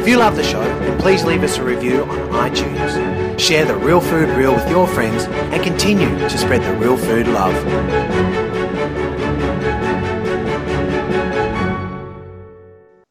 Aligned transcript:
If 0.00 0.08
you 0.08 0.16
love 0.16 0.34
the 0.34 0.42
show, 0.42 0.62
then 0.62 0.98
please 0.98 1.24
leave 1.24 1.42
us 1.42 1.58
a 1.58 1.62
review 1.62 2.04
on 2.04 2.50
iTunes. 2.50 3.38
Share 3.38 3.66
the 3.66 3.76
Real 3.76 4.00
Food 4.00 4.30
Reel 4.30 4.54
with 4.54 4.66
your 4.70 4.86
friends 4.86 5.24
and 5.24 5.62
continue 5.62 6.08
to 6.08 6.38
spread 6.38 6.62
the 6.62 6.72
real 6.78 6.96
food 6.96 7.28
love. 7.28 7.54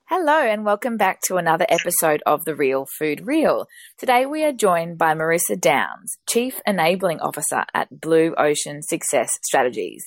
Hello, 0.07 0.39
and 0.39 0.65
welcome 0.65 0.97
back 0.97 1.21
to 1.27 1.37
another 1.37 1.67
episode 1.69 2.23
of 2.25 2.43
The 2.45 2.55
Real 2.55 2.87
Food 2.97 3.27
Reel. 3.27 3.67
Today 3.99 4.25
we 4.25 4.43
are 4.43 4.51
joined 4.51 4.97
by 4.97 5.13
Marissa 5.13 5.61
Downes, 5.61 6.17
Chief 6.27 6.59
Enabling 6.65 7.19
Officer 7.19 7.65
at 7.71 8.01
Blue 8.01 8.33
Ocean 8.35 8.81
Success 8.81 9.29
Strategies. 9.43 10.03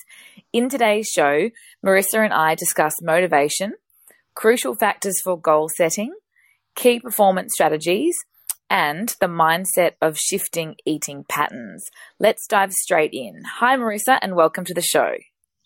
In 0.51 0.67
today's 0.67 1.07
show, 1.07 1.49
Marissa 1.83 2.25
and 2.25 2.33
I 2.33 2.55
discuss 2.55 3.01
motivation, 3.01 3.75
crucial 4.35 4.75
factors 4.75 5.21
for 5.23 5.39
goal 5.39 5.69
setting, 5.77 6.13
key 6.75 6.99
performance 6.99 7.53
strategies, 7.53 8.15
and 8.69 9.15
the 9.19 9.27
mindset 9.27 9.91
of 10.01 10.17
shifting 10.17 10.75
eating 10.85 11.25
patterns. 11.29 11.85
Let's 12.19 12.47
dive 12.47 12.73
straight 12.73 13.11
in. 13.13 13.43
Hi, 13.59 13.77
Marissa, 13.77 14.17
and 14.21 14.35
welcome 14.35 14.65
to 14.65 14.73
the 14.73 14.81
show. 14.81 15.11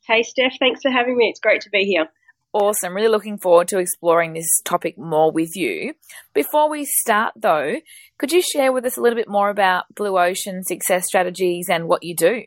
Hey, 0.07 0.23
Steph, 0.23 0.53
thanks 0.59 0.81
for 0.81 0.91
having 0.91 1.17
me. 1.17 1.29
It's 1.29 1.39
great 1.39 1.61
to 1.61 1.69
be 1.69 1.85
here. 1.85 2.07
Awesome. 2.53 2.95
Really 2.95 3.09
looking 3.09 3.37
forward 3.37 3.67
to 3.69 3.77
exploring 3.77 4.33
this 4.33 4.49
topic 4.63 4.97
more 4.97 5.31
with 5.31 5.55
you. 5.55 5.93
Before 6.33 6.69
we 6.69 6.85
start, 6.85 7.33
though, 7.35 7.75
could 8.17 8.31
you 8.31 8.41
share 8.41 8.71
with 8.71 8.85
us 8.85 8.97
a 8.97 9.01
little 9.01 9.17
bit 9.17 9.29
more 9.29 9.49
about 9.49 9.83
Blue 9.93 10.17
Ocean 10.17 10.63
Success 10.63 11.05
Strategies 11.05 11.69
and 11.69 11.87
what 11.87 12.03
you 12.03 12.15
do? 12.15 12.43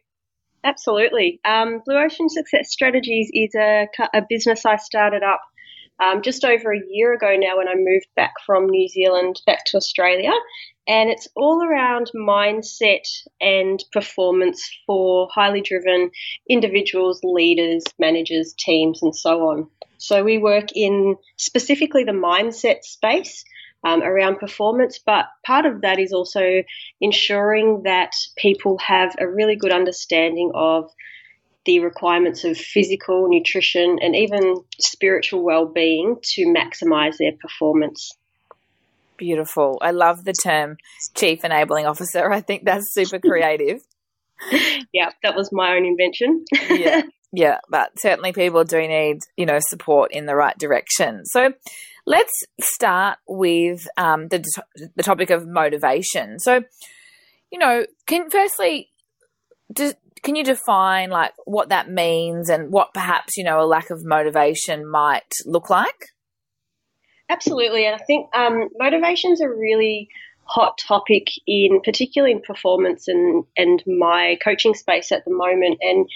Absolutely. 0.64 1.40
Um, 1.44 1.80
Blue 1.86 1.96
Ocean 1.96 2.28
Success 2.28 2.70
Strategies 2.70 3.30
is 3.32 3.54
a, 3.54 3.86
a 4.12 4.22
business 4.28 4.66
I 4.66 4.76
started 4.76 5.22
up 5.22 5.40
um, 6.00 6.22
just 6.22 6.44
over 6.44 6.72
a 6.72 6.82
year 6.88 7.14
ago 7.14 7.36
now 7.36 7.58
when 7.58 7.68
I 7.68 7.74
moved 7.76 8.08
back 8.16 8.34
from 8.46 8.68
New 8.68 8.88
Zealand 8.88 9.40
back 9.46 9.64
to 9.66 9.76
Australia. 9.76 10.32
And 10.88 11.10
it's 11.10 11.28
all 11.36 11.62
around 11.62 12.10
mindset 12.16 13.06
and 13.40 13.82
performance 13.92 14.68
for 14.86 15.28
highly 15.32 15.60
driven 15.60 16.10
individuals, 16.48 17.20
leaders, 17.22 17.84
managers, 17.98 18.54
teams, 18.58 19.02
and 19.02 19.14
so 19.14 19.50
on. 19.50 19.68
So 19.98 20.24
we 20.24 20.38
work 20.38 20.68
in 20.74 21.16
specifically 21.36 22.04
the 22.04 22.12
mindset 22.12 22.82
space. 22.82 23.44
Um, 23.82 24.02
around 24.02 24.38
performance, 24.38 24.98
but 24.98 25.24
part 25.42 25.64
of 25.64 25.80
that 25.80 25.98
is 25.98 26.12
also 26.12 26.62
ensuring 27.00 27.84
that 27.84 28.12
people 28.36 28.76
have 28.76 29.16
a 29.18 29.26
really 29.26 29.56
good 29.56 29.72
understanding 29.72 30.52
of 30.54 30.90
the 31.66 31.80
requirements 31.80 32.44
of 32.44 32.56
physical, 32.56 33.28
nutrition, 33.28 33.98
and 34.00 34.16
even 34.16 34.56
spiritual 34.80 35.42
well-being 35.42 36.16
to 36.22 36.46
maximize 36.46 37.18
their 37.18 37.32
performance. 37.40 38.12
Beautiful. 39.16 39.78
I 39.82 39.90
love 39.90 40.24
the 40.24 40.32
term 40.32 40.78
chief 41.14 41.44
enabling 41.44 41.86
officer. 41.86 42.30
I 42.32 42.40
think 42.40 42.64
that's 42.64 42.92
super 42.94 43.18
creative. 43.24 43.82
yeah, 44.92 45.10
that 45.22 45.36
was 45.36 45.50
my 45.52 45.74
own 45.74 45.84
invention. 45.84 46.44
yeah. 46.70 47.02
Yeah, 47.32 47.58
but 47.68 47.92
certainly 47.96 48.32
people 48.32 48.64
do 48.64 48.78
need, 48.78 49.18
you 49.36 49.46
know, 49.46 49.60
support 49.60 50.10
in 50.12 50.26
the 50.26 50.34
right 50.34 50.58
direction. 50.58 51.24
So 51.26 51.52
let's 52.04 52.32
start 52.60 53.18
with 53.28 53.86
um, 53.96 54.26
the, 54.28 54.44
the 54.96 55.04
topic 55.04 55.30
of 55.30 55.46
motivation. 55.46 56.40
So, 56.40 56.62
you 57.52 57.58
know, 57.60 57.86
can 58.06 58.30
firstly, 58.30 58.89
do, 59.72 59.92
can 60.22 60.36
you 60.36 60.44
define 60.44 61.10
like 61.10 61.32
what 61.44 61.68
that 61.70 61.90
means 61.90 62.48
and 62.48 62.70
what 62.70 62.92
perhaps 62.94 63.36
you 63.36 63.44
know 63.44 63.60
a 63.60 63.66
lack 63.66 63.90
of 63.90 64.04
motivation 64.04 64.88
might 64.88 65.32
look 65.44 65.70
like? 65.70 66.06
Absolutely 67.28 67.86
and 67.86 67.94
i 67.94 68.04
think 68.04 68.28
um, 68.34 68.68
motivation 68.76 69.32
is 69.32 69.40
a 69.40 69.48
really 69.48 70.08
hot 70.44 70.76
topic 70.78 71.28
in 71.46 71.80
particularly 71.84 72.32
in 72.32 72.40
performance 72.40 73.06
and 73.06 73.44
and 73.56 73.84
my 73.86 74.36
coaching 74.42 74.74
space 74.74 75.12
at 75.12 75.24
the 75.24 75.32
moment 75.32 75.78
and 75.80 76.08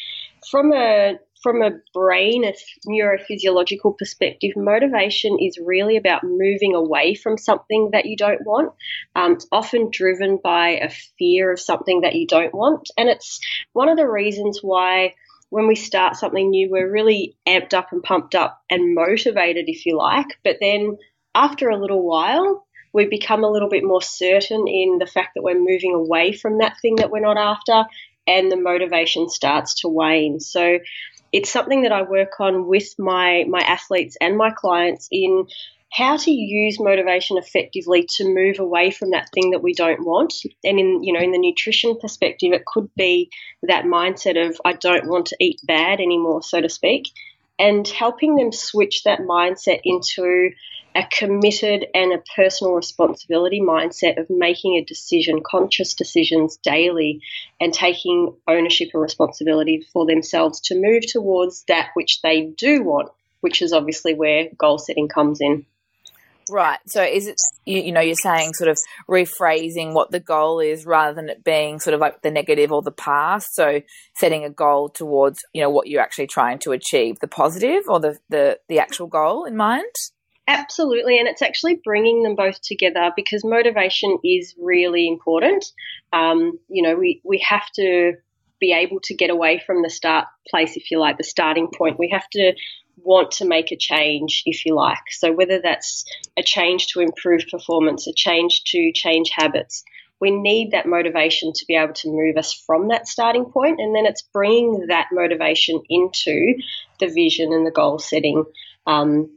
from 0.51 0.73
a 0.73 1.19
from 1.43 1.61
a 1.61 1.73
brain, 1.93 2.43
a 2.45 2.55
neurophysiological 2.89 3.99
perspective, 3.99 4.53
motivation 4.57 5.37
is 5.39 5.59
really 5.63 5.99
about 5.99 6.25
moving 6.25 6.75
away 6.75 7.15
from 7.15 7.37
something 7.37 7.91
that 7.93 8.07
you 8.07 8.17
don't 8.17 8.41
want. 8.47 8.73
Um, 9.15 9.33
it's 9.33 9.47
often 9.53 9.91
driven 9.91 10.39
by 10.43 10.71
a 10.71 10.91
fear 11.19 11.53
of 11.53 11.61
something 11.61 12.01
that 12.01 12.15
you 12.15 12.27
don't 12.27 12.55
want. 12.55 12.89
And 12.97 13.11
it's 13.11 13.41
one 13.75 13.91
of 13.91 13.99
the 13.99 14.09
reasons 14.09 14.61
why 14.63 15.15
when 15.51 15.69
we 15.69 15.75
start 15.75 16.17
something 16.17 16.49
new, 16.49 16.71
we're 16.71 16.91
really 16.91 17.37
amped 17.47 17.75
up 17.75 17.93
and 17.93 18.03
pumped 18.03 18.35
up 18.35 18.61
and 18.71 18.95
motivated, 18.95 19.67
if 19.69 19.85
you 19.85 19.99
like. 19.99 20.27
But 20.43 20.57
then 20.63 20.97
after 21.35 21.69
a 21.69 21.79
little 21.79 22.03
while, 22.03 22.67
we 22.95 23.07
become 23.07 23.45
a 23.45 23.51
little 23.51 23.69
bit 23.69 23.85
more 23.85 24.01
certain 24.01 24.67
in 24.67 24.99
the 24.99 25.07
fact 25.07 25.33
that 25.35 25.43
we're 25.43 25.59
moving 25.59 25.93
away 25.93 26.33
from 26.33 26.59
that 26.59 26.77
thing 26.81 26.97
that 26.97 27.11
we're 27.11 27.21
not 27.21 27.37
after 27.37 27.85
and 28.27 28.51
the 28.51 28.57
motivation 28.57 29.29
starts 29.29 29.81
to 29.81 29.89
wane. 29.89 30.41
So 30.41 30.79
it's 31.33 31.51
something 31.51 31.83
that 31.83 31.93
I 31.93 32.03
work 32.03 32.41
on 32.41 32.67
with 32.69 32.95
my 32.99 33.45
my 33.49 33.61
athletes 33.61 34.17
and 34.21 34.37
my 34.37 34.51
clients 34.51 35.09
in 35.11 35.47
how 35.93 36.17
to 36.17 36.31
use 36.31 36.81
motivation 36.81 37.39
effectively 37.39 38.05
to 38.17 38.25
move 38.25 38.59
away 38.59 38.91
from 38.91 39.11
that 39.11 39.29
thing 39.33 39.51
that 39.51 39.63
we 39.63 39.75
don't 39.75 40.05
want 40.05 40.35
and 40.65 40.79
in 40.79 41.03
you 41.05 41.13
know 41.13 41.21
in 41.21 41.33
the 41.33 41.39
nutrition 41.39 41.97
perspective 42.01 42.53
it 42.53 42.65
could 42.67 42.89
be 42.97 43.31
that 43.63 43.85
mindset 43.85 44.49
of 44.49 44.61
I 44.65 44.73
don't 44.73 45.09
want 45.09 45.27
to 45.27 45.37
eat 45.41 45.61
bad 45.65 46.01
anymore 46.01 46.43
so 46.43 46.61
to 46.61 46.69
speak 46.69 47.05
and 47.59 47.87
helping 47.87 48.35
them 48.37 48.51
switch 48.51 49.05
that 49.05 49.21
mindset 49.21 49.81
into 49.85 50.51
a 50.95 51.05
committed 51.17 51.87
and 51.95 52.13
a 52.13 52.23
personal 52.37 52.75
responsibility 52.75 53.61
mindset 53.61 54.19
of 54.19 54.31
making 54.31 54.77
a 54.77 54.85
decision, 54.85 55.43
conscious 55.45 55.95
decisions 55.95 56.57
daily, 56.63 57.21
and 57.61 57.73
taking 57.73 58.35
ownership 58.47 58.91
and 58.95 59.03
responsibility 59.03 59.85
for 59.93 60.07
themselves 60.07 60.61
to 60.61 60.81
move 60.81 61.03
towards 61.07 61.65
that 61.69 61.89
which 61.95 62.21
they 62.23 62.53
do 62.57 62.83
want, 62.83 63.11
which 63.41 63.61
is 63.61 63.73
obviously 63.73 64.15
where 64.15 64.49
goal 64.57 64.79
setting 64.79 65.09
comes 65.09 65.41
in. 65.41 65.67
Right. 66.51 66.79
So 66.87 67.03
is 67.03 67.27
it 67.27 67.37
you, 67.65 67.81
you, 67.81 67.93
know 67.93 68.01
you're 68.01 68.17
saying 68.17 68.53
sort 68.55 68.69
of 68.69 68.79
rephrasing 69.09 69.95
what 69.95 70.11
the 70.11 70.21
goal 70.21 70.61
is 70.61 70.85
rather 70.85 71.15
than 71.15 71.31
it 71.31 71.43
being 71.43 71.81
sort 71.81 71.95
of 71.95 72.01
like 72.01 72.21
the 72.23 72.31
negative 72.31 72.71
or 72.71 72.83
the 72.83 72.93
past. 72.93 73.55
So 73.55 73.81
setting 74.17 74.45
a 74.45 74.51
goal 74.51 74.91
towards 74.91 75.39
you 75.55 75.63
know 75.63 75.71
what 75.71 75.89
you're 75.89 76.03
actually 76.03 76.27
trying 76.27 76.59
to 76.61 76.73
achieve, 76.73 77.19
the 77.21 77.29
positive 77.29 77.85
or 77.89 77.99
the 77.99 78.19
the, 78.29 78.59
the 78.69 78.79
actual 78.79 79.07
goal 79.07 79.45
in 79.45 79.57
mind. 79.57 79.87
Absolutely, 80.47 81.19
and 81.19 81.27
it's 81.27 81.41
actually 81.41 81.81
bringing 81.83 82.23
them 82.23 82.35
both 82.35 82.61
together 82.61 83.13
because 83.17 83.45
motivation 83.45 84.19
is 84.23 84.55
really 84.61 85.09
important. 85.09 85.65
Um, 86.13 86.59
you 86.69 86.83
know, 86.83 86.97
we 86.97 87.23
we 87.25 87.39
have 87.49 87.67
to 87.77 88.13
be 88.61 88.73
able 88.73 89.01
to 89.05 89.15
get 89.15 89.31
away 89.31 89.63
from 89.67 89.83
the 89.83 89.89
start 89.89 90.27
place, 90.51 90.77
if 90.77 90.91
you 90.91 90.99
like, 91.01 91.17
the 91.17 91.25
starting 91.25 91.69
point. 91.75 91.99
We 91.99 92.11
have 92.13 92.29
to 92.33 92.53
want 92.99 93.31
to 93.33 93.47
make 93.47 93.73
a 93.73 93.77
change, 93.77 94.43
if 94.45 94.67
you 94.67 94.75
like. 94.75 95.03
So 95.11 95.33
whether 95.33 95.61
that's 95.63 96.05
a 96.39 96.43
change 96.43 96.89
to 96.89 97.01
improve 97.01 97.43
performance, 97.51 98.07
a 98.07 98.13
change 98.13 98.65
to 98.67 98.93
change 98.93 99.31
habits, 99.33 99.83
we 100.21 100.31
need 100.31 100.73
that 100.73 100.87
motivation 100.87 101.53
to 101.55 101.65
be 101.67 101.75
able 101.75 101.95
to 101.95 102.09
move 102.11 102.37
us 102.37 102.53
from 102.67 102.89
that 102.89 103.09
starting 103.09 103.47
point, 103.47 103.81
and 103.81 103.97
then 103.97 104.05
it's 104.05 104.23
bringing 104.23 104.87
that 104.89 105.07
motivation 105.11 105.81
into 105.89 106.55
the 107.01 107.07
vision 107.09 107.53
and 107.55 107.67
the 107.67 107.71
goal 107.71 107.99
setting. 107.99 108.45
Um, 108.87 109.31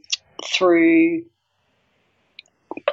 through 0.44 1.24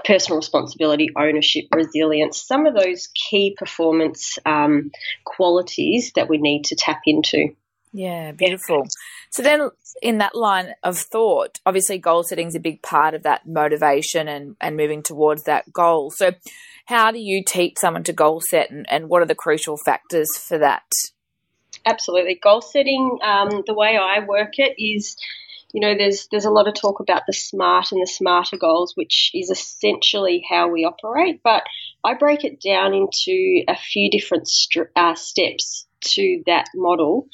personal 0.04 0.38
responsibility, 0.38 1.10
ownership, 1.16 1.66
resilience, 1.74 2.42
some 2.42 2.66
of 2.66 2.76
those 2.76 3.08
key 3.08 3.56
performance 3.58 4.38
um, 4.46 4.92
qualities 5.26 6.12
that 6.16 6.30
we 6.30 6.38
need 6.38 6.64
to 6.66 6.76
tap 6.76 7.02
into. 7.06 7.50
Yeah, 7.94 8.34
beautiful. 8.34 8.86
So 9.32 9.42
then, 9.42 9.70
in 10.02 10.18
that 10.18 10.36
line 10.36 10.74
of 10.84 10.98
thought, 10.98 11.60
obviously, 11.66 11.98
goal 11.98 12.24
setting 12.24 12.48
is 12.48 12.56
a 12.56 12.60
big 12.60 12.82
part 12.82 13.14
of 13.14 13.24
that 13.24 13.48
motivation 13.48 14.28
and, 14.28 14.58
and 14.60 14.76
moving 14.76 15.02
towards 15.02 15.44
that 15.44 15.72
goal. 15.72 16.12
So, 16.12 16.32
how 16.88 17.12
do 17.12 17.20
you 17.20 17.42
teach 17.46 17.78
someone 17.78 18.04
to 18.04 18.14
goal 18.14 18.42
set, 18.42 18.70
and, 18.70 18.86
and 18.90 19.08
what 19.08 19.22
are 19.22 19.26
the 19.26 19.34
crucial 19.34 19.78
factors 19.78 20.28
for 20.38 20.58
that? 20.58 20.84
Absolutely, 21.86 22.36
goal 22.36 22.62
setting. 22.62 23.18
Um, 23.24 23.64
the 23.66 23.74
way 23.74 23.98
I 23.98 24.20
work 24.20 24.60
it 24.60 24.76
is 24.78 25.16
you 25.76 25.82
know, 25.82 25.94
there's 25.94 26.30
there's 26.32 26.46
a 26.46 26.52
lot 26.52 26.70
of 26.70 26.74
talk 26.74 27.02
about 27.02 27.24
the 27.28 27.34
smart 27.34 27.92
and 27.92 28.02
the 28.02 28.08
smarter 28.08 28.56
goals, 28.56 28.94
which 28.96 29.30
is 29.34 29.50
essentially 29.50 30.42
how 30.50 30.70
we 30.70 30.86
operate. 30.86 31.42
But 31.44 31.64
I 32.02 32.14
break 32.14 32.46
it 32.46 32.62
down 32.62 32.94
into 32.94 33.62
a 33.68 33.76
few 33.76 34.10
different 34.10 34.50
uh, 34.96 35.16
steps 35.16 35.86
to 36.14 36.44
that 36.46 36.68
model. 36.74 37.28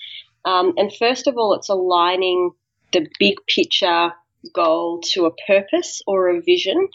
Um, 0.43 0.73
and 0.75 0.91
first 0.91 1.27
of 1.27 1.37
all, 1.37 1.53
it's 1.53 1.69
aligning 1.69 2.49
the 2.91 3.07
big 3.19 3.35
picture 3.47 4.11
goal 4.55 5.01
to 5.11 5.27
a 5.27 5.35
purpose 5.45 6.01
or 6.07 6.29
a 6.29 6.41
vision 6.41 6.87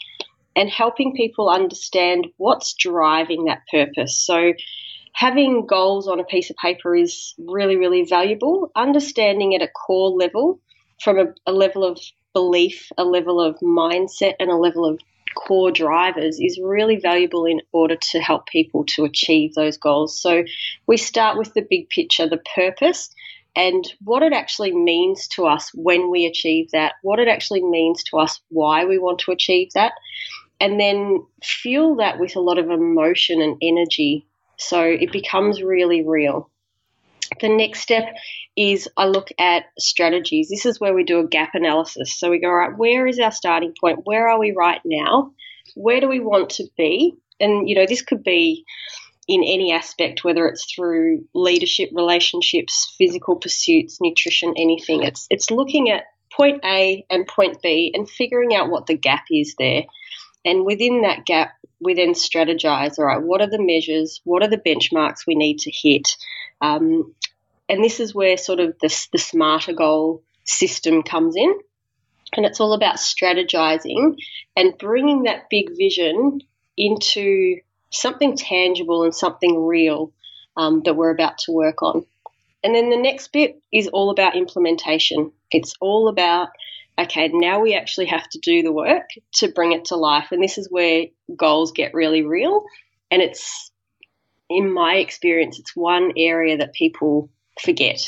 and 0.53 0.69
helping 0.69 1.15
people 1.15 1.49
understand 1.49 2.27
what's 2.35 2.73
driving 2.73 3.45
that 3.45 3.61
purpose. 3.71 4.21
So, 4.21 4.51
having 5.13 5.65
goals 5.65 6.09
on 6.09 6.19
a 6.19 6.25
piece 6.25 6.49
of 6.49 6.57
paper 6.57 6.93
is 6.93 7.35
really, 7.37 7.77
really 7.77 8.03
valuable. 8.03 8.69
Understanding 8.75 9.55
at 9.55 9.61
a 9.61 9.69
core 9.69 10.09
level, 10.09 10.59
from 11.01 11.19
a, 11.19 11.25
a 11.45 11.51
level 11.51 11.83
of 11.83 11.99
belief, 12.33 12.91
a 12.97 13.03
level 13.03 13.41
of 13.41 13.57
mindset, 13.59 14.33
and 14.39 14.49
a 14.49 14.55
level 14.55 14.85
of 14.85 14.99
core 15.35 15.71
drivers 15.71 16.39
is 16.39 16.59
really 16.61 16.97
valuable 16.97 17.45
in 17.45 17.61
order 17.71 17.95
to 17.95 18.19
help 18.19 18.47
people 18.47 18.83
to 18.85 19.05
achieve 19.05 19.53
those 19.53 19.77
goals. 19.77 20.19
So 20.19 20.43
we 20.87 20.97
start 20.97 21.37
with 21.37 21.53
the 21.53 21.65
big 21.69 21.89
picture, 21.89 22.27
the 22.27 22.41
purpose, 22.55 23.13
and 23.55 23.87
what 24.03 24.23
it 24.23 24.33
actually 24.33 24.73
means 24.73 25.27
to 25.29 25.45
us 25.45 25.71
when 25.73 26.09
we 26.09 26.25
achieve 26.25 26.71
that, 26.71 26.93
what 27.01 27.19
it 27.19 27.27
actually 27.27 27.63
means 27.63 28.03
to 28.05 28.17
us, 28.17 28.39
why 28.49 28.85
we 28.85 28.97
want 28.97 29.19
to 29.19 29.31
achieve 29.31 29.69
that, 29.73 29.93
and 30.59 30.79
then 30.79 31.25
fuel 31.43 31.95
that 31.97 32.19
with 32.19 32.35
a 32.35 32.39
lot 32.39 32.57
of 32.57 32.69
emotion 32.69 33.41
and 33.41 33.57
energy 33.61 34.27
so 34.57 34.81
it 34.81 35.11
becomes 35.11 35.61
really 35.61 36.03
real. 36.05 36.49
The 37.39 37.49
next 37.49 37.81
step 37.81 38.05
is 38.55 38.89
I 38.97 39.05
look 39.05 39.29
at 39.39 39.65
strategies. 39.77 40.49
This 40.49 40.65
is 40.65 40.79
where 40.79 40.93
we 40.93 41.03
do 41.03 41.19
a 41.19 41.27
gap 41.27 41.51
analysis. 41.53 42.17
So 42.17 42.29
we 42.29 42.39
go, 42.39 42.49
right, 42.49 42.75
where 42.75 43.07
is 43.07 43.19
our 43.19 43.31
starting 43.31 43.73
point? 43.79 44.01
Where 44.03 44.29
are 44.29 44.39
we 44.39 44.53
right 44.57 44.81
now? 44.85 45.31
Where 45.75 45.99
do 45.99 46.07
we 46.07 46.19
want 46.19 46.51
to 46.51 46.65
be? 46.77 47.13
And, 47.39 47.69
you 47.69 47.75
know, 47.75 47.85
this 47.87 48.01
could 48.01 48.23
be 48.23 48.65
in 49.27 49.43
any 49.43 49.71
aspect, 49.73 50.23
whether 50.23 50.47
it's 50.47 50.73
through 50.73 51.25
leadership, 51.33 51.89
relationships, 51.93 52.95
physical 52.97 53.35
pursuits, 53.35 53.99
nutrition, 53.99 54.53
anything. 54.57 55.03
It's 55.03 55.27
it's 55.29 55.51
looking 55.51 55.89
at 55.89 56.05
point 56.31 56.61
A 56.63 57.05
and 57.09 57.27
point 57.27 57.61
B 57.61 57.91
and 57.93 58.09
figuring 58.09 58.55
out 58.55 58.69
what 58.69 58.85
the 58.85 58.97
gap 58.97 59.25
is 59.29 59.55
there. 59.59 59.83
And 60.47 60.65
within 60.65 61.01
that 61.01 61.25
gap, 61.25 61.51
we 61.81 61.93
then 61.93 62.13
strategize. 62.13 62.97
All 62.97 63.05
right, 63.05 63.21
what 63.21 63.41
are 63.41 63.49
the 63.49 63.61
measures? 63.61 64.21
What 64.23 64.43
are 64.43 64.49
the 64.49 64.57
benchmarks 64.57 65.27
we 65.27 65.35
need 65.35 65.59
to 65.59 65.71
hit? 65.71 66.07
Um, 66.61 67.13
and 67.67 67.83
this 67.83 67.99
is 67.99 68.15
where 68.15 68.37
sort 68.37 68.61
of 68.61 68.77
the, 68.81 69.07
the 69.11 69.17
smarter 69.17 69.73
goal 69.73 70.23
system 70.45 71.03
comes 71.03 71.35
in. 71.35 71.53
And 72.35 72.45
it's 72.45 72.61
all 72.61 72.71
about 72.71 72.95
strategizing 72.95 74.15
and 74.55 74.77
bringing 74.77 75.23
that 75.23 75.49
big 75.49 75.75
vision 75.77 76.39
into 76.77 77.57
something 77.89 78.37
tangible 78.37 79.03
and 79.03 79.13
something 79.13 79.65
real 79.65 80.13
um, 80.55 80.81
that 80.85 80.95
we're 80.95 81.11
about 81.11 81.39
to 81.39 81.51
work 81.51 81.81
on. 81.81 82.05
And 82.63 82.73
then 82.73 82.89
the 82.89 82.97
next 82.97 83.33
bit 83.33 83.61
is 83.73 83.87
all 83.89 84.11
about 84.11 84.37
implementation. 84.37 85.31
It's 85.51 85.73
all 85.81 86.07
about, 86.07 86.49
okay, 86.99 87.29
now 87.31 87.59
we 87.59 87.75
actually 87.75 88.07
have 88.07 88.27
to 88.29 88.39
do 88.39 88.63
the 88.63 88.71
work 88.71 89.09
to 89.35 89.51
bring 89.51 89.71
it 89.71 89.85
to 89.85 89.95
life. 89.95 90.27
And 90.31 90.43
this 90.43 90.57
is 90.57 90.67
where 90.69 91.05
goals 91.35 91.71
get 91.71 91.93
really 91.93 92.23
real. 92.23 92.63
And 93.11 93.21
it's, 93.21 93.71
in 94.49 94.71
my 94.71 94.95
experience, 94.95 95.59
it's 95.59 95.75
one 95.75 96.13
area 96.17 96.57
that 96.57 96.73
people 96.73 97.29
forget. 97.61 98.01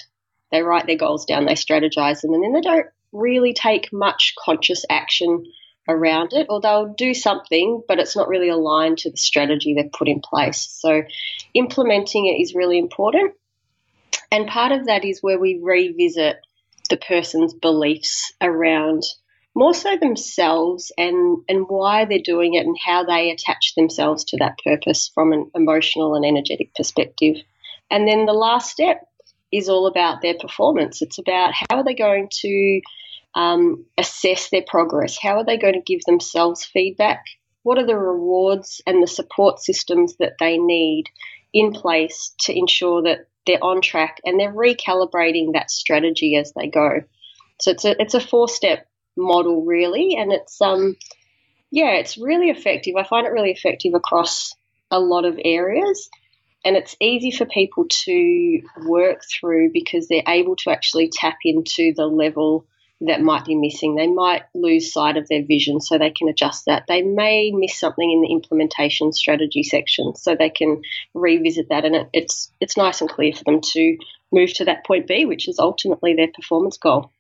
They 0.52 0.64
write 0.64 0.88
their 0.88 0.98
goals 0.98 1.26
down, 1.26 1.46
they 1.46 1.54
strategize 1.54 2.22
them, 2.22 2.34
and 2.34 2.44
then 2.44 2.54
they 2.54 2.62
don't 2.62 2.88
really 3.12 3.54
take 3.54 3.94
much 3.94 4.34
conscious 4.44 4.84
action 4.90 5.44
around 5.88 6.34
it, 6.34 6.48
or 6.50 6.62
they'll 6.62 6.94
do 6.94 7.14
something, 7.14 7.84
but 7.88 8.00
it's 8.00 8.16
not 8.16 8.28
really 8.28 8.50
aligned 8.50 9.00
to 9.00 9.12
the 9.12 9.18
strategy 9.18 9.74
they've 9.74 9.92
put 9.92 10.08
in 10.08 10.22
place. 10.22 10.68
So, 10.80 11.04
implementing 11.54 12.28
it 12.28 12.42
is 12.42 12.56
really 12.56 12.78
important. 12.78 13.34
And 14.32 14.48
part 14.48 14.72
of 14.72 14.86
that 14.86 15.04
is 15.04 15.22
where 15.22 15.40
we 15.40 15.60
revisit 15.62 16.38
the 16.90 16.98
person's 16.98 17.54
beliefs 17.54 18.34
around 18.42 19.04
more 19.56 19.74
so 19.74 19.98
themselves 19.98 20.92
and, 20.98 21.40
and 21.50 21.66
why 21.68 22.06
they're 22.06 22.20
doing 22.24 22.54
it 22.54 22.66
and 22.66 22.78
how 22.84 23.04
they 23.04 23.32
attach 23.32 23.74
themselves 23.76 24.24
to 24.26 24.38
that 24.38 24.58
purpose 24.64 25.12
from 25.14 25.34
an 25.34 25.50
emotional 25.56 26.16
and 26.16 26.26
energetic 26.26 26.74
perspective. 26.76 27.36
And 27.90 28.08
then 28.08 28.26
the 28.26 28.34
last 28.34 28.72
step 28.72 29.02
is 29.52 29.68
all 29.68 29.88
about 29.88 30.22
their 30.22 30.36
performance. 30.36 31.02
It's 31.02 31.18
about 31.18 31.54
how 31.54 31.78
are 31.78 31.84
they 31.84 31.96
going 31.96 32.30
to 32.42 32.82
um, 33.36 33.86
assess 33.98 34.50
their 34.50 34.64
progress? 34.66 35.18
How 35.22 35.38
are 35.38 35.46
they 35.46 35.58
going 35.58 35.74
to 35.74 35.82
give 35.82 36.02
themselves 36.06 36.66
feedback? 36.66 37.24
What 37.64 37.78
are 37.78 37.86
the 37.86 37.98
rewards 37.98 38.82
and 38.88 39.04
the 39.04 39.08
support 39.08 39.60
systems 39.60 40.16
that 40.18 40.34
they 40.40 40.58
need 40.58 41.06
in 41.54 41.72
place 41.72 42.34
to 42.42 42.58
ensure 42.58 43.04
that 43.04 43.28
they're 43.46 43.64
on 43.64 43.82
track 43.82 44.20
and 44.26 44.40
they're 44.40 44.54
recalibrating 44.54 45.54
that 45.54 45.72
strategy 45.72 46.36
as 46.36 46.54
they 46.54 46.68
go? 46.68 47.02
So 47.62 47.72
it's 47.72 47.86
a 47.86 48.02
it's 48.02 48.14
a 48.14 48.20
four 48.20 48.48
step 48.48 48.88
model 49.18 49.66
really, 49.66 50.16
and 50.18 50.32
it's 50.32 50.62
um 50.62 50.96
yeah 51.72 51.92
it's 51.94 52.18
really 52.18 52.50
effective. 52.50 52.96
I 52.96 53.04
find 53.04 53.26
it 53.26 53.32
really 53.32 53.52
effective 53.52 53.94
across 53.94 54.54
a 54.92 55.00
lot 55.00 55.26
of 55.26 55.40
areas 55.44 56.10
and 56.66 56.76
it's 56.76 56.96
easy 57.00 57.32
for 57.32 57.46
people 57.46 57.86
to 57.90 58.62
work 58.86 59.22
through 59.24 59.72
because 59.72 60.08
they're 60.08 60.24
able 60.28 60.56
to 60.58 60.72
actually 60.72 61.10
tap 61.10 61.38
into 61.46 61.94
the 61.96 62.06
level 62.06 62.66
that 63.02 63.22
might 63.22 63.46
be 63.46 63.56
missing. 63.56 63.96
They 63.96 64.08
might 64.08 64.44
lose 64.54 64.92
sight 64.92 65.18
of 65.18 65.28
their 65.30 65.44
vision, 65.44 65.80
so 65.80 65.98
they 65.98 66.12
can 66.12 66.28
adjust 66.28 66.66
that. 66.66 66.84
They 66.88 67.02
may 67.02 67.52
miss 67.52 67.80
something 67.80 68.12
in 68.12 68.22
the 68.22 68.32
implementation 68.32 69.14
strategy 69.14 69.64
section, 69.64 70.16
so 70.16 70.36
they 70.36 70.50
can 70.50 70.82
revisit 71.14 71.70
that, 71.70 71.86
and 71.86 71.96
it, 71.96 72.10
it's 72.14 72.52
it's 72.60 72.78
nice 72.78 73.02
and 73.02 73.10
clear 73.10 73.34
for 73.34 73.44
them 73.46 73.62
to 73.62 73.98
move 74.32 74.54
to 74.56 74.66
that 74.66 74.86
point 74.86 75.08
B, 75.08 75.26
which 75.26 75.48
is 75.48 75.60
ultimately 75.60 76.14
their 76.14 76.28
performance 76.28 76.78
goal. 76.78 77.12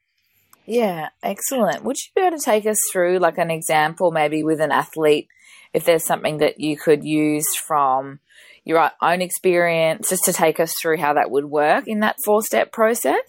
Yeah, 0.66 1.10
excellent. 1.24 1.84
Would 1.84 1.96
you 1.98 2.22
be 2.22 2.28
able 2.28 2.38
to 2.38 2.44
take 2.44 2.66
us 2.68 2.78
through 2.92 3.18
like 3.20 3.38
an 3.38 3.50
example, 3.50 4.12
maybe 4.12 4.44
with 4.44 4.60
an 4.60 4.72
athlete, 4.72 5.28
if 5.74 5.86
there's 5.86 6.06
something 6.06 6.38
that 6.38 6.60
you 6.60 6.78
could 6.78 7.04
use 7.04 7.48
from 7.56 8.20
your 8.66 8.92
own 9.02 9.22
experience, 9.22 10.10
just 10.10 10.26
to 10.26 10.34
take 10.34 10.60
us 10.60 10.74
through 10.80 10.98
how 10.98 11.14
that 11.14 11.32
would 11.32 11.46
work 11.46 11.86
in 11.88 12.02
that 12.02 12.18
four 12.24 12.44
step 12.44 12.72
process? 12.72 13.24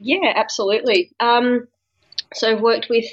Yeah, 0.00 0.32
absolutely. 0.34 1.12
Um, 1.20 1.68
so 2.34 2.52
I've 2.52 2.60
worked 2.60 2.88
with 2.88 3.04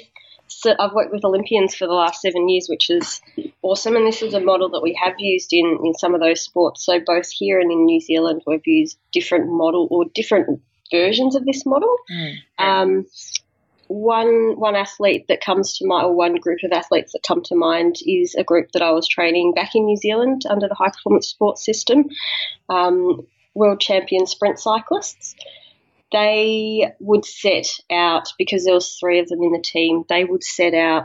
so 0.50 0.74
I've 0.78 0.92
worked 0.92 1.12
with 1.12 1.24
Olympians 1.24 1.74
for 1.76 1.86
the 1.86 1.92
last 1.92 2.20
seven 2.20 2.48
years, 2.48 2.66
which 2.68 2.90
is 2.90 3.22
awesome. 3.62 3.94
And 3.94 4.06
this 4.06 4.20
is 4.20 4.34
a 4.34 4.40
model 4.40 4.68
that 4.70 4.82
we 4.82 4.98
have 5.02 5.14
used 5.18 5.52
in, 5.52 5.78
in 5.84 5.94
some 5.94 6.12
of 6.12 6.20
those 6.20 6.42
sports. 6.42 6.84
So 6.84 6.98
both 6.98 7.30
here 7.30 7.60
and 7.60 7.70
in 7.70 7.84
New 7.84 8.00
Zealand, 8.00 8.42
we've 8.46 8.66
used 8.66 8.98
different 9.12 9.48
model 9.48 9.86
or 9.90 10.06
different 10.12 10.60
versions 10.90 11.36
of 11.36 11.44
this 11.46 11.64
model. 11.64 11.94
Mm. 12.12 12.34
Um, 12.58 13.06
one 13.86 14.58
one 14.58 14.76
athlete 14.76 15.26
that 15.28 15.40
comes 15.40 15.78
to 15.78 15.86
mind, 15.86 16.06
or 16.06 16.14
one 16.14 16.36
group 16.36 16.60
of 16.62 16.72
athletes 16.72 17.12
that 17.12 17.22
come 17.26 17.42
to 17.44 17.56
mind, 17.56 17.96
is 18.06 18.34
a 18.36 18.44
group 18.44 18.70
that 18.72 18.82
I 18.82 18.92
was 18.92 19.08
training 19.08 19.52
back 19.54 19.74
in 19.74 19.84
New 19.84 19.96
Zealand 19.96 20.42
under 20.48 20.68
the 20.68 20.76
high 20.76 20.90
performance 20.90 21.26
sports 21.26 21.64
system, 21.64 22.08
um, 22.68 23.26
world 23.54 23.80
champion 23.80 24.26
sprint 24.26 24.60
cyclists. 24.60 25.34
They 26.12 26.92
would 26.98 27.24
set 27.24 27.68
out 27.90 28.32
because 28.38 28.64
there 28.64 28.74
was 28.74 28.94
three 28.94 29.20
of 29.20 29.28
them 29.28 29.42
in 29.42 29.52
the 29.52 29.62
team. 29.62 30.04
They 30.08 30.24
would 30.24 30.42
set 30.42 30.74
out 30.74 31.04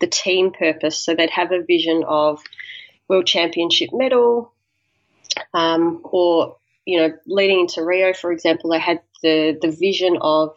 the 0.00 0.06
team 0.06 0.52
purpose, 0.52 0.98
so 0.98 1.14
they'd 1.14 1.30
have 1.30 1.52
a 1.52 1.62
vision 1.62 2.04
of 2.06 2.42
world 3.08 3.26
championship 3.26 3.90
medal, 3.92 4.52
um, 5.54 6.00
or 6.04 6.56
you 6.86 6.98
know, 6.98 7.12
leading 7.26 7.60
into 7.60 7.84
Rio, 7.84 8.12
for 8.14 8.32
example, 8.32 8.70
they 8.70 8.78
had 8.78 9.00
the 9.22 9.58
the 9.60 9.70
vision 9.70 10.18
of 10.20 10.56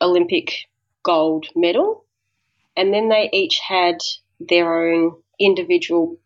Olympic 0.00 0.68
gold 1.02 1.46
medal. 1.54 2.04
And 2.76 2.92
then 2.92 3.08
they 3.08 3.30
each 3.32 3.58
had 3.58 3.98
their 4.38 4.92
own 4.92 5.16
individual 5.38 6.18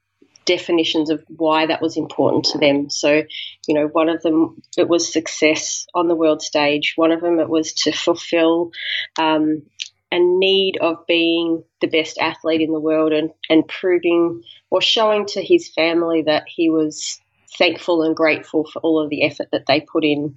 definitions 0.50 1.10
of 1.10 1.22
why 1.28 1.66
that 1.66 1.80
was 1.80 1.96
important 1.96 2.44
to 2.44 2.58
them. 2.58 2.90
So, 2.90 3.22
you 3.68 3.74
know, 3.74 3.86
one 3.86 4.08
of 4.08 4.20
them 4.22 4.60
it 4.76 4.88
was 4.88 5.12
success 5.12 5.86
on 5.94 6.08
the 6.08 6.16
world 6.16 6.42
stage. 6.42 6.94
One 6.96 7.12
of 7.12 7.20
them 7.20 7.38
it 7.38 7.48
was 7.48 7.72
to 7.84 7.92
fulfill 7.92 8.72
um, 9.16 9.62
a 10.10 10.18
need 10.18 10.76
of 10.80 11.06
being 11.06 11.62
the 11.80 11.86
best 11.86 12.18
athlete 12.18 12.62
in 12.62 12.72
the 12.72 12.80
world 12.80 13.12
and, 13.12 13.30
and 13.48 13.68
proving 13.68 14.42
or 14.70 14.82
showing 14.82 15.26
to 15.26 15.40
his 15.40 15.68
family 15.68 16.22
that 16.22 16.44
he 16.48 16.68
was 16.68 17.20
thankful 17.56 18.02
and 18.02 18.16
grateful 18.16 18.68
for 18.72 18.80
all 18.80 19.00
of 19.00 19.08
the 19.08 19.22
effort 19.22 19.46
that 19.52 19.66
they 19.68 19.80
put 19.80 20.04
in 20.04 20.36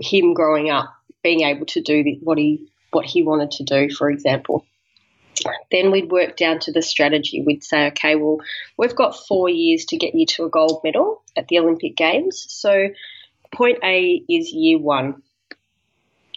him 0.00 0.32
growing 0.32 0.70
up 0.70 0.88
being 1.22 1.42
able 1.42 1.66
to 1.66 1.82
do 1.82 2.02
what 2.22 2.38
he 2.38 2.66
what 2.92 3.04
he 3.04 3.22
wanted 3.22 3.50
to 3.50 3.64
do, 3.64 3.94
for 3.94 4.10
example. 4.10 4.64
Then 5.70 5.90
we'd 5.90 6.10
work 6.10 6.36
down 6.36 6.58
to 6.60 6.72
the 6.72 6.82
strategy. 6.82 7.42
We'd 7.42 7.64
say, 7.64 7.88
okay, 7.88 8.16
well, 8.16 8.38
we've 8.76 8.96
got 8.96 9.16
four 9.26 9.48
years 9.48 9.86
to 9.86 9.96
get 9.96 10.14
you 10.14 10.26
to 10.26 10.44
a 10.44 10.50
gold 10.50 10.80
medal 10.84 11.22
at 11.36 11.48
the 11.48 11.58
Olympic 11.58 11.96
Games. 11.96 12.46
So, 12.48 12.88
point 13.52 13.78
A 13.82 14.22
is 14.28 14.52
year 14.52 14.78
one. 14.78 15.22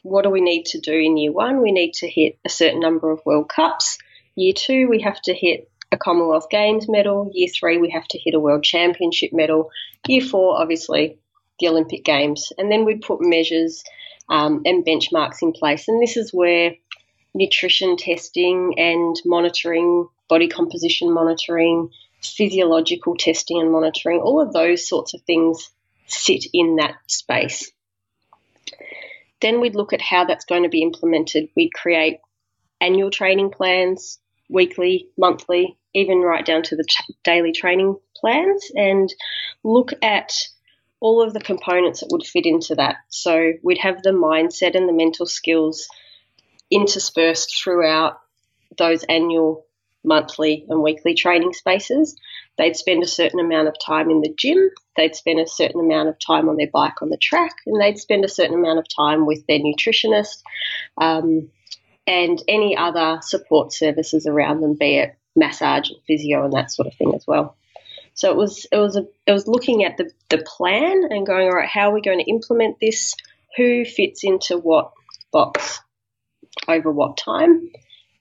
What 0.03 0.23
do 0.23 0.29
we 0.29 0.41
need 0.41 0.65
to 0.67 0.79
do 0.79 0.93
in 0.93 1.17
year 1.17 1.31
one? 1.31 1.61
We 1.61 1.71
need 1.71 1.93
to 1.95 2.09
hit 2.09 2.39
a 2.45 2.49
certain 2.49 2.79
number 2.79 3.11
of 3.11 3.21
World 3.25 3.49
Cups. 3.49 3.97
Year 4.35 4.53
two, 4.55 4.87
we 4.89 5.01
have 5.01 5.21
to 5.23 5.33
hit 5.33 5.69
a 5.91 5.97
Commonwealth 5.97 6.49
Games 6.49 6.87
medal. 6.87 7.29
Year 7.33 7.49
three, 7.49 7.77
we 7.77 7.91
have 7.91 8.07
to 8.09 8.17
hit 8.17 8.33
a 8.33 8.39
World 8.39 8.63
Championship 8.63 9.31
medal. 9.33 9.69
Year 10.07 10.21
four, 10.21 10.59
obviously, 10.59 11.17
the 11.59 11.67
Olympic 11.67 12.03
Games. 12.03 12.51
And 12.57 12.71
then 12.71 12.85
we'd 12.85 13.01
put 13.01 13.19
measures 13.21 13.83
um, 14.29 14.61
and 14.65 14.85
benchmarks 14.85 15.41
in 15.41 15.51
place. 15.51 15.87
And 15.87 16.01
this 16.01 16.17
is 16.17 16.33
where 16.33 16.73
nutrition 17.33 17.97
testing 17.97 18.75
and 18.77 19.15
monitoring, 19.25 20.07
body 20.27 20.47
composition 20.47 21.11
monitoring, 21.13 21.89
physiological 22.21 23.15
testing 23.15 23.59
and 23.59 23.71
monitoring, 23.71 24.19
all 24.19 24.41
of 24.41 24.53
those 24.53 24.87
sorts 24.87 25.13
of 25.13 25.21
things 25.21 25.69
sit 26.07 26.45
in 26.53 26.75
that 26.75 26.95
space. 27.07 27.71
Then 29.41 29.59
we'd 29.59 29.75
look 29.75 29.93
at 29.93 30.01
how 30.01 30.25
that's 30.25 30.45
going 30.45 30.63
to 30.63 30.69
be 30.69 30.83
implemented. 30.83 31.49
We'd 31.55 31.73
create 31.73 32.19
annual 32.79 33.09
training 33.09 33.51
plans, 33.51 34.19
weekly, 34.49 35.09
monthly, 35.17 35.77
even 35.93 36.19
right 36.19 36.45
down 36.45 36.63
to 36.63 36.75
the 36.75 36.83
t- 36.87 37.15
daily 37.23 37.51
training 37.51 37.97
plans, 38.15 38.69
and 38.75 39.11
look 39.63 39.91
at 40.01 40.31
all 40.99 41.23
of 41.23 41.33
the 41.33 41.39
components 41.39 42.01
that 42.01 42.09
would 42.11 42.25
fit 42.25 42.45
into 42.45 42.75
that. 42.75 42.97
So 43.09 43.53
we'd 43.63 43.79
have 43.79 44.03
the 44.03 44.11
mindset 44.11 44.75
and 44.75 44.87
the 44.87 44.93
mental 44.93 45.25
skills 45.25 45.87
interspersed 46.71 47.61
throughout 47.61 48.19
those 48.77 49.03
annual, 49.03 49.65
monthly, 50.03 50.65
and 50.69 50.81
weekly 50.81 51.13
training 51.13 51.53
spaces. 51.53 52.15
They'd 52.57 52.75
spend 52.75 53.03
a 53.03 53.07
certain 53.07 53.39
amount 53.39 53.67
of 53.67 53.75
time 53.85 54.09
in 54.09 54.21
the 54.21 54.33
gym, 54.37 54.69
they'd 54.95 55.15
spend 55.15 55.39
a 55.39 55.47
certain 55.47 55.81
amount 55.81 56.09
of 56.09 56.17
time 56.19 56.49
on 56.49 56.57
their 56.57 56.69
bike 56.71 57.01
on 57.01 57.09
the 57.09 57.17
track, 57.17 57.53
and 57.65 57.79
they'd 57.79 57.99
spend 57.99 58.25
a 58.25 58.29
certain 58.29 58.55
amount 58.55 58.79
of 58.79 58.85
time 58.95 59.25
with 59.25 59.45
their 59.47 59.59
nutritionist 59.59 60.41
um, 60.97 61.49
and 62.07 62.41
any 62.47 62.75
other 62.75 63.19
support 63.21 63.73
services 63.73 64.25
around 64.25 64.61
them, 64.61 64.75
be 64.79 64.97
it 64.97 65.15
massage 65.35 65.89
and 65.89 65.99
physio 66.05 66.43
and 66.43 66.53
that 66.53 66.71
sort 66.71 66.87
of 66.87 66.93
thing 66.95 67.13
as 67.15 67.25
well. 67.25 67.55
So 68.13 68.29
it 68.29 68.35
was 68.35 68.67
it 68.71 68.77
was 68.77 68.97
a, 68.97 69.05
it 69.25 69.31
was 69.31 69.47
looking 69.47 69.83
at 69.85 69.97
the, 69.97 70.11
the 70.29 70.43
plan 70.45 71.03
and 71.09 71.25
going, 71.25 71.47
all 71.47 71.55
right, 71.55 71.69
how 71.69 71.89
are 71.89 71.93
we 71.93 72.01
going 72.01 72.19
to 72.19 72.29
implement 72.29 72.77
this? 72.79 73.15
Who 73.57 73.85
fits 73.85 74.23
into 74.23 74.57
what 74.57 74.91
box 75.31 75.81
over 76.67 76.91
what 76.91 77.17
time? 77.17 77.69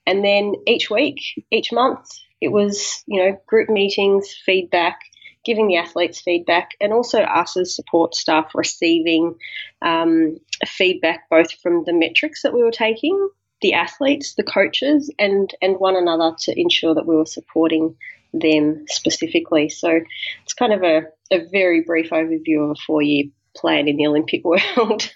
And 0.06 0.24
then 0.24 0.54
each 0.66 0.90
week, 0.90 1.20
each 1.50 1.72
month, 1.72 2.08
it 2.40 2.48
was, 2.48 3.04
you 3.06 3.22
know, 3.22 3.38
group 3.46 3.68
meetings, 3.68 4.34
feedback, 4.44 5.00
giving 5.44 5.68
the 5.68 5.76
athletes 5.76 6.20
feedback, 6.20 6.70
and 6.80 6.92
also 6.92 7.20
us 7.20 7.56
as 7.56 7.74
support 7.74 8.14
staff 8.14 8.52
receiving 8.54 9.36
um, 9.82 10.38
feedback 10.66 11.28
both 11.30 11.52
from 11.52 11.84
the 11.84 11.92
metrics 11.92 12.42
that 12.42 12.54
we 12.54 12.62
were 12.62 12.70
taking, 12.70 13.28
the 13.60 13.74
athletes, 13.74 14.34
the 14.34 14.42
coaches, 14.42 15.12
and 15.18 15.54
and 15.60 15.78
one 15.78 15.96
another 15.96 16.34
to 16.40 16.58
ensure 16.58 16.94
that 16.94 17.06
we 17.06 17.16
were 17.16 17.26
supporting 17.26 17.96
them 18.32 18.84
specifically. 18.88 19.68
So 19.68 20.00
it's 20.42 20.54
kind 20.54 20.72
of 20.72 20.82
a, 20.82 21.02
a 21.30 21.46
very 21.50 21.82
brief 21.82 22.10
overview 22.10 22.64
of 22.64 22.70
a 22.70 22.80
four 22.86 23.02
year 23.02 23.24
plan 23.56 23.88
in 23.88 23.96
the 23.96 24.06
Olympic 24.06 24.44
world. 24.76 25.12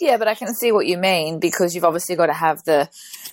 Yeah, 0.00 0.16
but 0.16 0.28
I 0.28 0.34
can 0.34 0.54
see 0.54 0.72
what 0.72 0.86
you 0.86 0.96
mean 0.96 1.40
because 1.40 1.74
you've 1.74 1.84
obviously 1.84 2.16
got 2.16 2.26
to 2.26 2.32
have 2.32 2.64
the 2.64 2.88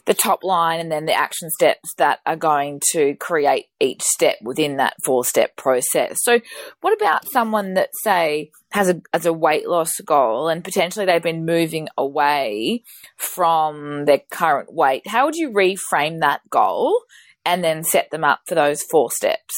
the 0.05 0.13
top 0.13 0.43
line 0.43 0.79
and 0.79 0.91
then 0.91 1.05
the 1.05 1.13
action 1.13 1.50
steps 1.50 1.93
that 1.97 2.19
are 2.25 2.36
going 2.36 2.81
to 2.91 3.15
create 3.15 3.67
each 3.79 4.01
step 4.01 4.36
within 4.41 4.77
that 4.77 4.93
four 5.05 5.24
step 5.24 5.55
process. 5.55 6.17
So, 6.24 6.41
what 6.81 6.93
about 6.93 7.29
someone 7.31 7.75
that 7.75 7.89
say 8.03 8.51
has 8.71 8.89
a 8.89 9.01
as 9.13 9.25
a 9.25 9.31
weight 9.31 9.67
loss 9.67 9.91
goal 10.05 10.50
and 10.50 10.63
potentially 10.63 11.05
they've 11.05 11.24
been 11.24 11.45
moving 11.45 11.88
away 11.97 12.83
from 13.15 14.03
their 14.03 14.21
current 14.29 14.74
weight? 14.74 15.07
How 15.07 15.25
would 15.25 15.36
you 15.36 15.51
reframe 15.51 16.19
that 16.19 16.41
goal 16.50 17.01
and 17.45 17.63
then 17.63 17.86
set 17.86 18.12
them 18.12 18.25
up 18.25 18.41
for 18.45 18.55
those 18.55 18.83
four 18.83 19.09
steps? 19.12 19.55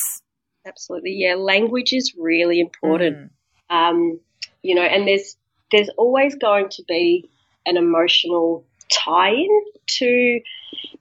Absolutely, 0.64 1.16
yeah. 1.18 1.34
Language 1.34 1.92
is 1.92 2.14
really 2.16 2.60
important. 2.60 3.32
Mm. 3.72 3.76
Um, 3.76 4.20
you 4.62 4.76
know, 4.76 4.84
and 4.84 5.08
there's 5.08 5.36
there's 5.72 5.90
always 5.98 6.36
going 6.36 6.70
to 6.70 6.84
be 6.88 7.30
an 7.66 7.78
emotional 7.78 8.66
tie 8.92 9.34
in 9.34 9.62
to 9.88 10.40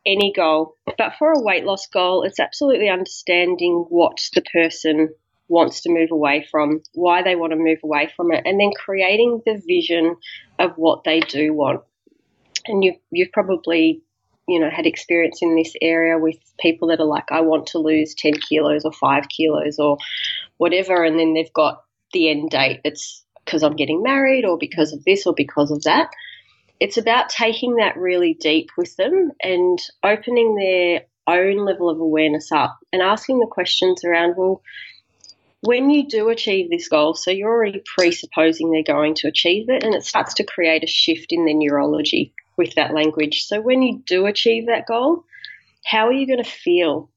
any 0.07 0.33
goal. 0.35 0.75
But 0.97 1.15
for 1.19 1.33
a 1.33 1.43
weight 1.43 1.65
loss 1.65 1.87
goal, 1.87 2.23
it's 2.23 2.41
absolutely 2.41 2.89
understanding 2.89 3.87
what 3.89 4.19
the 4.35 4.43
person 4.53 5.11
wants 5.49 5.81
to 5.83 5.91
move 5.91 6.11
away 6.11 6.47
from, 6.51 6.83
why 6.93 7.23
they 7.23 7.35
want 7.35 7.53
to 7.53 7.59
move 7.59 7.79
away 7.83 8.11
from 8.15 8.33
it, 8.33 8.43
and 8.45 8.61
then 8.61 8.71
creating 8.77 9.43
the 9.47 9.63
vision 9.67 10.17
of 10.59 10.73
what 10.77 11.05
they 11.05 11.21
do 11.21 11.53
want. 11.55 11.83
And 12.67 12.85
you've, 12.85 12.97
you've 13.11 13.33
probably 13.33 14.03
you 14.47 14.59
know 14.59 14.71
had 14.71 14.87
experience 14.87 15.41
in 15.43 15.55
this 15.55 15.75
area 15.81 16.19
with 16.19 16.37
people 16.59 16.89
that 16.89 17.01
are 17.01 17.07
like 17.07 17.31
I 17.31 17.43
want 17.43 17.67
to 17.69 17.79
lose 17.79 18.15
10 18.15 18.33
kilos 18.49 18.85
or 18.85 18.93
5 18.93 19.29
kilos 19.29 19.79
or 19.79 19.99
whatever 20.57 21.05
and 21.05 21.21
then 21.21 21.35
they've 21.35 21.53
got 21.53 21.85
the 22.15 22.31
end 22.31 22.51
date 22.51 22.81
it's 22.83 23.25
because 23.49 23.63
I'm 23.63 23.77
getting 23.77 24.03
married 24.03 24.45
or 24.45 24.59
because 24.59 24.93
of 24.93 25.03
this 25.05 25.27
or 25.27 25.33
because 25.33 25.71
of 25.71 25.83
that. 25.85 26.11
It's 26.81 26.99
about 26.99 27.31
taking 27.31 27.77
that 27.77 27.97
really 27.97 28.35
deep 28.35 28.69
with 28.77 28.95
them 28.97 29.33
and 29.43 29.79
opening 30.05 30.55
their 30.55 31.07
own 31.27 31.65
level 31.65 31.89
of 31.89 31.99
awareness 31.99 32.53
up 32.53 32.79
and 32.93 33.01
asking 33.01 33.41
the 33.41 33.47
questions 33.47 34.05
around, 34.05 34.35
well, 34.37 34.61
when 35.63 35.89
you 35.89 36.07
do 36.07 36.29
achieve 36.29 36.71
this 36.71 36.89
goal, 36.89 37.15
so 37.15 37.31
you're 37.31 37.51
already 37.51 37.83
presupposing 37.97 38.71
they're 38.71 38.83
going 38.83 39.15
to 39.15 39.29
achieve 39.29 39.71
it, 39.71 39.83
and 39.83 39.95
it 39.95 40.05
starts 40.05 40.35
to 40.35 40.45
create 40.45 40.85
a 40.85 40.87
shift 40.87 41.33
in 41.33 41.47
their 41.47 41.55
neurology 41.55 42.35
with 42.59 42.75
that 42.75 42.95
language. 42.95 43.45
So 43.45 43.61
when 43.63 43.83
you 43.83 44.03
do 44.07 44.27
achieve 44.27 44.67
that 44.67 44.87
goal, 44.87 45.25
how 45.85 46.07
are 46.07 46.13
you 46.13 46.27
going 46.27 46.45
to 46.45 46.49
feel? 46.49 47.11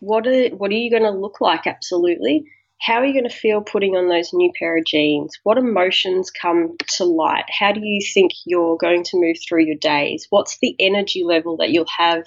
What 0.00 0.26
are, 0.26 0.48
what 0.48 0.70
are 0.70 0.74
you 0.74 0.90
going 0.90 1.04
to 1.04 1.10
look 1.10 1.40
like? 1.40 1.66
Absolutely 1.66 2.44
how 2.80 2.94
are 2.94 3.04
you 3.04 3.12
going 3.12 3.28
to 3.28 3.36
feel 3.36 3.60
putting 3.60 3.96
on 3.96 4.08
those 4.08 4.32
new 4.32 4.52
pair 4.58 4.78
of 4.78 4.84
jeans? 4.84 5.38
What 5.42 5.58
emotions 5.58 6.30
come 6.30 6.76
to 6.96 7.04
light? 7.04 7.44
How 7.48 7.72
do 7.72 7.80
you 7.82 8.00
think 8.14 8.32
you're 8.46 8.76
going 8.76 9.02
to 9.04 9.20
move 9.20 9.36
through 9.46 9.64
your 9.64 9.76
days? 9.76 10.26
What's 10.30 10.58
the 10.58 10.76
energy 10.78 11.24
level 11.24 11.56
that 11.56 11.70
you'll 11.70 11.86
have? 11.98 12.24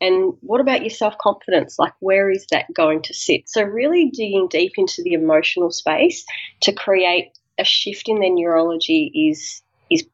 And 0.00 0.34
what 0.40 0.60
about 0.60 0.82
your 0.82 0.90
self 0.90 1.16
confidence? 1.18 1.78
Like, 1.78 1.94
where 2.00 2.30
is 2.30 2.46
that 2.50 2.72
going 2.72 3.02
to 3.02 3.14
sit? 3.14 3.48
So, 3.48 3.62
really 3.62 4.10
digging 4.10 4.48
deep 4.48 4.72
into 4.76 5.02
the 5.02 5.14
emotional 5.14 5.72
space 5.72 6.24
to 6.60 6.72
create 6.72 7.30
a 7.58 7.64
shift 7.64 8.08
in 8.08 8.20
their 8.20 8.32
neurology 8.32 9.32
is 9.32 9.62
is 9.90 10.06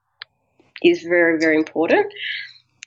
is 0.82 1.02
very 1.02 1.38
very 1.38 1.56
important. 1.56 2.06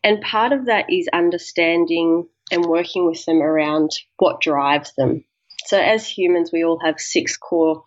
And 0.04 0.22
part 0.22 0.54
of 0.54 0.66
that 0.66 0.92
is 0.92 1.08
understanding 1.12 2.28
and 2.52 2.66
working 2.66 3.06
with 3.06 3.26
them 3.26 3.42
around 3.42 3.92
what 4.18 4.42
drives 4.42 4.94
them. 4.98 5.26
So, 5.68 5.80
as 5.80 6.08
humans, 6.08 6.52
we 6.52 6.64
all 6.64 6.80
have 6.80 7.00
six 7.00 7.38
core 7.38 7.84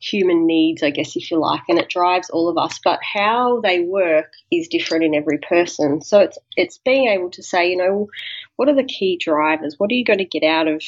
human 0.00 0.46
needs, 0.46 0.82
I 0.82 0.90
guess, 0.90 1.16
if 1.16 1.30
you 1.30 1.38
like, 1.38 1.62
and 1.68 1.78
it 1.78 1.88
drives 1.88 2.30
all 2.30 2.48
of 2.48 2.58
us. 2.58 2.78
But 2.82 3.00
how 3.02 3.60
they 3.60 3.80
work 3.80 4.32
is 4.52 4.68
different 4.68 5.04
in 5.04 5.14
every 5.14 5.38
person. 5.38 6.02
So 6.02 6.20
it's 6.20 6.38
it's 6.56 6.78
being 6.78 7.08
able 7.08 7.30
to 7.30 7.42
say, 7.42 7.70
you 7.70 7.76
know, 7.76 8.08
what 8.56 8.68
are 8.68 8.74
the 8.74 8.84
key 8.84 9.18
drivers? 9.20 9.74
What 9.78 9.90
are 9.90 9.94
you 9.94 10.04
going 10.04 10.18
to 10.18 10.24
get 10.24 10.44
out 10.44 10.68
of 10.68 10.82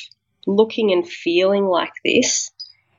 looking 0.47 0.93
and 0.93 1.09
feeling 1.09 1.65
like 1.65 1.93
this 2.05 2.51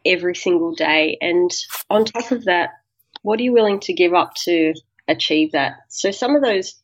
every 0.05 0.36
single 0.36 0.74
day? 0.74 1.17
And 1.22 1.51
on 1.89 2.05
top 2.05 2.31
of 2.31 2.46
that, 2.46 2.72
what 3.22 3.39
are 3.39 3.43
you 3.43 3.53
willing 3.53 3.79
to 3.81 3.93
give 3.93 4.13
up 4.13 4.34
to 4.46 4.74
achieve 5.08 5.53
that? 5.53 5.74
So 5.89 6.12
some 6.12 6.36
of 6.36 6.41
those 6.41 6.75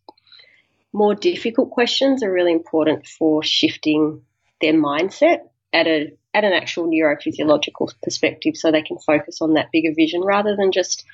more 0.94 1.16
difficult 1.16 1.72
questions 1.72 2.24
are 2.24 2.32
really 2.32 2.54
important 2.54 3.06
for 3.06 3.44
shifting 3.44 4.22
their 4.62 4.74
mindset 4.74 5.40
at 5.74 5.88
a 5.88 6.14
at 6.36 6.44
an 6.44 6.54
actual 6.54 6.88
neurophysiological 6.88 7.94
perspective 8.04 8.56
so 8.56 8.72
they 8.72 8.82
can 8.82 8.98
focus 9.00 9.42
on 9.42 9.54
that 9.54 9.72
bigger 9.72 9.94
vision 9.96 10.22
rather 10.22 10.56
than 10.56 10.72
just 10.72 11.06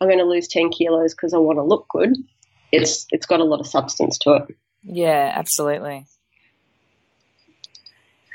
I'm 0.00 0.08
going 0.08 0.18
to 0.18 0.24
lose 0.24 0.48
10 0.48 0.70
kilos 0.70 1.14
because 1.14 1.34
I 1.34 1.38
want 1.38 1.58
to 1.58 1.62
look 1.62 1.86
good. 1.88 2.16
It's 2.72 3.06
it's 3.10 3.26
got 3.26 3.40
a 3.40 3.44
lot 3.44 3.60
of 3.60 3.66
substance 3.66 4.18
to 4.20 4.32
it. 4.34 4.56
Yeah, 4.82 5.30
absolutely. 5.34 6.06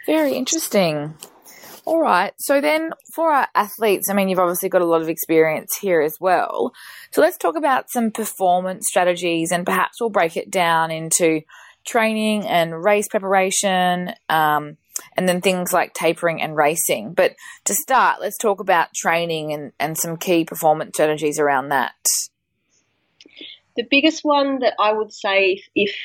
Very 0.06 0.36
interesting. 0.36 1.16
All 1.86 2.00
right. 2.00 2.34
So 2.38 2.62
then 2.62 2.92
for 3.16 3.32
our 3.32 3.48
athletes, 3.56 4.10
I 4.10 4.14
mean, 4.14 4.30
you've 4.30 4.40
obviously 4.40 4.70
got 4.70 4.82
a 4.82 4.86
lot 4.86 5.02
of 5.02 5.10
experience 5.10 5.76
here 5.82 6.02
as 6.02 6.16
well. 6.20 6.74
So 7.12 7.22
let's 7.22 7.38
talk 7.38 7.56
about 7.56 7.90
some 7.90 8.12
performance 8.12 8.86
strategies 8.88 9.52
and 9.52 9.66
perhaps 9.66 10.00
we'll 10.00 10.10
break 10.10 10.38
it 10.38 10.52
down 10.52 10.92
into 10.92 11.42
training 11.86 12.46
and 12.46 12.84
race 12.84 13.08
preparation, 13.08 14.12
um, 14.30 14.78
and 15.16 15.28
then 15.28 15.42
things 15.42 15.74
like 15.74 15.94
tapering 15.94 16.42
and 16.42 16.56
racing. 16.56 17.14
But 17.14 17.36
to 17.66 17.74
start, 17.74 18.22
let's 18.22 18.38
talk 18.38 18.60
about 18.60 18.94
training 18.96 19.54
and, 19.54 19.72
and 19.80 19.98
some 19.98 20.18
key 20.18 20.46
performance 20.46 20.92
strategies 20.96 21.40
around 21.40 21.70
that. 21.70 21.96
The 23.76 23.88
biggest 23.90 24.24
one 24.24 24.60
that 24.60 24.74
I 24.80 24.92
would 24.92 25.14
say, 25.14 25.62
if, 25.76 25.96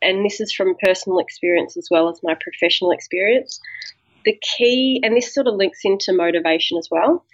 and 0.00 0.24
this 0.24 0.40
is 0.40 0.52
from 0.52 0.76
personal 0.82 1.18
experience 1.18 1.76
as 1.76 1.88
well 1.90 2.08
as 2.08 2.20
my 2.22 2.34
professional 2.40 2.90
experience, 2.90 3.60
the 4.24 4.38
key, 4.56 5.00
and 5.02 5.16
this 5.16 5.34
sort 5.34 5.46
of 5.46 5.54
links 5.54 5.80
into 5.84 6.12
motivation 6.12 6.78
as 6.78 6.88
well, 6.90 7.24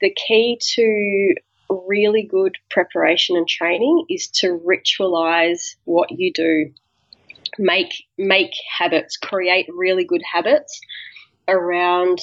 the 0.00 0.14
key 0.26 0.58
to 0.74 1.34
really 1.70 2.22
good 2.22 2.56
preparation 2.70 3.36
and 3.36 3.48
training 3.48 4.04
is 4.10 4.28
to 4.28 4.58
ritualize 4.58 5.76
what 5.84 6.10
you 6.10 6.32
do 6.32 6.72
make 7.58 8.04
make 8.18 8.52
habits, 8.78 9.16
create 9.16 9.66
really 9.74 10.04
good 10.04 10.22
habits 10.30 10.80
around 11.48 12.18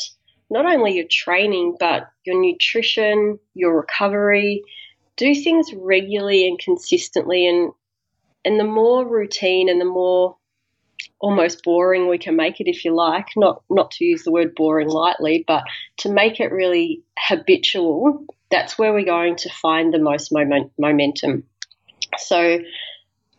not 0.49 0.65
only 0.65 0.95
your 0.95 1.07
training 1.09 1.77
but 1.79 2.09
your 2.25 2.39
nutrition, 2.39 3.39
your 3.53 3.77
recovery. 3.77 4.63
Do 5.17 5.35
things 5.35 5.71
regularly 5.75 6.47
and 6.47 6.57
consistently, 6.57 7.47
and 7.47 7.71
and 8.45 8.59
the 8.59 8.65
more 8.65 9.07
routine 9.07 9.69
and 9.69 9.79
the 9.79 9.85
more 9.85 10.37
almost 11.19 11.63
boring 11.63 12.07
we 12.07 12.17
can 12.17 12.35
make 12.35 12.59
it 12.59 12.67
if 12.67 12.83
you 12.83 12.93
like 12.93 13.27
not 13.35 13.61
not 13.69 13.91
to 13.91 14.05
use 14.05 14.23
the 14.23 14.31
word 14.31 14.53
boring 14.55 14.87
lightly 14.87 15.43
but 15.47 15.63
to 15.97 16.11
make 16.11 16.39
it 16.39 16.51
really 16.51 17.03
habitual 17.17 18.25
that's 18.49 18.77
where 18.77 18.93
we're 18.93 19.05
going 19.05 19.35
to 19.35 19.49
find 19.49 19.93
the 19.93 19.99
most 19.99 20.31
moment, 20.31 20.71
momentum 20.77 21.43
so 22.17 22.59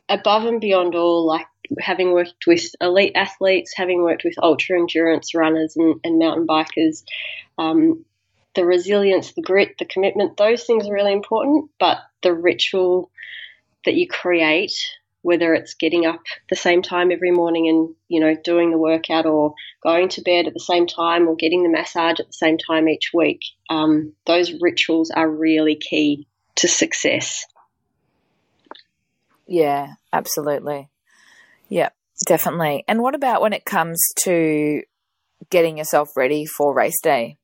above 0.09 0.45
and 0.45 0.61
beyond 0.61 0.95
all 0.95 1.27
like 1.27 1.47
having 1.81 2.13
worked 2.13 2.47
with 2.47 2.65
elite 2.81 3.13
athletes 3.15 3.73
having 3.77 4.03
worked 4.03 4.25
with 4.25 4.35
ultra 4.43 4.79
endurance 4.79 5.35
runners 5.35 5.77
and, 5.77 6.01
and 6.05 6.19
mountain 6.19 6.47
bikers 6.47 7.03
um, 7.59 8.05
the 8.55 8.65
resilience 8.65 9.33
the 9.33 9.43
grit 9.43 9.75
the 9.79 9.85
commitment 9.85 10.37
those 10.37 10.65
things 10.65 10.87
are 10.89 10.95
really 10.95 11.13
important 11.13 11.71
but 11.79 11.99
the 12.23 12.33
ritual 12.33 13.11
that 13.85 13.95
you 13.95 14.07
create 14.07 14.75
whether 15.23 15.55
it's 15.55 15.75
getting 15.75 16.05
up 16.05 16.21
the 16.51 16.57
same 16.57 16.83
time 16.83 17.11
every 17.11 17.31
morning 17.31 17.69
and 17.69 17.95
you 18.09 18.21
know 18.21 18.37
doing 18.45 18.71
the 18.71 18.79
workout 18.79 19.25
or 19.25 19.55
going 19.83 20.09
to 20.09 20.21
bed 20.21 20.47
at 20.47 20.53
the 20.53 20.61
same 20.61 20.87
time 20.87 21.27
or 21.29 21.37
getting 21.37 21.63
the 21.63 21.69
massage 21.69 22.21
at 22.21 22.27
the 22.27 22.33
same 22.33 22.59
time 22.59 22.89
each 22.89 23.11
week 23.15 23.41
um, 23.71 24.13
those 24.27 24.53
rituals 24.61 25.11
are 25.11 25.29
really 25.29 25.77
key 25.77 26.27
to 26.57 26.69
success. 26.69 27.47
Yeah 29.47 29.95
absolutely 30.13 30.89
yeah 31.73 31.89
definitely 32.27 32.85
and 32.87 33.01
what 33.01 33.15
about 33.15 33.41
when 33.41 33.53
it 33.53 33.65
comes 33.65 34.01
to 34.17 34.83
getting 35.51 35.79
yourself 35.79 36.11
ready 36.17 36.45
for 36.47 36.75
race 36.75 37.01
day 37.03 37.37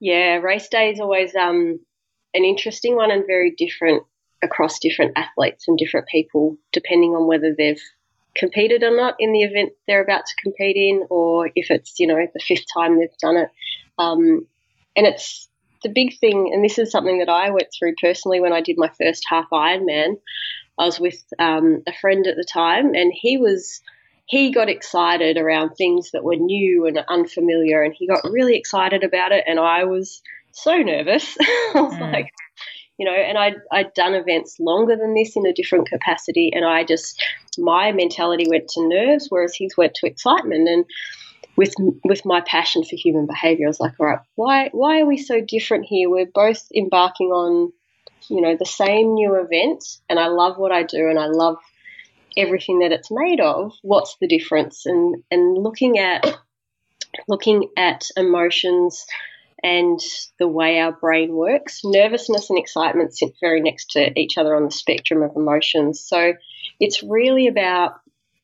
yeah 0.00 0.36
race 0.36 0.68
day 0.68 0.90
is 0.90 1.00
always 1.00 1.34
um, 1.34 1.78
an 2.34 2.44
interesting 2.44 2.96
one 2.96 3.10
and 3.10 3.24
very 3.26 3.52
different 3.56 4.02
across 4.42 4.78
different 4.78 5.12
athletes 5.16 5.64
and 5.68 5.78
different 5.78 6.08
people, 6.08 6.56
depending 6.72 7.12
on 7.12 7.26
whether 7.26 7.54
they've 7.56 7.80
competed 8.34 8.82
or 8.82 8.94
not 8.96 9.14
in 9.18 9.32
the 9.32 9.42
event 9.42 9.72
they're 9.86 10.02
about 10.02 10.24
to 10.26 10.42
compete 10.42 10.76
in, 10.76 11.06
or 11.10 11.50
if 11.54 11.70
it's 11.70 11.98
you 11.98 12.06
know 12.06 12.16
the 12.16 12.40
fifth 12.40 12.66
time 12.74 12.98
they've 12.98 13.16
done 13.20 13.36
it. 13.36 13.48
Um, 13.98 14.46
and 14.96 15.06
it's 15.06 15.48
the 15.82 15.88
big 15.88 16.18
thing, 16.18 16.50
and 16.52 16.64
this 16.64 16.78
is 16.78 16.90
something 16.90 17.18
that 17.18 17.28
I 17.28 17.50
went 17.50 17.68
through 17.76 17.94
personally 18.00 18.40
when 18.40 18.52
I 18.52 18.60
did 18.60 18.76
my 18.78 18.90
first 19.00 19.24
half 19.28 19.46
Ironman. 19.52 20.16
I 20.78 20.86
was 20.86 20.98
with 20.98 21.22
um, 21.38 21.82
a 21.86 21.92
friend 21.92 22.26
at 22.26 22.36
the 22.36 22.46
time, 22.50 22.94
and 22.94 23.12
he 23.14 23.36
was 23.36 23.80
he 24.26 24.52
got 24.52 24.68
excited 24.68 25.36
around 25.36 25.74
things 25.74 26.10
that 26.12 26.24
were 26.24 26.36
new 26.36 26.86
and 26.86 26.98
unfamiliar, 27.08 27.82
and 27.82 27.94
he 27.96 28.06
got 28.06 28.24
really 28.24 28.56
excited 28.56 29.04
about 29.04 29.32
it, 29.32 29.44
and 29.46 29.58
I 29.58 29.84
was 29.84 30.22
so 30.52 30.76
nervous. 30.78 31.36
I 31.40 31.72
was 31.74 31.94
mm. 31.94 32.12
like, 32.12 32.30
you 32.98 33.06
know, 33.06 33.12
and 33.12 33.36
I'd, 33.36 33.56
I'd 33.70 33.94
done 33.94 34.14
events 34.14 34.56
longer 34.60 34.96
than 34.96 35.14
this 35.14 35.36
in 35.36 35.46
a 35.46 35.52
different 35.52 35.88
capacity, 35.88 36.50
and 36.54 36.64
I 36.64 36.84
just, 36.84 37.22
my 37.58 37.92
mentality 37.92 38.46
went 38.48 38.68
to 38.68 38.88
nerves, 38.88 39.26
whereas 39.28 39.54
his 39.56 39.76
went 39.76 39.94
to 39.96 40.06
excitement. 40.06 40.68
And 40.68 40.84
with 41.56 41.74
with 42.04 42.24
my 42.24 42.40
passion 42.40 42.84
for 42.84 42.96
human 42.96 43.26
behavior, 43.26 43.66
I 43.66 43.68
was 43.68 43.80
like, 43.80 43.92
all 43.98 44.06
right, 44.06 44.20
why 44.36 44.70
why 44.72 45.00
are 45.00 45.06
we 45.06 45.18
so 45.18 45.40
different 45.40 45.84
here? 45.84 46.08
We're 46.08 46.26
both 46.26 46.66
embarking 46.74 47.28
on, 47.28 47.72
you 48.28 48.40
know, 48.40 48.56
the 48.56 48.66
same 48.66 49.14
new 49.14 49.34
event, 49.36 49.84
and 50.08 50.18
I 50.18 50.28
love 50.28 50.58
what 50.58 50.72
I 50.72 50.82
do, 50.82 51.08
and 51.08 51.18
I 51.18 51.26
love 51.26 51.56
everything 52.36 52.80
that 52.80 52.92
it's 52.92 53.10
made 53.10 53.40
of. 53.40 53.72
What's 53.82 54.16
the 54.20 54.28
difference? 54.28 54.86
And 54.86 55.22
and 55.30 55.56
looking 55.56 55.98
at 55.98 56.38
looking 57.28 57.68
at 57.76 58.06
emotions 58.16 59.04
and 59.62 60.00
the 60.38 60.48
way 60.48 60.80
our 60.80 60.92
brain 60.92 61.32
works. 61.32 61.82
Nervousness 61.84 62.50
and 62.50 62.58
excitement 62.58 63.16
sit 63.16 63.32
very 63.40 63.60
next 63.60 63.90
to 63.92 64.18
each 64.18 64.38
other 64.38 64.56
on 64.56 64.64
the 64.64 64.70
spectrum 64.70 65.22
of 65.22 65.36
emotions. 65.36 66.00
So 66.00 66.34
it's 66.80 67.02
really 67.02 67.46
about 67.46 67.92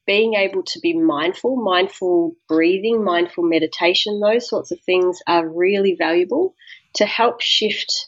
being 0.06 0.34
able 0.34 0.62
to 0.62 0.80
be 0.80 0.94
mindful, 0.94 1.56
mindful 1.56 2.34
breathing, 2.48 3.04
mindful 3.04 3.44
meditation, 3.44 4.20
those 4.20 4.48
sorts 4.48 4.70
of 4.70 4.80
things 4.80 5.20
are 5.26 5.46
really 5.46 5.96
valuable 5.96 6.54
to 6.94 7.04
help 7.04 7.42
shift 7.42 8.07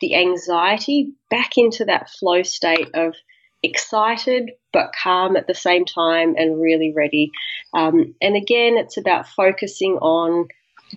the 0.00 0.16
anxiety 0.16 1.12
back 1.30 1.52
into 1.56 1.84
that 1.84 2.10
flow 2.10 2.42
state 2.42 2.88
of 2.94 3.14
excited 3.62 4.50
but 4.72 4.92
calm 5.00 5.36
at 5.36 5.46
the 5.46 5.54
same 5.54 5.84
time 5.84 6.34
and 6.36 6.60
really 6.60 6.92
ready. 6.94 7.30
Um, 7.72 8.14
and 8.20 8.36
again, 8.36 8.76
it's 8.76 8.96
about 8.96 9.28
focusing 9.28 9.98
on 9.98 10.48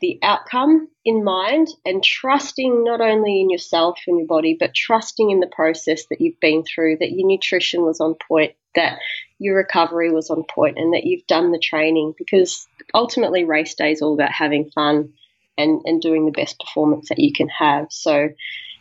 the 0.02 0.20
outcome 0.24 0.90
in 1.06 1.24
mind 1.24 1.68
and 1.86 2.04
trusting 2.04 2.84
not 2.84 3.02
only 3.02 3.42
in 3.42 3.50
yourself 3.50 4.00
and 4.08 4.18
your 4.18 4.28
body, 4.28 4.58
but 4.60 4.74
trusting 4.74 5.30
in 5.30 5.40
the 5.40 5.48
process 5.48 6.06
that 6.10 6.20
you've 6.20 6.40
been 6.40 6.64
through, 6.64 6.98
that 6.98 7.12
your 7.12 7.28
nutrition 7.28 7.84
was 7.84 8.00
on 8.00 8.16
point, 8.28 8.54
that 8.76 9.00
your 9.40 9.56
recovery 9.56 10.12
was 10.12 10.30
on 10.30 10.44
point, 10.44 10.78
and 10.78 10.94
that 10.94 11.06
you've 11.06 11.26
done 11.28 11.52
the 11.52 11.60
training. 11.60 12.14
Because 12.18 12.68
ultimately, 12.94 13.46
race 13.46 13.76
day 13.76 13.92
is 13.92 14.02
all 14.02 14.14
about 14.14 14.32
having 14.32 14.70
fun 14.72 15.14
and, 15.58 15.82
and 15.86 16.02
doing 16.02 16.26
the 16.26 16.32
best 16.32 16.60
performance 16.60 17.10
that 17.10 17.20
you 17.20 17.32
can 17.32 17.48
have. 17.48 17.88
So, 17.90 18.30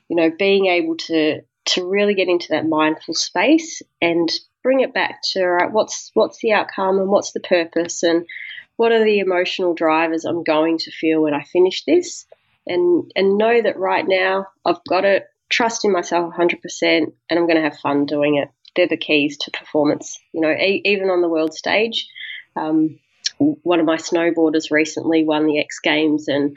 you 0.08 0.16
know, 0.16 0.30
being 0.30 0.66
able 0.66 0.96
to 0.96 1.40
to 1.66 1.86
really 1.86 2.14
get 2.14 2.28
into 2.28 2.48
that 2.50 2.66
mindful 2.66 3.14
space 3.14 3.80
and 4.02 4.30
bring 4.62 4.80
it 4.80 4.92
back 4.92 5.20
to 5.22 5.68
what's 5.70 6.10
what's 6.14 6.38
the 6.40 6.52
outcome 6.52 6.98
and 6.98 7.08
what's 7.08 7.32
the 7.32 7.40
purpose 7.40 8.02
and 8.02 8.26
what 8.76 8.92
are 8.92 9.04
the 9.04 9.20
emotional 9.20 9.74
drivers 9.74 10.24
I'm 10.24 10.42
going 10.42 10.78
to 10.78 10.90
feel 10.90 11.22
when 11.22 11.34
I 11.34 11.44
finish 11.44 11.84
this, 11.84 12.26
and 12.66 13.10
and 13.14 13.38
know 13.38 13.62
that 13.62 13.78
right 13.78 14.04
now 14.06 14.46
I've 14.64 14.82
got 14.88 15.04
it. 15.04 15.26
Trust 15.50 15.84
in 15.84 15.92
myself 15.92 16.34
100%, 16.34 16.56
and 16.82 17.12
I'm 17.30 17.46
going 17.46 17.56
to 17.56 17.62
have 17.62 17.78
fun 17.78 18.06
doing 18.06 18.36
it. 18.36 18.48
They're 18.74 18.88
the 18.88 18.96
keys 18.96 19.36
to 19.38 19.52
performance. 19.52 20.18
You 20.32 20.40
know, 20.40 20.50
e- 20.50 20.82
even 20.84 21.10
on 21.10 21.20
the 21.20 21.28
world 21.28 21.54
stage. 21.54 22.08
Um, 22.56 22.98
one 23.38 23.80
of 23.80 23.86
my 23.86 23.96
snowboarders 23.96 24.70
recently 24.70 25.24
won 25.24 25.46
the 25.46 25.60
X 25.60 25.78
Games, 25.80 26.28
and 26.28 26.56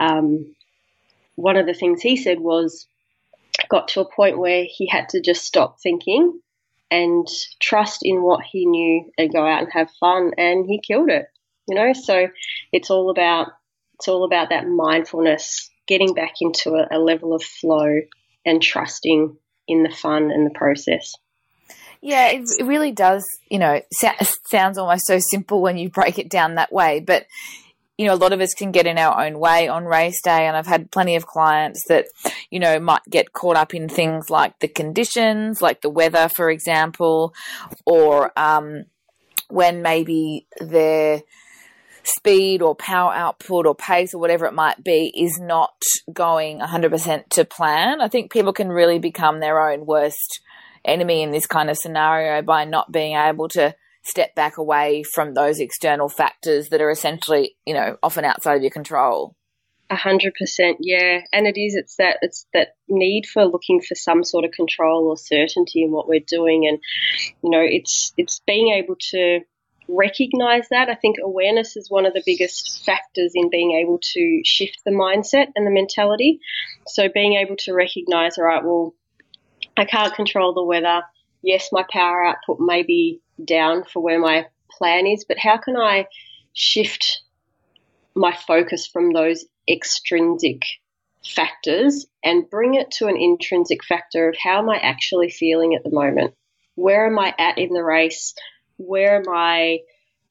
um, 0.00 0.54
one 1.36 1.56
of 1.56 1.66
the 1.66 1.74
things 1.74 2.00
he 2.00 2.16
said 2.16 2.40
was 2.40 2.86
got 3.68 3.88
to 3.88 4.00
a 4.00 4.10
point 4.10 4.38
where 4.38 4.64
he 4.68 4.86
had 4.86 5.08
to 5.10 5.20
just 5.20 5.44
stop 5.44 5.80
thinking 5.80 6.40
and 6.90 7.26
trust 7.60 8.00
in 8.02 8.22
what 8.22 8.44
he 8.44 8.66
knew 8.66 9.10
and 9.16 9.32
go 9.32 9.46
out 9.46 9.62
and 9.62 9.72
have 9.72 9.90
fun, 9.98 10.32
and 10.36 10.66
he 10.66 10.80
killed 10.80 11.10
it 11.10 11.26
you 11.66 11.74
know 11.74 11.92
so 11.92 12.28
it's 12.72 12.90
all 12.90 13.10
about 13.10 13.48
it's 13.94 14.08
all 14.08 14.24
about 14.24 14.50
that 14.50 14.66
mindfulness 14.66 15.70
getting 15.86 16.14
back 16.14 16.34
into 16.40 16.74
a, 16.74 16.96
a 16.96 16.98
level 16.98 17.34
of 17.34 17.42
flow 17.42 18.00
and 18.44 18.62
trusting 18.62 19.36
in 19.68 19.82
the 19.82 19.90
fun 19.90 20.30
and 20.30 20.46
the 20.46 20.54
process 20.54 21.14
yeah, 22.06 22.32
it, 22.32 22.42
it 22.58 22.64
really 22.64 22.92
does. 22.92 23.24
You 23.50 23.58
know, 23.58 23.80
sounds 24.50 24.76
almost 24.76 25.06
so 25.06 25.18
simple 25.18 25.62
when 25.62 25.78
you 25.78 25.88
break 25.88 26.18
it 26.18 26.28
down 26.28 26.56
that 26.56 26.70
way. 26.70 27.00
But 27.00 27.24
you 27.96 28.06
know, 28.06 28.14
a 28.14 28.16
lot 28.16 28.32
of 28.32 28.40
us 28.40 28.54
can 28.54 28.72
get 28.72 28.86
in 28.86 28.98
our 28.98 29.24
own 29.24 29.38
way 29.38 29.68
on 29.68 29.84
race 29.84 30.20
day, 30.22 30.46
and 30.46 30.56
I've 30.56 30.66
had 30.66 30.90
plenty 30.90 31.16
of 31.16 31.26
clients 31.26 31.82
that 31.88 32.06
you 32.50 32.58
know 32.58 32.80
might 32.80 33.02
get 33.08 33.32
caught 33.32 33.56
up 33.56 33.74
in 33.74 33.88
things 33.88 34.30
like 34.30 34.58
the 34.58 34.68
conditions, 34.68 35.62
like 35.62 35.80
the 35.80 35.90
weather, 35.90 36.28
for 36.28 36.50
example, 36.50 37.34
or 37.86 38.32
um, 38.38 38.84
when 39.48 39.82
maybe 39.82 40.46
they're 40.60 41.22
speed 42.04 42.60
or 42.60 42.74
power 42.74 43.12
output 43.12 43.66
or 43.66 43.74
pace 43.74 44.12
or 44.12 44.20
whatever 44.20 44.44
it 44.46 44.52
might 44.52 44.84
be 44.84 45.12
is 45.16 45.38
not 45.40 45.82
going 46.12 46.60
100% 46.60 47.28
to 47.30 47.44
plan. 47.46 48.00
I 48.00 48.08
think 48.08 48.30
people 48.30 48.52
can 48.52 48.68
really 48.68 48.98
become 48.98 49.40
their 49.40 49.70
own 49.70 49.86
worst 49.86 50.40
enemy 50.84 51.22
in 51.22 51.30
this 51.30 51.46
kind 51.46 51.70
of 51.70 51.78
scenario 51.78 52.42
by 52.42 52.64
not 52.64 52.92
being 52.92 53.16
able 53.16 53.48
to 53.48 53.74
step 54.04 54.34
back 54.34 54.58
away 54.58 55.02
from 55.02 55.34
those 55.34 55.60
external 55.60 56.08
factors 56.08 56.68
that 56.68 56.80
are 56.80 56.90
essentially, 56.90 57.56
you 57.66 57.74
know, 57.74 57.96
often 58.02 58.24
outside 58.24 58.56
of 58.56 58.62
your 58.62 58.70
control. 58.70 59.34
A 59.90 59.96
hundred 59.96 60.34
percent, 60.38 60.78
yeah, 60.80 61.20
and 61.32 61.46
it 61.46 61.60
is. 61.60 61.74
It's 61.74 61.96
that 61.96 62.18
it's 62.22 62.46
that 62.54 62.68
need 62.88 63.26
for 63.26 63.44
looking 63.44 63.82
for 63.82 63.94
some 63.94 64.24
sort 64.24 64.46
of 64.46 64.50
control 64.52 65.08
or 65.08 65.16
certainty 65.16 65.82
in 65.82 65.92
what 65.92 66.08
we're 66.08 66.24
doing, 66.26 66.66
and 66.66 66.78
you 67.42 67.50
know, 67.50 67.60
it's 67.62 68.12
it's 68.16 68.40
being 68.46 68.72
able 68.72 68.96
to 69.10 69.40
recognize 69.88 70.68
that. 70.70 70.88
I 70.88 70.94
think 70.94 71.16
awareness 71.22 71.76
is 71.76 71.90
one 71.90 72.06
of 72.06 72.14
the 72.14 72.22
biggest 72.24 72.84
factors 72.84 73.32
in 73.34 73.50
being 73.50 73.72
able 73.72 73.98
to 74.14 74.40
shift 74.44 74.78
the 74.84 74.90
mindset 74.90 75.48
and 75.54 75.66
the 75.66 75.70
mentality. 75.70 76.40
So 76.86 77.08
being 77.12 77.34
able 77.34 77.56
to 77.60 77.74
recognize, 77.74 78.38
all 78.38 78.44
right, 78.44 78.64
well, 78.64 78.94
I 79.76 79.84
can't 79.84 80.14
control 80.14 80.54
the 80.54 80.64
weather. 80.64 81.02
Yes, 81.44 81.70
my 81.72 81.84
power 81.90 82.24
output 82.24 82.58
may 82.60 82.82
be 82.82 83.20
down 83.42 83.84
for 83.84 84.00
where 84.00 84.18
my 84.18 84.46
plan 84.70 85.06
is, 85.06 85.24
but 85.24 85.38
how 85.38 85.58
can 85.58 85.76
I 85.76 86.06
shift 86.52 87.22
my 88.14 88.34
focus 88.34 88.86
from 88.86 89.12
those 89.12 89.44
extrinsic 89.68 90.62
factors 91.26 92.06
and 92.22 92.48
bring 92.48 92.74
it 92.74 92.90
to 92.92 93.06
an 93.06 93.16
intrinsic 93.16 93.84
factor 93.84 94.28
of 94.28 94.36
how 94.42 94.58
am 94.58 94.70
I 94.70 94.78
actually 94.78 95.30
feeling 95.30 95.74
at 95.74 95.84
the 95.84 95.90
moment? 95.90 96.34
Where 96.74 97.06
am 97.06 97.18
I 97.18 97.34
at 97.38 97.58
in 97.58 97.72
the 97.72 97.84
race? 97.84 98.34
where 98.76 99.16
am 99.16 99.28
I 99.28 99.80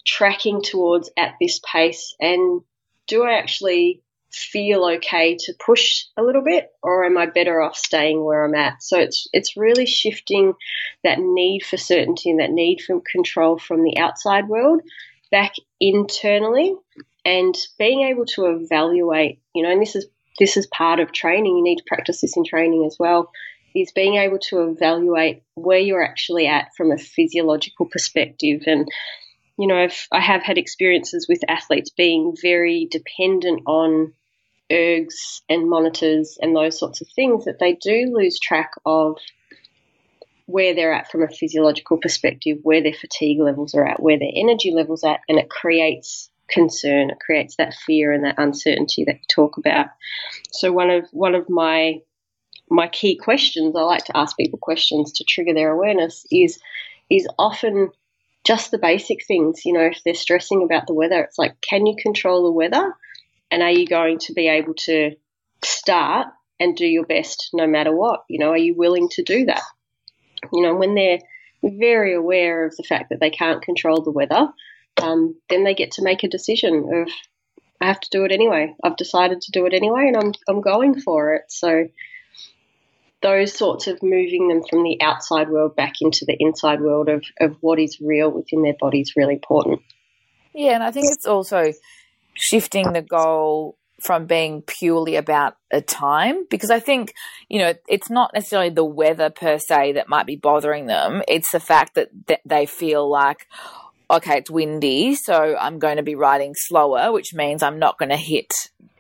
tracking 0.06 0.62
towards 0.62 1.10
at 1.17 1.36
this 1.39 1.60
pace? 1.60 2.15
And 2.19 2.62
do 3.08 3.23
I 3.23 3.34
actually 3.34 4.02
feel 4.36 4.86
okay 4.86 5.38
to 5.39 5.54
push 5.63 6.06
a 6.17 6.24
little 6.24 6.43
bit 6.43 6.72
or 6.82 7.06
am 7.06 7.17
I 7.17 7.28
better 7.28 7.62
off 7.62 7.78
staying 7.78 8.24
where 8.24 8.43
I'm 8.43 8.56
at? 8.56 8.82
So 8.82 9.00
it's 9.00 9.28
it's 9.34 9.58
really 9.58 9.86
shifting 9.86 10.54
that 11.04 11.19
need 11.19 11.62
for 11.62 11.78
certainty 11.78 12.32
and 12.32 12.39
that 12.39 12.52
need 12.52 12.82
for 12.82 13.02
control 13.02 13.58
from 13.58 13.84
the 13.84 13.98
outside 13.98 14.48
world 14.48 14.82
back 15.32 15.54
internally 15.80 16.76
and 17.26 17.56
being 17.78 18.02
able 18.02 18.26
to 18.26 18.46
evaluate, 18.46 19.39
you 19.54 19.63
know, 19.63 19.72
and 19.72 19.82
this 19.82 19.96
is 19.96 20.06
this 20.39 20.58
is 20.58 20.67
part 20.67 21.00
of 21.00 21.12
training, 21.12 21.56
you 21.56 21.63
need 21.63 21.78
to 21.78 21.84
practice 21.86 22.22
this 22.22 22.36
in 22.36 22.43
training 22.43 22.86
as 22.86 22.98
well, 23.00 23.32
is 23.76 23.91
being 23.91 24.15
able 24.15 24.39
to 24.39 24.63
evaluate 24.63 25.43
where 25.54 25.80
you're 25.80 26.04
actually 26.04 26.48
at 26.48 26.69
from 26.76 26.91
a 26.91 26.98
physiological 26.98 27.86
perspective 27.86 28.63
and 28.65 28.89
you 29.58 29.67
know, 29.67 29.84
if 29.84 30.08
I 30.12 30.19
have 30.19 30.41
had 30.41 30.58
experiences 30.58 31.28
with 31.30 31.48
athletes 31.48 31.91
being 31.91 32.36
very 32.41 32.88
dependent 32.89 33.62
on 33.67 34.13
ergs 34.73 35.41
and 35.49 35.69
monitors 35.69 36.38
and 36.41 36.55
those 36.55 36.79
sorts 36.79 37.01
of 37.01 37.07
things 37.15 37.45
that 37.45 37.59
they 37.59 37.73
do 37.73 38.12
lose 38.13 38.39
track 38.39 38.71
of 38.86 39.17
where 40.45 40.75
they're 40.75 40.93
at 40.93 41.09
from 41.09 41.23
a 41.23 41.29
physiological 41.29 41.97
perspective, 41.97 42.57
where 42.63 42.83
their 42.83 42.93
fatigue 42.93 43.39
levels 43.39 43.73
are 43.73 43.88
at, 43.88 44.01
where 44.01 44.19
their 44.19 44.31
energy 44.36 44.71
levels 44.71 45.03
at, 45.03 45.21
and 45.29 45.39
it 45.39 45.49
creates 45.49 46.29
concern. 46.49 47.09
It 47.09 47.19
creates 47.19 47.55
that 47.57 47.73
fear 47.73 48.12
and 48.12 48.23
that 48.25 48.36
uncertainty 48.38 49.05
that 49.05 49.15
you 49.15 49.25
talk 49.33 49.57
about. 49.57 49.88
So 50.51 50.71
one 50.71 50.89
of 50.89 51.05
one 51.12 51.36
of 51.36 51.49
my 51.49 52.01
my 52.69 52.88
key 52.88 53.15
questions, 53.15 53.75
I 53.75 53.81
like 53.81 54.05
to 54.05 54.17
ask 54.17 54.36
people 54.38 54.59
questions 54.59 55.13
to 55.13 55.23
trigger 55.23 55.53
their 55.53 55.71
awareness, 55.71 56.25
is 56.31 56.59
is 57.09 57.27
often 57.38 57.91
just 58.45 58.71
the 58.71 58.77
basic 58.77 59.25
things. 59.25 59.65
You 59.65 59.73
know, 59.73 59.86
if 59.86 60.01
they're 60.03 60.13
stressing 60.13 60.63
about 60.63 60.88
the 60.88 60.93
weather, 60.93 61.21
it's 61.21 61.39
like, 61.39 61.59
can 61.62 61.86
you 61.86 61.95
control 62.01 62.43
the 62.43 62.51
weather? 62.51 62.93
And 63.53 63.61
are 63.61 63.69
you 63.69 63.85
going 63.85 64.17
to 64.17 64.33
be 64.33 64.47
able 64.47 64.73
to 64.85 65.11
start 65.63 66.25
and 66.59 66.75
do 66.75 66.87
your 66.87 67.05
best 67.05 67.51
no 67.53 67.67
matter 67.67 67.95
what? 67.95 68.23
You 68.27 68.39
know, 68.39 68.49
are 68.49 68.57
you 68.57 68.73
willing 68.73 69.09
to 69.09 69.21
do 69.21 69.45
that? 69.45 69.61
You 70.51 70.63
know, 70.63 70.73
when 70.73 70.95
they're 70.95 71.19
very 71.61 72.15
aware 72.15 72.65
of 72.65 72.75
the 72.75 72.81
fact 72.81 73.09
that 73.11 73.19
they 73.19 73.29
can't 73.29 73.61
control 73.61 74.01
the 74.01 74.09
weather, 74.09 74.47
um, 75.03 75.35
then 75.51 75.65
they 75.65 75.75
get 75.75 75.91
to 75.91 76.03
make 76.03 76.23
a 76.23 76.29
decision 76.29 76.89
of 76.91 77.09
I 77.79 77.85
have 77.85 77.99
to 77.99 78.09
do 78.09 78.25
it 78.25 78.31
anyway. 78.31 78.73
I've 78.83 78.97
decided 78.97 79.41
to 79.41 79.51
do 79.51 79.67
it 79.67 79.75
anyway, 79.75 80.07
and 80.07 80.17
I'm 80.17 80.33
I'm 80.47 80.61
going 80.61 80.99
for 80.99 81.35
it. 81.35 81.43
So 81.49 81.89
those 83.21 83.53
sorts 83.53 83.85
of 83.85 84.01
moving 84.01 84.47
them 84.47 84.63
from 84.67 84.81
the 84.81 84.97
outside 84.99 85.49
world 85.49 85.75
back 85.75 86.01
into 86.01 86.25
the 86.25 86.37
inside 86.39 86.81
world 86.81 87.07
of, 87.07 87.23
of 87.39 87.55
what 87.61 87.77
is 87.77 88.01
real 88.01 88.31
within 88.31 88.63
their 88.63 88.73
body 88.79 89.01
is 89.01 89.15
really 89.15 89.35
important. 89.35 89.81
Yeah, 90.55 90.73
and 90.73 90.83
I 90.83 90.89
think 90.89 91.05
it's 91.11 91.27
also 91.27 91.71
shifting 92.34 92.93
the 92.93 93.02
goal 93.02 93.78
from 94.02 94.26
being 94.26 94.62
purely 94.62 95.15
about 95.15 95.56
a 95.72 95.82
time 95.82 96.46
because 96.50 96.69
I 96.69 96.80
think, 96.80 97.13
you 97.48 97.60
know, 97.60 97.74
it's 97.88 98.10
not 98.10 98.34
necessarily 98.34 98.69
the 98.69 98.84
weather 98.84 99.30
per 99.30 99.58
se 99.58 99.93
that 99.93 100.10
might 100.10 100.26
be 100.26 100.36
bothering 100.36 100.88
them. 100.88 101.24
It's 101.28 101.52
the 101.52 101.60
fact 101.60 101.96
that 101.96 102.10
th- 102.28 102.41
they 102.46 102.65
feel 102.65 103.10
like, 103.10 103.48
okay, 104.12 104.39
it's 104.39 104.52
windy, 104.52 105.15
so 105.15 105.56
I'm 105.60 105.80
going 105.80 105.98
to 105.98 106.04
be 106.04 106.15
riding 106.15 106.54
slower, 106.56 107.12
which 107.12 107.34
means 107.34 107.63
I'm 107.63 107.80
not 107.80 107.98
going 107.98 108.10
to 108.10 108.17
hit 108.17 108.52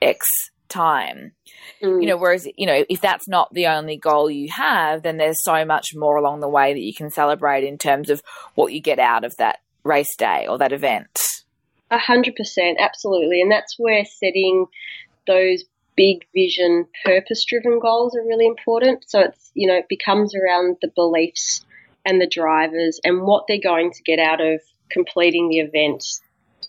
X 0.01 0.25
time. 0.69 1.33
Mm. 1.81 2.01
You 2.01 2.07
know, 2.07 2.17
whereas, 2.17 2.47
you 2.55 2.65
know, 2.65 2.85
if 2.89 3.01
that's 3.01 3.27
not 3.27 3.53
the 3.53 3.67
only 3.67 3.97
goal 3.97 4.31
you 4.31 4.49
have, 4.51 5.03
then 5.03 5.17
there's 5.17 5.43
so 5.43 5.65
much 5.65 5.87
more 5.95 6.15
along 6.15 6.39
the 6.39 6.49
way 6.49 6.73
that 6.73 6.81
you 6.81 6.93
can 6.93 7.09
celebrate 7.09 7.63
in 7.63 7.77
terms 7.77 8.09
of 8.09 8.21
what 8.55 8.71
you 8.71 8.79
get 8.79 8.99
out 8.99 9.25
of 9.25 9.35
that 9.37 9.59
race 9.83 10.15
day 10.17 10.47
or 10.47 10.57
that 10.57 10.71
event. 10.71 11.19
Hundred 11.99 12.35
percent, 12.35 12.77
absolutely, 12.79 13.41
and 13.41 13.51
that's 13.51 13.75
where 13.77 14.05
setting 14.05 14.65
those 15.27 15.63
big 15.95 16.25
vision, 16.33 16.87
purpose-driven 17.05 17.79
goals 17.79 18.15
are 18.15 18.25
really 18.25 18.47
important. 18.47 19.03
So 19.07 19.19
it's 19.21 19.51
you 19.53 19.67
know 19.67 19.75
it 19.75 19.89
becomes 19.89 20.33
around 20.35 20.77
the 20.81 20.91
beliefs 20.95 21.63
and 22.05 22.19
the 22.19 22.27
drivers 22.27 22.99
and 23.03 23.21
what 23.21 23.45
they're 23.47 23.59
going 23.61 23.91
to 23.91 24.03
get 24.03 24.19
out 24.19 24.41
of 24.41 24.61
completing 24.89 25.49
the 25.49 25.59
event, 25.59 26.03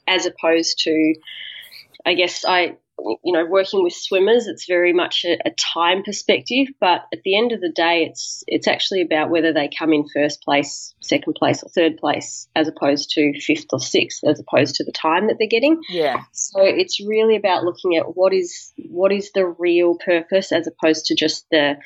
as 0.06 0.26
opposed 0.26 0.78
to, 0.80 1.14
I 2.06 2.14
guess 2.14 2.44
I 2.46 2.76
you 2.98 3.32
know, 3.32 3.44
working 3.44 3.82
with 3.82 3.92
swimmers, 3.92 4.46
it's 4.46 4.66
very 4.66 4.92
much 4.92 5.24
a, 5.24 5.36
a, 5.44 5.50
time 5.74 6.02
perspective. 6.02 6.68
But 6.80 7.02
at 7.12 7.22
the 7.24 7.36
end 7.36 7.52
of 7.52 7.60
the 7.60 7.70
day, 7.70 8.06
it's 8.08 8.44
it's 8.46 8.68
actually 8.68 9.02
about 9.02 9.30
whether 9.30 9.52
they 9.52 9.68
come 9.68 9.92
in 9.92 10.08
first 10.08 10.42
place, 10.42 10.94
second 11.00 11.34
place, 11.34 11.62
or 11.62 11.68
third 11.68 11.96
place, 11.96 12.48
as 12.54 12.68
opposed 12.68 13.10
to 13.10 13.38
fifth 13.40 13.66
or 13.72 13.80
sixth, 13.80 14.22
as 14.24 14.40
opposed 14.40 14.76
to 14.76 14.84
the 14.84 14.92
time 14.92 15.26
that 15.26 15.36
they're 15.38 15.48
getting. 15.48 15.80
Yeah. 15.88 16.22
So 16.32 16.62
it's 16.62 17.04
really 17.04 17.36
about 17.36 17.64
looking 17.64 17.96
at 17.96 18.16
what 18.16 18.32
is 18.32 18.72
what 18.88 19.12
is 19.12 19.32
the 19.32 19.46
real 19.46 19.96
purpose, 19.96 20.52
as 20.52 20.66
opposed 20.68 21.06
to 21.06 21.14
just 21.14 21.46
the 21.50 21.78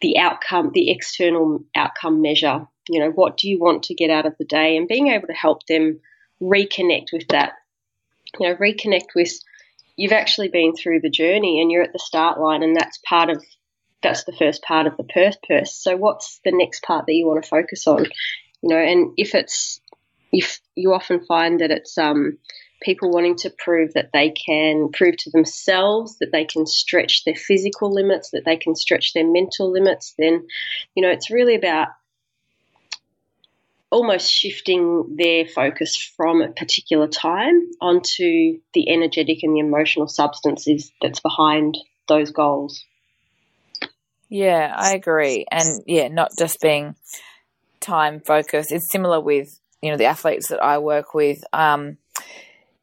the 0.00 0.18
outcome, 0.18 0.70
the 0.72 0.90
external 0.90 1.64
outcome 1.74 2.22
measure. 2.22 2.66
You 2.88 3.00
know, 3.00 3.10
what 3.10 3.36
do 3.36 3.48
you 3.48 3.58
want 3.58 3.84
to 3.84 3.94
get 3.94 4.10
out 4.10 4.26
of 4.26 4.36
the 4.38 4.44
day, 4.44 4.76
and 4.76 4.88
being 4.88 5.08
able 5.08 5.26
to 5.26 5.32
help 5.32 5.66
them 5.66 6.00
reconnect 6.40 7.12
with 7.12 7.28
that. 7.28 7.54
You 8.38 8.48
know, 8.48 8.54
reconnect 8.54 9.14
with 9.14 9.32
you've 10.00 10.12
actually 10.12 10.48
been 10.48 10.74
through 10.74 11.00
the 11.00 11.10
journey 11.10 11.60
and 11.60 11.70
you're 11.70 11.82
at 11.82 11.92
the 11.92 11.98
start 11.98 12.40
line, 12.40 12.62
and 12.62 12.74
that's 12.74 12.98
part 13.06 13.28
of 13.28 13.44
that's 14.02 14.24
the 14.24 14.32
first 14.32 14.62
part 14.62 14.86
of 14.86 14.96
the 14.96 15.04
purpose. 15.04 15.74
So, 15.74 15.94
what's 15.94 16.40
the 16.42 16.52
next 16.52 16.82
part 16.82 17.04
that 17.04 17.12
you 17.12 17.26
want 17.26 17.42
to 17.42 17.48
focus 17.48 17.86
on? 17.86 18.06
You 18.62 18.70
know, 18.70 18.78
and 18.78 19.12
if 19.18 19.34
it's 19.34 19.78
if 20.32 20.60
you 20.74 20.94
often 20.94 21.20
find 21.26 21.60
that 21.60 21.70
it's 21.70 21.98
um, 21.98 22.38
people 22.80 23.10
wanting 23.10 23.36
to 23.36 23.52
prove 23.58 23.92
that 23.92 24.08
they 24.14 24.30
can 24.30 24.88
prove 24.90 25.18
to 25.18 25.30
themselves 25.32 26.16
that 26.20 26.32
they 26.32 26.46
can 26.46 26.64
stretch 26.64 27.24
their 27.24 27.34
physical 27.34 27.92
limits, 27.92 28.30
that 28.30 28.46
they 28.46 28.56
can 28.56 28.74
stretch 28.74 29.12
their 29.12 29.30
mental 29.30 29.70
limits, 29.70 30.14
then 30.18 30.46
you 30.94 31.02
know 31.02 31.10
it's 31.10 31.30
really 31.30 31.56
about 31.56 31.88
almost 33.90 34.30
shifting 34.30 35.16
their 35.16 35.44
focus 35.44 35.96
from 35.96 36.40
a 36.40 36.48
particular 36.48 37.08
time 37.08 37.60
onto 37.80 38.60
the 38.72 38.88
energetic 38.88 39.42
and 39.42 39.54
the 39.54 39.60
emotional 39.60 40.06
substances 40.06 40.92
that's 41.02 41.20
behind 41.20 41.76
those 42.08 42.30
goals. 42.30 42.84
Yeah, 44.28 44.72
I 44.76 44.94
agree. 44.94 45.44
And 45.50 45.82
yeah, 45.86 46.06
not 46.08 46.30
just 46.38 46.60
being 46.60 46.94
time 47.80 48.20
focused. 48.20 48.70
It's 48.70 48.90
similar 48.90 49.20
with, 49.20 49.58
you 49.82 49.90
know, 49.90 49.96
the 49.96 50.04
athletes 50.04 50.48
that 50.48 50.62
I 50.62 50.78
work 50.78 51.14
with. 51.14 51.42
Um, 51.52 51.98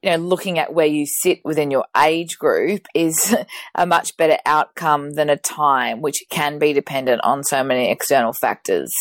you 0.03 0.11
know, 0.11 0.17
looking 0.17 0.59
at 0.59 0.73
where 0.73 0.85
you 0.85 1.05
sit 1.05 1.43
within 1.43 1.71
your 1.71 1.85
age 1.97 2.37
group 2.37 2.85
is 2.93 3.35
a 3.75 3.85
much 3.85 4.15
better 4.17 4.37
outcome 4.45 5.11
than 5.11 5.29
a 5.29 5.37
time, 5.37 6.01
which 6.01 6.23
can 6.29 6.59
be 6.59 6.73
dependent 6.73 7.21
on 7.23 7.43
so 7.43 7.63
many 7.63 7.89
external 7.89 8.33
factors 8.33 8.91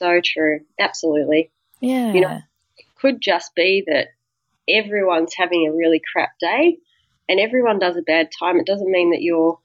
so 0.00 0.20
true. 0.24 0.60
Absolutely. 0.80 1.52
Yeah. 1.80 2.12
You 2.12 2.20
know, 2.22 2.40
it 2.78 2.86
could 3.00 3.20
just 3.20 3.54
be 3.54 3.84
that 3.86 4.08
everyone's 4.68 5.34
having 5.36 5.66
a 5.66 5.76
really 5.76 6.00
crap 6.12 6.30
day 6.40 6.78
and 7.28 7.38
everyone 7.38 7.78
does 7.78 7.96
a 7.96 8.02
bad 8.02 8.30
time. 8.36 8.58
It 8.58 8.66
doesn't 8.66 8.90
mean 8.90 9.10
that 9.10 9.22
you're 9.22 9.58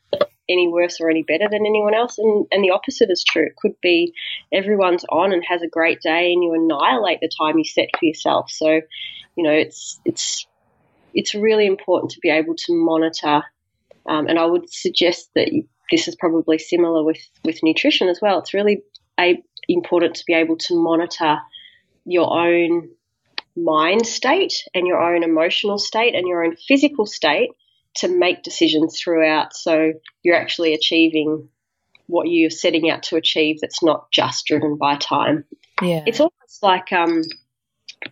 any 0.48 0.68
worse 0.68 1.02
or 1.02 1.10
any 1.10 1.24
better 1.24 1.48
than 1.50 1.66
anyone 1.66 1.96
else. 1.96 2.18
And, 2.18 2.46
and 2.52 2.64
the 2.64 2.72
opposite 2.72 3.10
is 3.10 3.24
true. 3.24 3.48
It 3.48 3.56
could 3.56 3.76
be 3.82 4.14
everyone's 4.54 5.06
on 5.10 5.34
and 5.34 5.44
has 5.48 5.62
a 5.62 5.68
great 5.68 6.02
day 6.02 6.32
and 6.32 6.44
you 6.44 6.54
annihilate 6.54 7.20
the 7.22 7.32
time 7.42 7.58
you 7.58 7.66
set 7.66 7.90
for 8.00 8.06
yourself. 8.06 8.52
So, 8.52 8.82
you 9.36 9.44
know, 9.44 9.52
it's, 9.52 10.00
it's, 10.06 10.46
it's 11.14 11.34
really 11.34 11.66
important 11.66 12.12
to 12.12 12.20
be 12.22 12.30
able 12.30 12.56
to 12.56 12.74
monitor. 12.74 13.42
Um, 14.08 14.28
and 14.28 14.38
I 14.38 14.46
would 14.46 14.70
suggest 14.70 15.30
that 15.36 15.50
this 15.90 16.08
is 16.08 16.16
probably 16.16 16.60
similar 16.60 17.04
with, 17.04 17.20
with 17.44 17.64
nutrition 17.64 18.08
as 18.08 18.20
well. 18.22 18.40
It's 18.40 18.54
really 18.54 18.84
a, 19.20 19.42
important 19.68 20.16
to 20.16 20.24
be 20.26 20.34
able 20.34 20.58
to 20.58 20.76
monitor 20.76 21.40
your 22.06 22.38
own 22.38 22.90
mind 23.56 24.06
state 24.06 24.54
and 24.74 24.86
your 24.86 25.02
own 25.02 25.24
emotional 25.24 25.80
state 25.80 26.14
and 26.14 26.28
your 26.28 26.44
own 26.44 26.56
physical 26.68 27.06
state 27.06 27.50
to 27.96 28.08
make 28.10 28.44
decisions 28.44 29.00
throughout 29.00 29.56
so 29.56 29.94
you're 30.24 30.36
actually 30.36 30.74
achieving 30.74 31.48
what 32.08 32.28
you're 32.28 32.50
setting 32.50 32.90
out 32.90 33.04
to 33.04 33.16
achieve 33.16 33.60
that's 33.62 33.84
not 33.84 34.12
just 34.12 34.46
driven 34.46 34.78
by 34.78 34.96
time. 34.96 35.46
Yeah. 35.82 36.04
It's 36.06 36.20
almost 36.20 36.62
like 36.62 36.92
um 36.92 37.22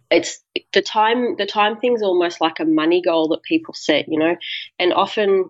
it's 0.10 0.44
the 0.74 0.82
time 0.82 1.36
the 1.38 1.46
time 1.46 1.78
thing's 1.78 2.02
almost 2.02 2.42
like 2.42 2.60
a 2.60 2.66
money 2.66 3.02
goal 3.02 3.30
that 3.30 3.44
people 3.44 3.74
set, 3.74 4.08
you 4.08 4.20
know. 4.20 4.36
And 4.80 4.94
often, 4.94 5.50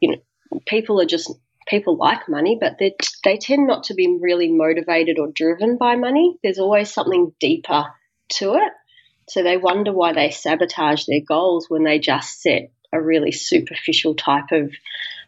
you 0.00 0.12
know, 0.12 0.60
people 0.66 1.00
are 1.00 1.06
just 1.06 1.32
people 1.66 1.96
like 1.96 2.28
money, 2.28 2.58
but 2.60 2.78
they 2.78 2.94
they 3.24 3.36
tend 3.36 3.66
not 3.66 3.84
to 3.84 3.94
be 3.94 4.18
really 4.20 4.50
motivated 4.52 5.18
or 5.18 5.28
driven 5.32 5.76
by 5.76 5.96
money. 5.96 6.36
There's 6.42 6.58
always 6.58 6.92
something 6.92 7.32
deeper 7.40 7.86
to 8.34 8.54
it. 8.54 8.72
So 9.28 9.42
they 9.42 9.56
wonder 9.56 9.92
why 9.92 10.12
they 10.12 10.30
sabotage 10.30 11.04
their 11.06 11.20
goals 11.26 11.66
when 11.68 11.84
they 11.84 11.98
just 11.98 12.42
set 12.42 12.70
a 12.92 13.00
really 13.00 13.32
superficial 13.32 14.14
type 14.14 14.52
of 14.52 14.72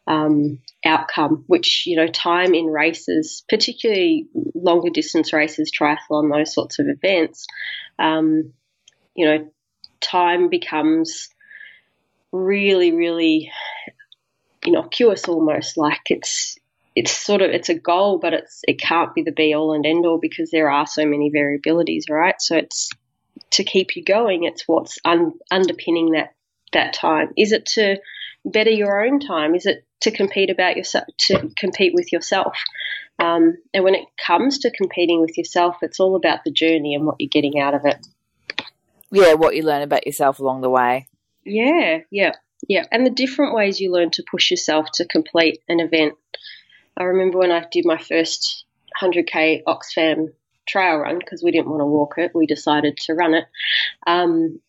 um, 0.07 0.61
outcome, 0.85 1.45
which, 1.47 1.85
you 1.87 1.97
know, 1.97 2.07
time 2.07 2.55
in 2.55 2.67
races, 2.67 3.43
particularly 3.49 4.29
longer 4.55 4.91
distance 4.91 5.33
races, 5.33 5.73
triathlon, 5.73 6.33
those 6.33 6.55
sorts 6.55 6.79
of 6.79 6.87
events, 6.89 7.47
um, 7.99 8.53
you 9.15 9.27
know, 9.27 9.51
time 10.01 10.49
becomes 10.49 11.29
really, 12.31 12.93
really 12.93 13.51
innocuous 14.67 15.25
almost 15.29 15.77
like 15.77 16.01
it's 16.07 16.57
it's 16.97 17.13
sort 17.13 17.43
of 17.43 17.51
it's 17.51 17.69
a 17.69 17.79
goal 17.79 18.19
but 18.19 18.33
it's 18.33 18.63
it 18.67 18.81
can't 18.81 19.15
be 19.15 19.23
the 19.23 19.31
be 19.31 19.55
all 19.55 19.75
and 19.75 19.85
end 19.85 20.07
all 20.07 20.19
because 20.19 20.51
there 20.51 20.71
are 20.71 20.87
so 20.87 21.05
many 21.05 21.31
variabilities 21.31 22.05
right? 22.11 22.37
So 22.41 22.57
it's 22.57 22.91
to 23.51 23.63
keep 23.63 23.95
you 23.95 24.03
going 24.03 24.45
it's 24.45 24.65
what's 24.67 24.99
un, 25.05 25.35
underpinning 25.51 26.13
that 26.13 26.35
that 26.73 26.95
time. 26.95 27.33
Is 27.37 27.53
it 27.53 27.67
to 27.67 27.99
better 28.45 28.71
your 28.71 29.05
own 29.05 29.21
time? 29.21 29.55
Is 29.55 29.67
it 29.67 29.85
to 30.01 30.11
compete 30.11 30.51
about 30.51 30.77
yourself 30.77 31.05
to 31.19 31.51
compete 31.59 31.93
with 31.95 32.11
yourself? 32.13 32.57
Um, 33.19 33.57
and 33.73 33.85
when 33.85 33.95
it 33.95 34.07
comes 34.27 34.59
to 34.61 34.71
competing 34.71 35.21
with 35.21 35.37
yourself 35.37 35.77
it's 35.83 36.01
all 36.01 36.17
about 36.17 36.45
the 36.45 36.51
journey 36.51 36.95
and 36.95 37.05
what 37.07 37.17
you're 37.19 37.29
getting 37.29 37.61
out 37.61 37.75
of 37.75 37.85
it. 37.85 38.07
Yeah 39.13 39.35
what 39.35 39.55
you 39.55 39.63
learn 39.63 39.83
about 39.83 40.07
yourself 40.07 40.39
along 40.39 40.63
the 40.63 40.71
way. 40.71 41.09
Yeah 41.45 41.99
yeah 42.11 42.33
yeah 42.69 42.85
and 42.93 43.07
the 43.07 43.11
different 43.11 43.55
ways 43.55 43.81
you 43.81 43.93
learn 43.93 44.11
to 44.11 44.25
push 44.31 44.51
yourself 44.51 44.87
to 44.95 45.07
complete 45.07 45.61
an 45.69 45.81
event. 45.81 46.15
I 46.97 47.05
remember 47.05 47.39
when 47.39 47.53
i 47.53 47.65
did 47.71 47.85
my 47.85 47.99
first 47.99 48.65
100k 49.01 49.63
oxfam 49.67 50.29
trail 50.67 50.97
run 50.97 51.19
because 51.19 51.43
we 51.43 51.51
didn't 51.51 51.69
want 51.69 51.81
to 51.81 51.87
walk 51.87 52.15
it 52.19 52.33
we 52.35 52.47
decided 52.47 52.97
to 52.97 53.15
run 53.15 53.35
it. 53.35 53.45
Um, 54.07 54.61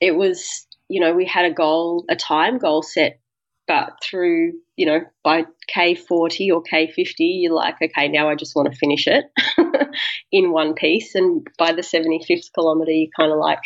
it 0.00 0.14
was 0.14 0.66
you 0.88 1.00
know 1.00 1.14
we 1.14 1.26
had 1.26 1.44
a 1.44 1.54
goal 1.54 2.04
a 2.08 2.16
time 2.16 2.58
goal 2.58 2.82
set 2.82 3.20
but 3.66 3.92
through, 4.02 4.52
you 4.76 4.86
know, 4.86 5.00
by 5.22 5.44
K40 5.74 6.50
or 6.52 6.62
K50, 6.62 7.14
you're 7.18 7.54
like, 7.54 7.76
okay, 7.82 8.08
now 8.08 8.28
I 8.28 8.34
just 8.34 8.56
want 8.56 8.70
to 8.70 8.78
finish 8.78 9.06
it 9.06 9.24
in 10.32 10.52
one 10.52 10.74
piece. 10.74 11.14
And 11.14 11.46
by 11.58 11.72
the 11.72 11.82
75th 11.82 12.52
kilometre, 12.54 12.90
you're 12.90 13.10
kind 13.18 13.32
of 13.32 13.38
like, 13.38 13.60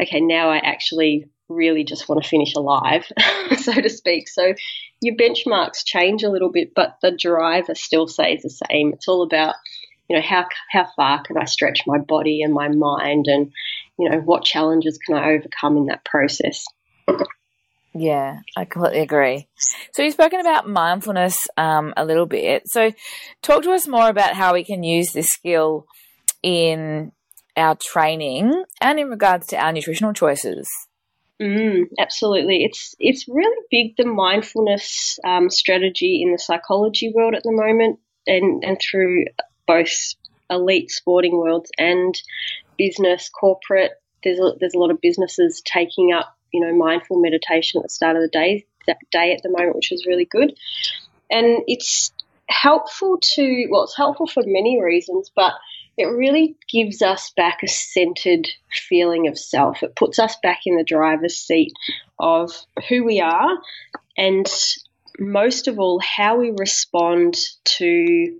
okay, 0.00 0.20
now 0.20 0.50
I 0.50 0.58
actually 0.58 1.28
really 1.48 1.84
just 1.84 2.08
want 2.08 2.22
to 2.22 2.28
finish 2.28 2.54
alive, 2.54 3.10
so 3.58 3.72
to 3.72 3.88
speak. 3.88 4.28
So 4.28 4.54
your 5.00 5.16
benchmarks 5.16 5.84
change 5.84 6.22
a 6.22 6.30
little 6.30 6.50
bit, 6.50 6.72
but 6.74 6.96
the 7.00 7.12
driver 7.12 7.74
still 7.74 8.06
stays 8.06 8.42
the 8.42 8.50
same. 8.50 8.92
It's 8.92 9.08
all 9.08 9.22
about, 9.22 9.54
you 10.08 10.16
know, 10.16 10.22
how, 10.22 10.46
how 10.70 10.88
far 10.96 11.22
can 11.22 11.38
I 11.38 11.44
stretch 11.44 11.82
my 11.86 11.98
body 11.98 12.42
and 12.42 12.52
my 12.52 12.68
mind 12.68 13.26
and, 13.28 13.52
you 13.98 14.10
know, 14.10 14.18
what 14.18 14.44
challenges 14.44 14.98
can 14.98 15.16
I 15.16 15.30
overcome 15.30 15.76
in 15.76 15.86
that 15.86 16.04
process? 16.04 16.64
Yeah, 17.98 18.40
I 18.56 18.64
completely 18.64 19.00
agree. 19.00 19.48
So 19.92 20.02
you've 20.02 20.14
spoken 20.14 20.40
about 20.40 20.68
mindfulness 20.68 21.48
um, 21.56 21.92
a 21.96 22.04
little 22.04 22.26
bit. 22.26 22.62
So 22.66 22.92
talk 23.42 23.64
to 23.64 23.72
us 23.72 23.88
more 23.88 24.08
about 24.08 24.34
how 24.34 24.54
we 24.54 24.64
can 24.64 24.84
use 24.84 25.12
this 25.12 25.26
skill 25.28 25.86
in 26.42 27.10
our 27.56 27.76
training 27.82 28.64
and 28.80 29.00
in 29.00 29.08
regards 29.08 29.48
to 29.48 29.56
our 29.56 29.72
nutritional 29.72 30.12
choices. 30.12 30.68
Mm, 31.42 31.86
absolutely, 31.98 32.64
it's 32.64 32.94
it's 32.98 33.26
really 33.28 33.64
big 33.70 33.96
the 33.96 34.04
mindfulness 34.04 35.18
um, 35.24 35.50
strategy 35.50 36.20
in 36.22 36.32
the 36.32 36.38
psychology 36.38 37.12
world 37.14 37.34
at 37.34 37.42
the 37.42 37.52
moment, 37.52 37.98
and 38.26 38.62
and 38.64 38.78
through 38.80 39.24
both 39.66 39.90
elite 40.50 40.90
sporting 40.90 41.36
worlds 41.36 41.70
and 41.78 42.14
business, 42.76 43.28
corporate. 43.28 43.92
There's 44.24 44.40
a, 44.40 44.52
there's 44.58 44.74
a 44.74 44.78
lot 44.78 44.90
of 44.90 45.00
businesses 45.00 45.62
taking 45.64 46.12
up 46.12 46.37
you 46.52 46.60
know, 46.60 46.74
mindful 46.74 47.20
meditation 47.20 47.78
at 47.78 47.84
the 47.84 47.88
start 47.88 48.16
of 48.16 48.22
the 48.22 48.28
day, 48.28 48.66
that 48.86 48.98
day 49.10 49.32
at 49.32 49.42
the 49.42 49.50
moment, 49.50 49.76
which 49.76 49.92
is 49.92 50.06
really 50.06 50.24
good. 50.24 50.54
And 51.30 51.62
it's 51.66 52.12
helpful 52.48 53.18
to, 53.20 53.66
well, 53.70 53.84
it's 53.84 53.96
helpful 53.96 54.26
for 54.26 54.42
many 54.46 54.80
reasons, 54.82 55.30
but 55.34 55.52
it 55.96 56.06
really 56.06 56.56
gives 56.70 57.02
us 57.02 57.32
back 57.36 57.58
a 57.62 57.68
centered 57.68 58.48
feeling 58.70 59.28
of 59.28 59.38
self. 59.38 59.82
It 59.82 59.96
puts 59.96 60.18
us 60.18 60.36
back 60.42 60.60
in 60.64 60.76
the 60.76 60.84
driver's 60.84 61.36
seat 61.36 61.72
of 62.18 62.52
who 62.88 63.04
we 63.04 63.20
are 63.20 63.58
and 64.16 64.46
most 65.18 65.68
of 65.68 65.78
all, 65.78 66.00
how 66.00 66.38
we 66.38 66.52
respond 66.56 67.36
to 67.64 68.38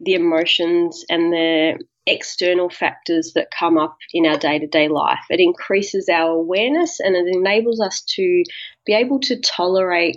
the 0.00 0.14
emotions 0.14 1.04
and 1.08 1.32
the 1.32 1.78
external 2.06 2.68
factors 2.68 3.32
that 3.34 3.50
come 3.50 3.78
up 3.78 3.96
in 4.12 4.26
our 4.26 4.36
day 4.36 4.58
to 4.58 4.66
day 4.66 4.88
life. 4.88 5.24
It 5.30 5.40
increases 5.40 6.08
our 6.08 6.30
awareness 6.30 7.00
and 7.00 7.16
it 7.16 7.26
enables 7.34 7.80
us 7.80 8.02
to 8.16 8.44
be 8.84 8.92
able 8.94 9.20
to 9.20 9.40
tolerate, 9.40 10.16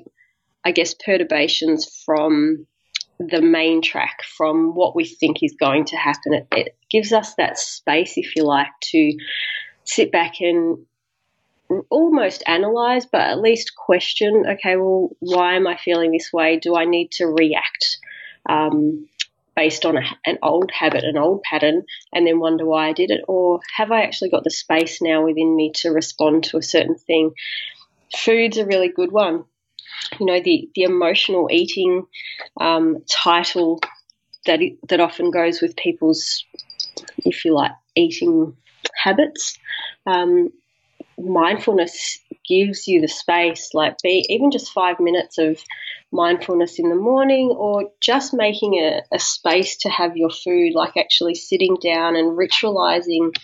I 0.65 0.71
guess, 0.71 0.93
perturbations 0.93 2.03
from 2.05 2.67
the 3.19 3.41
main 3.41 3.81
track, 3.81 4.23
from 4.37 4.75
what 4.75 4.95
we 4.95 5.05
think 5.05 5.37
is 5.41 5.55
going 5.59 5.85
to 5.85 5.95
happen. 5.95 6.33
It, 6.33 6.47
it 6.51 6.77
gives 6.91 7.13
us 7.13 7.35
that 7.35 7.57
space, 7.57 8.13
if 8.17 8.35
you 8.35 8.43
like, 8.43 8.67
to 8.91 9.17
sit 9.85 10.11
back 10.11 10.41
and 10.41 10.85
almost 11.89 12.43
analyze, 12.45 13.05
but 13.05 13.21
at 13.21 13.39
least 13.39 13.75
question 13.75 14.45
okay, 14.47 14.75
well, 14.77 15.09
why 15.19 15.55
am 15.55 15.67
I 15.67 15.77
feeling 15.77 16.11
this 16.11 16.31
way? 16.31 16.59
Do 16.59 16.75
I 16.75 16.85
need 16.85 17.11
to 17.13 17.27
react? 17.27 17.97
Um, 18.47 19.07
based 19.57 19.85
on 19.85 19.97
a, 19.97 20.03
an 20.23 20.37
old 20.43 20.69
habit, 20.71 21.03
an 21.03 21.17
old 21.17 21.41
pattern, 21.41 21.83
and 22.13 22.27
then 22.27 22.39
wonder 22.39 22.63
why 22.63 22.89
I 22.89 22.93
did 22.93 23.09
it? 23.09 23.21
Or 23.27 23.59
have 23.75 23.91
I 23.91 24.03
actually 24.03 24.29
got 24.29 24.43
the 24.43 24.51
space 24.51 25.01
now 25.01 25.25
within 25.25 25.55
me 25.55 25.71
to 25.77 25.89
respond 25.89 26.43
to 26.45 26.57
a 26.57 26.61
certain 26.63 26.95
thing? 26.95 27.31
Food's 28.15 28.57
a 28.57 28.65
really 28.67 28.89
good 28.89 29.11
one. 29.11 29.45
You 30.19 30.27
know, 30.27 30.39
the, 30.39 30.69
the 30.75 30.83
emotional 30.83 31.49
eating 31.51 32.05
um, 32.61 33.03
title 33.09 33.81
that, 34.45 34.61
it, 34.61 34.77
that 34.89 34.99
often 34.99 35.31
goes 35.31 35.59
with 35.59 35.75
people's, 35.75 36.45
if 37.17 37.43
you 37.43 37.55
like, 37.55 37.71
eating 37.95 38.55
habits. 39.03 39.57
Um, 40.05 40.51
mindfulness 41.17 42.19
gives 42.47 42.87
you 42.87 43.01
the 43.01 43.07
space, 43.07 43.71
like 43.73 43.97
be 44.03 44.25
even 44.29 44.51
just 44.51 44.71
five 44.71 44.99
minutes 44.99 45.37
of 45.37 45.59
mindfulness 46.11 46.79
in 46.79 46.89
the 46.89 46.95
morning 46.95 47.49
or 47.49 47.89
just 48.01 48.33
making 48.33 48.75
a, 48.75 49.01
a 49.11 49.19
space 49.19 49.77
to 49.77 49.89
have 49.89 50.15
your 50.15 50.29
food, 50.29 50.73
like 50.73 50.95
actually 50.95 51.35
sitting 51.35 51.77
down 51.81 52.15
and 52.15 52.37
ritualizing 52.37 53.35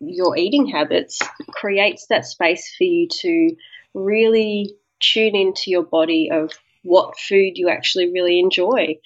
your 0.00 0.36
eating 0.36 0.66
habits 0.66 1.18
creates 1.52 2.06
that 2.08 2.26
space 2.26 2.74
for 2.76 2.84
you 2.84 3.08
to 3.08 3.56
really 3.94 4.74
tune 5.00 5.34
into 5.34 5.70
your 5.70 5.84
body 5.84 6.30
of 6.32 6.52
what 6.82 7.18
food 7.18 7.52
you 7.54 7.68
actually 7.68 8.12
really 8.12 8.38
enjoy, 8.38 8.96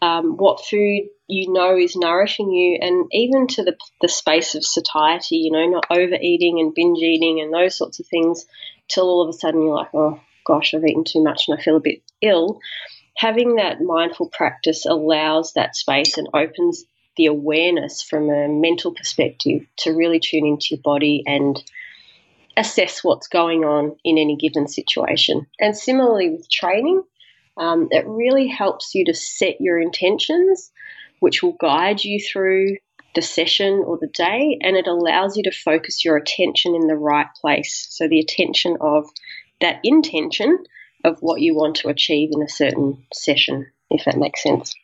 um, 0.00 0.36
what 0.36 0.64
food 0.64 1.08
you 1.26 1.52
know 1.52 1.76
is 1.76 1.96
nourishing 1.96 2.50
you, 2.50 2.78
and 2.80 3.06
even 3.12 3.46
to 3.48 3.64
the, 3.64 3.76
the 4.00 4.08
space 4.08 4.54
of 4.54 4.64
satiety, 4.64 5.36
you 5.36 5.50
know, 5.50 5.66
not 5.66 5.86
overeating 5.90 6.60
and 6.60 6.74
binge 6.74 6.98
eating 6.98 7.40
and 7.40 7.52
those 7.52 7.76
sorts 7.76 8.00
of 8.00 8.06
things, 8.06 8.46
till 8.88 9.04
all 9.04 9.22
of 9.22 9.28
a 9.28 9.38
sudden 9.38 9.62
you're 9.62 9.74
like, 9.74 9.94
oh 9.94 10.20
gosh, 10.46 10.74
I've 10.74 10.84
eaten 10.84 11.04
too 11.04 11.22
much 11.22 11.44
and 11.48 11.58
I 11.58 11.62
feel 11.62 11.76
a 11.76 11.80
bit 11.80 12.02
ill. 12.22 12.60
Having 13.16 13.56
that 13.56 13.80
mindful 13.82 14.30
practice 14.30 14.86
allows 14.86 15.52
that 15.54 15.76
space 15.76 16.16
and 16.16 16.28
opens 16.32 16.84
the 17.16 17.26
awareness 17.26 18.02
from 18.02 18.30
a 18.30 18.48
mental 18.48 18.94
perspective 18.94 19.66
to 19.78 19.90
really 19.90 20.20
tune 20.20 20.46
into 20.46 20.68
your 20.70 20.80
body 20.82 21.24
and 21.26 21.62
assess 22.56 23.02
what's 23.02 23.26
going 23.28 23.64
on 23.64 23.96
in 24.04 24.18
any 24.18 24.36
given 24.36 24.68
situation. 24.68 25.46
And 25.60 25.76
similarly 25.76 26.30
with 26.30 26.48
training, 26.50 27.02
um, 27.58 27.88
it 27.90 28.06
really 28.06 28.48
helps 28.48 28.94
you 28.94 29.04
to 29.06 29.14
set 29.14 29.60
your 29.60 29.78
intentions 29.78 30.70
which 31.20 31.42
will 31.42 31.56
guide 31.60 32.02
you 32.04 32.20
through 32.20 32.76
the 33.14 33.22
session 33.22 33.82
or 33.86 33.98
the 33.98 34.08
day, 34.08 34.58
and 34.62 34.76
it 34.76 34.86
allows 34.86 35.36
you 35.36 35.42
to 35.44 35.50
focus 35.50 36.04
your 36.04 36.16
attention 36.16 36.74
in 36.74 36.86
the 36.86 36.96
right 36.96 37.26
place. 37.40 37.86
So, 37.90 38.06
the 38.08 38.20
attention 38.20 38.76
of 38.80 39.08
that 39.60 39.80
intention 39.82 40.58
of 41.04 41.18
what 41.20 41.40
you 41.40 41.54
want 41.54 41.76
to 41.76 41.88
achieve 41.88 42.30
in 42.32 42.42
a 42.42 42.48
certain 42.48 43.04
session, 43.12 43.66
if 43.90 44.04
that 44.04 44.18
makes 44.18 44.42
sense. 44.42 44.74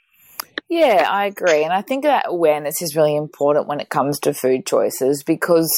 Yeah, 0.69 1.07
I 1.09 1.27
agree. 1.27 1.63
And 1.63 1.73
I 1.73 1.83
think 1.83 2.05
that 2.05 2.25
awareness 2.27 2.81
is 2.81 2.97
really 2.97 3.15
important 3.15 3.69
when 3.69 3.81
it 3.81 3.91
comes 3.91 4.19
to 4.21 4.33
food 4.33 4.67
choices 4.67 5.23
because, 5.23 5.71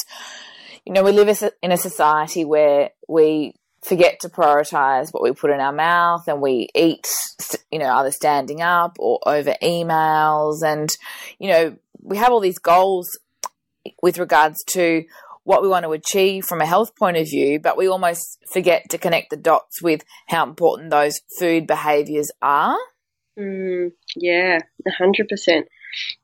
you 0.85 0.93
know, 0.93 1.03
we 1.03 1.11
live 1.11 1.43
in 1.61 1.71
a 1.71 1.77
society 1.77 2.45
where 2.45 2.91
we 3.07 3.53
forget 3.87 4.19
to 4.21 4.29
prioritize 4.29 5.13
what 5.13 5.23
we 5.23 5.31
put 5.31 5.51
in 5.51 5.59
our 5.59 5.71
mouth 5.71 6.27
and 6.27 6.41
we 6.41 6.69
eat, 6.75 7.07
you 7.71 7.79
know, 7.79 7.89
either 7.95 8.11
standing 8.11 8.61
up 8.61 8.97
or 8.99 9.19
over 9.25 9.55
emails. 9.63 10.61
And, 10.63 10.89
you 11.39 11.49
know, 11.49 11.75
we 12.01 12.17
have 12.17 12.31
all 12.31 12.39
these 12.39 12.59
goals 12.59 13.17
with 14.01 14.17
regards 14.17 14.63
to 14.71 15.05
what 15.43 15.61
we 15.61 15.69
want 15.69 15.85
to 15.85 15.91
achieve 15.93 16.43
from 16.43 16.59
a 16.59 16.65
health 16.65 16.95
point 16.95 17.15
of 17.15 17.25
view, 17.25 17.59
but 17.59 17.77
we 17.77 17.87
almost 17.87 18.37
forget 18.51 18.89
to 18.89 18.97
connect 18.97 19.29
the 19.29 19.37
dots 19.37 19.81
with 19.81 20.03
how 20.27 20.43
important 20.43 20.89
those 20.89 21.21
food 21.39 21.65
behaviors 21.65 22.29
are. 22.41 22.77
Mm, 23.39 23.91
yeah, 24.15 24.59
100%. 24.85 25.63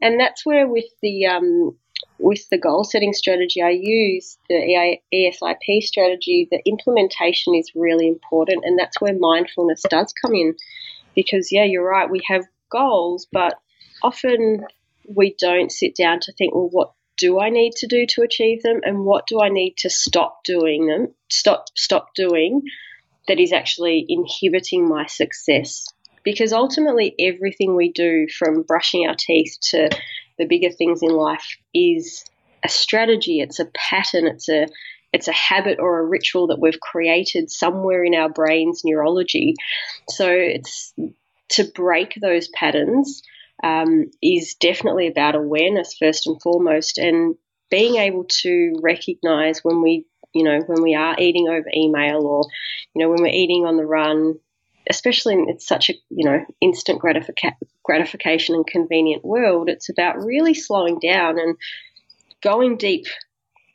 And 0.02 0.20
that's 0.20 0.46
where, 0.46 0.68
with 0.68 0.90
the, 1.02 1.28
um, 1.28 1.78
with 2.20 2.48
the 2.50 2.58
goal 2.58 2.84
setting 2.84 3.14
strategy 3.14 3.62
I 3.62 3.72
use, 3.72 4.38
the 4.50 4.98
ESIP 5.14 5.82
strategy, 5.82 6.48
the 6.50 6.62
implementation 6.66 7.56
is 7.56 7.72
really 7.76 8.08
important, 8.08 8.64
and 8.66 8.78
that's 8.78 9.02
where 9.02 9.18
mindfulness 9.18 9.84
does 9.90 10.14
come 10.24 10.34
in. 10.34 10.56
Because, 11.16 11.52
yeah, 11.52 11.64
you're 11.64 11.88
right, 11.88 12.10
we 12.10 12.22
have 12.28 12.44
goals, 12.72 13.28
but 13.32 13.56
often 14.02 14.66
we 15.08 15.36
don't 15.40 15.72
sit 15.72 15.96
down 15.96 16.20
to 16.22 16.34
think, 16.34 16.56
well, 16.56 16.70
what 16.72 16.92
do 17.18 17.40
I 17.40 17.50
need 17.50 17.74
to 17.78 17.88
do 17.88 18.06
to 18.08 18.24
achieve 18.24 18.64
them, 18.64 18.82
and 18.84 19.06
what 19.06 19.28
do 19.28 19.42
I 19.42 19.50
need 19.50 19.76
to 19.80 19.90
stop 19.90 20.44
doing 20.44 20.88
them, 20.88 21.14
stop 21.30 21.66
stop 21.76 22.14
doing 22.16 22.64
that 23.28 23.40
is 23.40 23.54
actually 23.54 24.06
inhibiting 24.08 24.88
my 24.88 25.06
success. 25.06 25.86
Because 26.24 26.54
ultimately, 26.54 27.14
everything 27.20 27.76
we 27.76 27.92
do, 27.92 28.28
from 28.28 28.64
brushing 28.64 29.08
our 29.08 29.16
teeth 29.16 29.58
to 29.72 29.90
the 30.38 30.46
bigger 30.46 30.72
things 30.72 31.02
in 31.02 31.10
life, 31.10 31.58
is 31.74 32.24
a 32.64 32.70
strategy. 32.70 33.40
It's 33.40 33.60
a 33.60 33.70
pattern. 33.74 34.28
It's 34.28 34.50
a 34.50 34.68
it's 35.12 35.28
a 35.28 35.34
habit 35.34 35.78
or 35.80 36.00
a 36.00 36.06
ritual 36.06 36.48
that 36.48 36.60
we've 36.60 36.80
created 36.80 37.52
somewhere 37.52 38.04
in 38.04 38.16
our 38.16 38.30
brain's 38.30 38.82
neurology. 38.84 39.54
So 40.10 40.28
it's 40.28 40.94
to 41.50 41.66
break 41.66 42.16
those 42.20 42.48
patterns 42.48 43.22
um, 43.64 44.06
is 44.24 44.56
definitely 44.56 45.08
about 45.08 45.36
awareness 45.36 45.96
first 46.00 46.26
and 46.26 46.42
foremost, 46.42 46.98
and 46.98 47.36
being 47.70 47.98
able 47.98 48.26
to 48.42 48.80
recognize 48.82 49.64
when 49.64 49.82
we 49.82 50.06
you 50.34 50.44
know, 50.44 50.60
when 50.66 50.82
we 50.82 50.96
are 50.96 51.16
eating 51.20 51.48
over 51.48 51.70
email 51.76 52.26
or, 52.26 52.46
you 52.94 53.02
know, 53.02 53.10
when 53.10 53.22
we're 53.22 53.28
eating 53.28 53.66
on 53.66 53.78
the 53.78 53.86
run, 53.86 54.40
especially 54.90 55.36
it's 55.48 55.68
such 55.68 55.90
a, 55.90 55.94
you 56.10 56.26
know, 56.26 56.44
instant 56.60 57.02
gratifica- 57.02 57.56
gratification 57.84 58.56
and 58.56 58.66
convenient 58.66 59.24
world, 59.24 59.70
it's 59.70 59.90
about 59.90 60.24
really 60.24 60.54
slowing 60.54 61.00
down 61.00 61.40
and 61.40 61.56
going 62.42 62.78
deep 62.78 63.06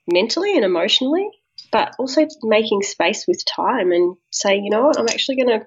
mentally 0.06 0.56
and 0.56 0.64
emotionally, 0.64 1.28
but 1.70 1.94
also 1.98 2.26
making 2.42 2.82
space 2.82 3.26
with 3.26 3.44
time 3.44 3.92
and 3.92 4.16
saying, 4.30 4.64
you 4.64 4.70
know 4.70 4.82
what, 4.82 4.98
I'm 4.98 5.08
actually 5.08 5.36
going 5.36 5.60
to 5.60 5.66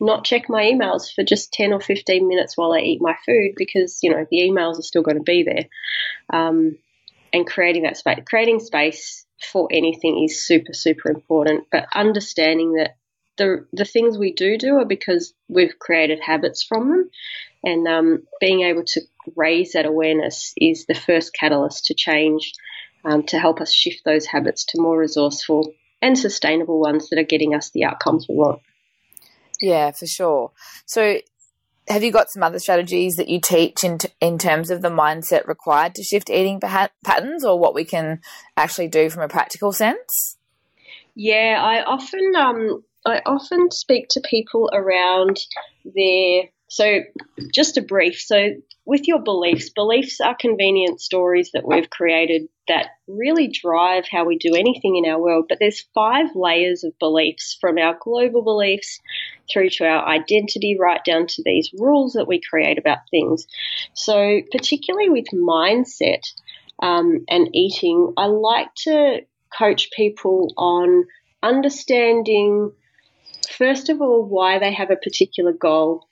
not 0.00 0.24
check 0.24 0.48
my 0.48 0.64
emails 0.64 1.14
for 1.14 1.22
just 1.22 1.52
10 1.52 1.72
or 1.72 1.80
15 1.80 2.26
minutes 2.26 2.56
while 2.56 2.72
I 2.72 2.80
eat 2.80 3.00
my 3.00 3.16
food 3.24 3.52
because, 3.56 4.00
you 4.02 4.10
know, 4.10 4.26
the 4.30 4.40
emails 4.40 4.78
are 4.78 4.82
still 4.82 5.02
going 5.02 5.18
to 5.18 5.22
be 5.22 5.44
there. 5.44 5.66
Um, 6.32 6.78
and 7.32 7.46
creating 7.46 7.84
that 7.84 7.96
space, 7.96 8.18
creating 8.26 8.60
space 8.60 9.24
for 9.50 9.68
anything 9.70 10.22
is 10.24 10.44
super, 10.44 10.72
super 10.72 11.10
important. 11.10 11.66
But 11.70 11.86
understanding 11.94 12.74
that 12.74 12.96
the 13.38 13.66
the 13.72 13.86
things 13.86 14.18
we 14.18 14.32
do 14.34 14.58
do 14.58 14.76
are 14.76 14.84
because 14.84 15.32
we've 15.48 15.78
created 15.78 16.20
habits 16.20 16.62
from 16.62 16.90
them, 16.90 17.10
and 17.64 17.86
um, 17.86 18.22
being 18.40 18.62
able 18.62 18.84
to 18.84 19.00
raise 19.36 19.72
that 19.72 19.86
awareness 19.86 20.52
is 20.56 20.86
the 20.86 20.94
first 20.94 21.32
catalyst 21.34 21.86
to 21.86 21.94
change, 21.94 22.52
um, 23.04 23.24
to 23.24 23.38
help 23.38 23.60
us 23.60 23.72
shift 23.72 24.02
those 24.04 24.26
habits 24.26 24.64
to 24.66 24.80
more 24.80 24.98
resourceful 24.98 25.72
and 26.00 26.18
sustainable 26.18 26.80
ones 26.80 27.08
that 27.08 27.18
are 27.18 27.24
getting 27.24 27.54
us 27.54 27.70
the 27.70 27.84
outcomes 27.84 28.26
we 28.28 28.34
want. 28.34 28.60
Yeah, 29.60 29.92
for 29.92 30.06
sure. 30.06 30.50
So 30.86 31.18
have 31.88 32.02
you 32.02 32.12
got 32.12 32.30
some 32.30 32.42
other 32.42 32.58
strategies 32.58 33.14
that 33.14 33.28
you 33.28 33.40
teach 33.40 33.84
in, 33.84 33.98
t- 33.98 34.08
in 34.20 34.38
terms 34.38 34.70
of 34.70 34.82
the 34.82 34.88
mindset 34.88 35.46
required 35.46 35.94
to 35.94 36.02
shift 36.02 36.30
eating 36.30 36.60
patterns 36.60 37.44
or 37.44 37.58
what 37.58 37.74
we 37.74 37.84
can 37.84 38.20
actually 38.56 38.88
do 38.88 39.10
from 39.10 39.22
a 39.22 39.28
practical 39.28 39.72
sense? 39.72 40.36
Yeah, 41.14 41.60
I 41.62 41.82
often 41.82 42.34
um, 42.36 42.84
I 43.04 43.20
often 43.26 43.70
speak 43.70 44.08
to 44.10 44.20
people 44.20 44.70
around 44.72 45.38
their 45.84 46.44
so 46.72 47.00
just 47.52 47.76
a 47.76 47.82
brief. 47.82 48.18
So 48.18 48.48
with 48.86 49.06
your 49.06 49.18
beliefs, 49.18 49.68
beliefs 49.68 50.22
are 50.22 50.34
convenient 50.34 51.02
stories 51.02 51.50
that 51.52 51.68
we've 51.68 51.90
created 51.90 52.48
that 52.66 52.86
really 53.06 53.48
drive 53.48 54.06
how 54.10 54.24
we 54.24 54.38
do 54.38 54.54
anything 54.54 54.96
in 54.96 55.04
our 55.04 55.20
world. 55.20 55.44
But 55.50 55.58
there's 55.60 55.84
five 55.94 56.28
layers 56.34 56.82
of 56.82 56.98
beliefs 56.98 57.58
from 57.60 57.76
our 57.76 57.98
global 58.00 58.40
beliefs 58.40 59.00
through 59.52 59.68
to 59.68 59.84
our 59.84 60.08
identity, 60.08 60.78
right 60.80 61.04
down 61.04 61.26
to 61.26 61.42
these 61.44 61.68
rules 61.76 62.14
that 62.14 62.26
we 62.26 62.40
create 62.40 62.78
about 62.78 63.00
things. 63.10 63.46
So, 63.92 64.40
particularly 64.50 65.10
with 65.10 65.26
mindset 65.26 66.22
um, 66.82 67.26
and 67.28 67.54
eating, 67.54 68.14
I 68.16 68.28
like 68.28 68.74
to 68.84 69.20
coach 69.54 69.90
people 69.94 70.54
on 70.56 71.04
understanding, 71.42 72.72
first 73.58 73.90
of 73.90 74.00
all, 74.00 74.24
why 74.24 74.58
they 74.58 74.72
have 74.72 74.90
a 74.90 74.96
particular 74.96 75.52
goal 75.52 76.08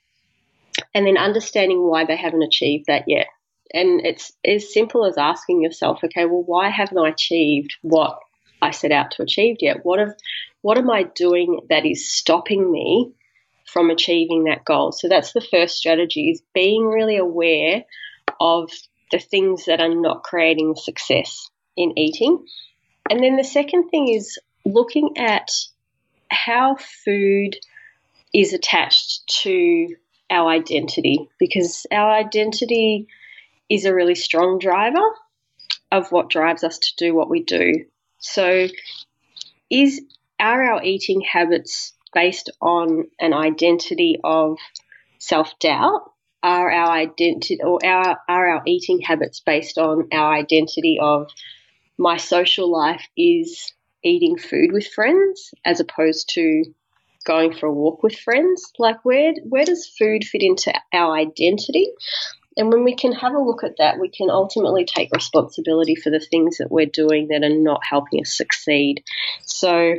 and 0.93 1.05
then 1.05 1.17
understanding 1.17 1.81
why 1.81 2.05
they 2.05 2.15
haven't 2.15 2.43
achieved 2.43 2.85
that 2.87 3.03
yet. 3.07 3.27
And 3.73 4.05
it's 4.05 4.33
as 4.45 4.73
simple 4.73 5.05
as 5.05 5.17
asking 5.17 5.61
yourself, 5.61 5.99
okay, 6.03 6.25
well, 6.25 6.43
why 6.45 6.69
haven't 6.69 6.97
I 6.97 7.09
achieved 7.09 7.75
what 7.81 8.19
I 8.61 8.71
set 8.71 8.91
out 8.91 9.11
to 9.11 9.23
achieve 9.23 9.57
yet? 9.59 9.77
What 9.83 9.99
have, 9.99 10.13
what 10.61 10.77
am 10.77 10.89
I 10.89 11.03
doing 11.03 11.61
that 11.69 11.85
is 11.85 12.11
stopping 12.11 12.69
me 12.69 13.13
from 13.65 13.89
achieving 13.89 14.45
that 14.45 14.65
goal? 14.65 14.91
So 14.91 15.07
that's 15.07 15.31
the 15.31 15.41
first 15.41 15.77
strategy 15.77 16.31
is 16.31 16.43
being 16.53 16.85
really 16.85 17.17
aware 17.17 17.85
of 18.39 18.71
the 19.11 19.19
things 19.19 19.65
that 19.65 19.79
are 19.79 19.93
not 19.93 20.23
creating 20.23 20.75
success 20.75 21.49
in 21.77 21.97
eating. 21.97 22.45
And 23.09 23.23
then 23.23 23.37
the 23.37 23.43
second 23.43 23.89
thing 23.89 24.09
is 24.09 24.37
looking 24.65 25.17
at 25.17 25.49
how 26.29 26.77
food 27.05 27.57
is 28.33 28.53
attached 28.53 29.27
to 29.43 29.95
our 30.31 30.49
identity 30.49 31.29
because 31.37 31.85
our 31.91 32.11
identity 32.11 33.07
is 33.69 33.85
a 33.85 33.93
really 33.93 34.15
strong 34.15 34.57
driver 34.57 35.05
of 35.91 36.11
what 36.11 36.29
drives 36.29 36.63
us 36.63 36.79
to 36.79 36.95
do 36.97 37.13
what 37.13 37.29
we 37.29 37.43
do. 37.43 37.85
So, 38.19 38.67
is 39.69 40.01
are 40.39 40.63
our 40.63 40.83
eating 40.83 41.21
habits 41.21 41.93
based 42.13 42.49
on 42.61 43.07
an 43.19 43.33
identity 43.33 44.19
of 44.23 44.57
self 45.19 45.57
doubt? 45.59 46.11
Are 46.43 46.71
our 46.71 46.91
identity 46.91 47.59
or 47.61 47.79
our, 47.85 48.17
are 48.27 48.49
our 48.49 48.63
eating 48.65 48.99
habits 48.99 49.41
based 49.41 49.77
on 49.77 50.07
our 50.11 50.33
identity 50.33 50.97
of 50.99 51.29
my 51.99 52.17
social 52.17 52.71
life 52.71 53.05
is 53.15 53.71
eating 54.03 54.37
food 54.37 54.71
with 54.71 54.87
friends 54.87 55.53
as 55.63 55.79
opposed 55.79 56.29
to 56.33 56.63
going 57.25 57.53
for 57.53 57.67
a 57.67 57.73
walk 57.73 58.03
with 58.03 58.17
friends. 58.17 58.71
Like 58.77 59.03
where 59.03 59.33
where 59.43 59.65
does 59.65 59.87
food 59.87 60.23
fit 60.23 60.41
into 60.41 60.73
our 60.93 61.15
identity? 61.15 61.87
And 62.57 62.71
when 62.71 62.83
we 62.83 62.95
can 62.95 63.13
have 63.13 63.33
a 63.33 63.41
look 63.41 63.63
at 63.63 63.77
that, 63.77 63.99
we 63.99 64.09
can 64.09 64.29
ultimately 64.29 64.85
take 64.85 65.09
responsibility 65.13 65.95
for 65.95 66.09
the 66.09 66.19
things 66.19 66.57
that 66.57 66.69
we're 66.69 66.85
doing 66.85 67.29
that 67.29 67.43
are 67.43 67.57
not 67.57 67.81
helping 67.89 68.21
us 68.21 68.35
succeed. 68.35 69.03
So 69.45 69.95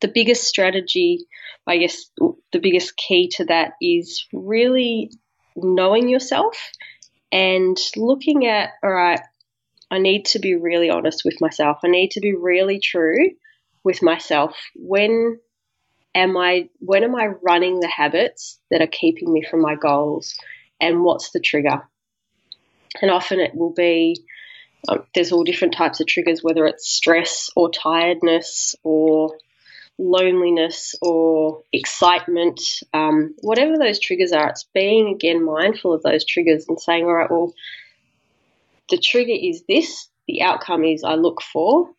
the 0.00 0.08
biggest 0.08 0.44
strategy, 0.44 1.26
I 1.66 1.78
guess 1.78 2.10
the 2.16 2.60
biggest 2.60 2.96
key 2.96 3.28
to 3.36 3.46
that 3.46 3.72
is 3.80 4.26
really 4.32 5.10
knowing 5.56 6.08
yourself 6.08 6.56
and 7.32 7.78
looking 7.96 8.46
at, 8.46 8.70
all 8.82 8.92
right, 8.92 9.20
I 9.90 9.98
need 9.98 10.26
to 10.26 10.38
be 10.38 10.54
really 10.54 10.90
honest 10.90 11.22
with 11.24 11.40
myself. 11.40 11.78
I 11.84 11.88
need 11.88 12.12
to 12.12 12.20
be 12.20 12.34
really 12.34 12.78
true 12.78 13.30
with 13.84 14.02
myself. 14.02 14.56
When 14.74 15.38
am 16.14 16.36
I 16.36 16.68
when 16.78 17.04
am 17.04 17.14
I 17.14 17.26
running 17.42 17.80
the 17.80 17.88
habits 17.88 18.58
that 18.70 18.82
are 18.82 18.86
keeping 18.86 19.32
me 19.32 19.42
from 19.48 19.60
my 19.60 19.74
goals 19.74 20.36
and 20.80 21.02
what's 21.02 21.30
the 21.30 21.40
trigger? 21.40 21.82
And 23.00 23.10
often 23.10 23.40
it 23.40 23.54
will 23.54 23.72
be 23.72 24.24
um, 24.88 25.04
there's 25.14 25.32
all 25.32 25.44
different 25.44 25.74
types 25.74 26.00
of 26.00 26.06
triggers, 26.06 26.42
whether 26.42 26.66
it's 26.66 26.88
stress 26.88 27.50
or 27.54 27.70
tiredness 27.70 28.74
or 28.82 29.36
loneliness 29.98 30.94
or 31.00 31.62
excitement, 31.72 32.60
um, 32.92 33.34
whatever 33.40 33.78
those 33.78 34.00
triggers 34.00 34.32
are, 34.32 34.48
it's 34.48 34.66
being 34.74 35.14
again 35.14 35.44
mindful 35.44 35.92
of 35.92 36.02
those 36.02 36.24
triggers 36.24 36.66
and 36.68 36.80
saying, 36.80 37.04
all 37.04 37.14
right, 37.14 37.30
well, 37.30 37.52
the 38.90 38.98
trigger 38.98 39.32
is 39.32 39.62
this, 39.68 40.08
the 40.26 40.42
outcome 40.42 40.84
is 40.84 41.04
I 41.04 41.14
look 41.14 41.40
for, 41.42 41.90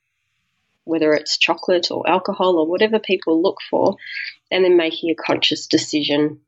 whether 0.85 1.13
it's 1.13 1.37
chocolate 1.37 1.91
or 1.91 2.09
alcohol 2.09 2.57
or 2.57 2.67
whatever 2.67 2.99
people 2.99 3.41
look 3.41 3.57
for, 3.69 3.95
and 4.51 4.63
then 4.63 4.77
making 4.77 5.09
a 5.09 5.15
conscious 5.15 5.67
decision 5.67 6.39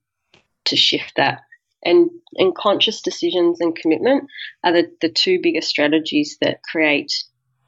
to 0.65 0.75
shift 0.75 1.13
that. 1.15 1.41
And, 1.83 2.09
and 2.35 2.55
conscious 2.55 3.01
decisions 3.01 3.61
and 3.61 3.75
commitment 3.75 4.27
are 4.63 4.73
the, 4.73 4.91
the 5.01 5.09
two 5.09 5.39
biggest 5.41 5.69
strategies 5.69 6.37
that 6.41 6.63
create 6.63 7.11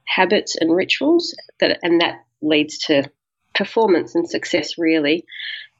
habits 0.05 0.55
and 0.55 0.75
rituals 0.75 1.35
that 1.59 1.79
and 1.83 2.01
that 2.01 2.23
leads 2.41 2.79
to 2.79 3.11
performance 3.53 4.15
and 4.15 4.27
success 4.27 4.77
really. 4.77 5.25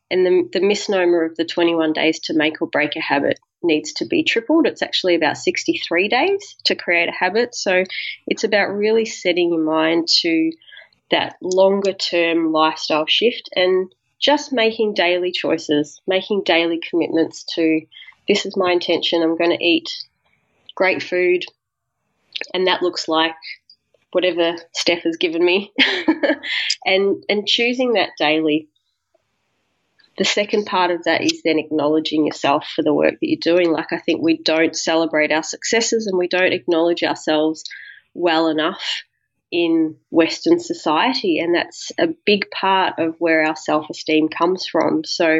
And 0.09 0.25
the, 0.25 0.49
the 0.53 0.65
misnomer 0.65 1.25
of 1.25 1.35
the 1.35 1.45
21 1.45 1.93
days 1.93 2.19
to 2.21 2.33
make 2.33 2.61
or 2.61 2.67
break 2.67 2.95
a 2.95 3.01
habit 3.01 3.39
needs 3.63 3.93
to 3.93 4.05
be 4.05 4.23
tripled. 4.23 4.67
It's 4.67 4.81
actually 4.81 5.15
about 5.15 5.37
63 5.37 6.07
days 6.07 6.55
to 6.65 6.75
create 6.75 7.09
a 7.09 7.11
habit. 7.11 7.55
So 7.55 7.83
it's 8.25 8.43
about 8.43 8.67
really 8.67 9.05
setting 9.05 9.49
your 9.49 9.63
mind 9.63 10.07
to 10.21 10.51
that 11.11 11.35
longer 11.41 11.93
term 11.93 12.51
lifestyle 12.51 13.05
shift 13.07 13.49
and 13.55 13.93
just 14.19 14.51
making 14.51 14.93
daily 14.93 15.31
choices, 15.31 16.01
making 16.07 16.43
daily 16.43 16.79
commitments 16.89 17.45
to 17.55 17.81
this 18.27 18.45
is 18.45 18.57
my 18.57 18.71
intention. 18.71 19.21
I'm 19.21 19.37
going 19.37 19.55
to 19.57 19.63
eat 19.63 19.89
great 20.75 21.01
food 21.01 21.43
and 22.53 22.67
that 22.67 22.83
looks 22.83 23.07
like 23.07 23.35
whatever 24.11 24.55
Steph 24.73 25.03
has 25.03 25.17
given 25.17 25.43
me, 25.43 25.71
and 26.85 27.23
and 27.29 27.47
choosing 27.47 27.93
that 27.93 28.11
daily. 28.17 28.67
The 30.17 30.25
second 30.25 30.65
part 30.65 30.89
of 30.89 31.03
that 31.03 31.23
is 31.23 31.43
then 31.43 31.59
acknowledging 31.59 32.25
yourself 32.25 32.67
for 32.75 32.81
the 32.81 32.93
work 32.93 33.19
that 33.19 33.27
you're 33.27 33.37
doing. 33.39 33.71
Like 33.71 33.93
I 33.93 33.99
think 33.99 34.23
we 34.23 34.37
don't 34.37 34.75
celebrate 34.75 35.31
our 35.31 35.43
successes 35.43 36.07
and 36.07 36.17
we 36.17 36.27
don't 36.27 36.53
acknowledge 36.53 37.03
ourselves 37.03 37.63
well 38.15 38.47
enough 38.47 39.03
in 39.51 39.95
Western 40.09 40.59
society, 40.59 41.39
and 41.39 41.55
that's 41.55 41.91
a 41.97 42.07
big 42.25 42.49
part 42.51 42.95
of 42.97 43.15
where 43.19 43.43
our 43.43 43.55
self 43.55 43.89
esteem 43.89 44.27
comes 44.29 44.67
from. 44.67 45.03
So, 45.05 45.39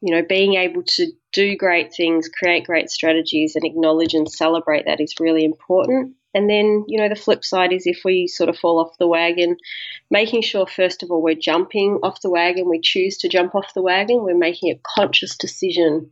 you 0.00 0.14
know, 0.14 0.22
being 0.22 0.54
able 0.54 0.82
to 0.84 1.10
do 1.32 1.56
great 1.56 1.92
things, 1.94 2.28
create 2.28 2.64
great 2.64 2.90
strategies, 2.90 3.56
and 3.56 3.64
acknowledge 3.64 4.14
and 4.14 4.30
celebrate 4.30 4.84
that 4.86 5.00
is 5.00 5.14
really 5.18 5.44
important. 5.44 6.14
And 6.34 6.50
then, 6.50 6.84
you 6.86 6.98
know, 6.98 7.08
the 7.08 7.16
flip 7.16 7.44
side 7.44 7.72
is 7.72 7.86
if 7.86 8.02
we 8.04 8.26
sort 8.26 8.50
of 8.50 8.58
fall 8.58 8.78
off 8.78 8.98
the 8.98 9.06
wagon, 9.06 9.56
making 10.10 10.42
sure, 10.42 10.66
first 10.66 11.02
of 11.02 11.10
all, 11.10 11.22
we're 11.22 11.34
jumping 11.34 11.98
off 12.02 12.20
the 12.20 12.30
wagon, 12.30 12.68
we 12.68 12.80
choose 12.80 13.16
to 13.18 13.28
jump 13.28 13.54
off 13.54 13.74
the 13.74 13.82
wagon, 13.82 14.22
we're 14.22 14.36
making 14.36 14.70
a 14.70 14.80
conscious 14.94 15.36
decision 15.36 16.10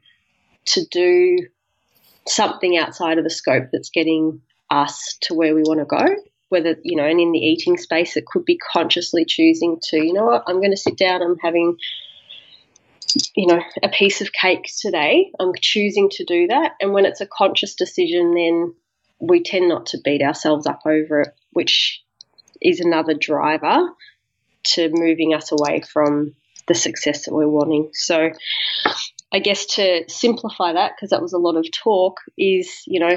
to 0.65 0.85
do 0.91 1.37
something 2.27 2.79
outside 2.79 3.19
of 3.19 3.25
the 3.25 3.31
scope 3.31 3.69
that's 3.71 3.91
getting 3.91 4.41
us 4.71 5.19
to 5.21 5.35
where 5.35 5.55
we 5.55 5.61
want 5.61 5.81
to 5.81 5.85
go 5.85 6.17
whether 6.55 6.77
you 6.85 6.97
know 6.97 7.05
and 7.05 7.21
in 7.21 7.33
the 7.33 7.39
eating 7.41 7.77
space 7.77 8.17
it 8.17 8.25
could 8.25 8.45
be 8.45 8.57
consciously 8.57 9.25
choosing 9.25 9.77
to 9.83 9.97
you 9.97 10.13
know 10.13 10.27
what 10.27 10.45
i'm 10.47 10.61
going 10.61 10.71
to 10.71 10.77
sit 10.77 10.97
down 10.97 11.21
i'm 11.21 11.37
having 11.43 11.77
you 13.35 13.49
know 13.49 13.61
a 13.83 13.89
piece 13.89 14.21
of 14.21 14.33
cake 14.33 14.71
today 14.81 15.33
i'm 15.41 15.53
choosing 15.61 16.09
to 16.09 16.25
do 16.25 16.47
that 16.47 16.75
and 16.81 16.93
when 16.93 17.05
it's 17.05 17.21
a 17.21 17.27
conscious 17.27 17.75
decision 17.75 18.35
then 18.35 18.73
we 19.19 19.43
tend 19.43 19.69
not 19.69 19.87
to 19.87 19.99
beat 20.05 20.23
ourselves 20.23 20.65
up 20.65 20.81
over 20.87 21.23
it 21.23 21.35
which 21.51 22.01
is 22.63 22.79
another 22.79 23.15
driver 23.15 23.89
to 24.63 24.91
moving 24.93 25.35
us 25.35 25.51
away 25.51 25.83
from 25.93 26.37
the 26.67 26.75
success 26.75 27.25
that 27.25 27.35
we're 27.35 27.49
wanting. 27.49 27.91
So 27.93 28.31
i 29.33 29.41
guess 29.41 29.67
to 29.67 30.05
simplify 30.09 30.73
that 30.73 30.93
because 30.95 31.11
that 31.11 31.21
was 31.21 31.33
a 31.33 31.39
lot 31.39 31.57
of 31.57 31.67
talk 31.73 32.21
is 32.39 32.71
you 32.87 33.01
know 33.01 33.17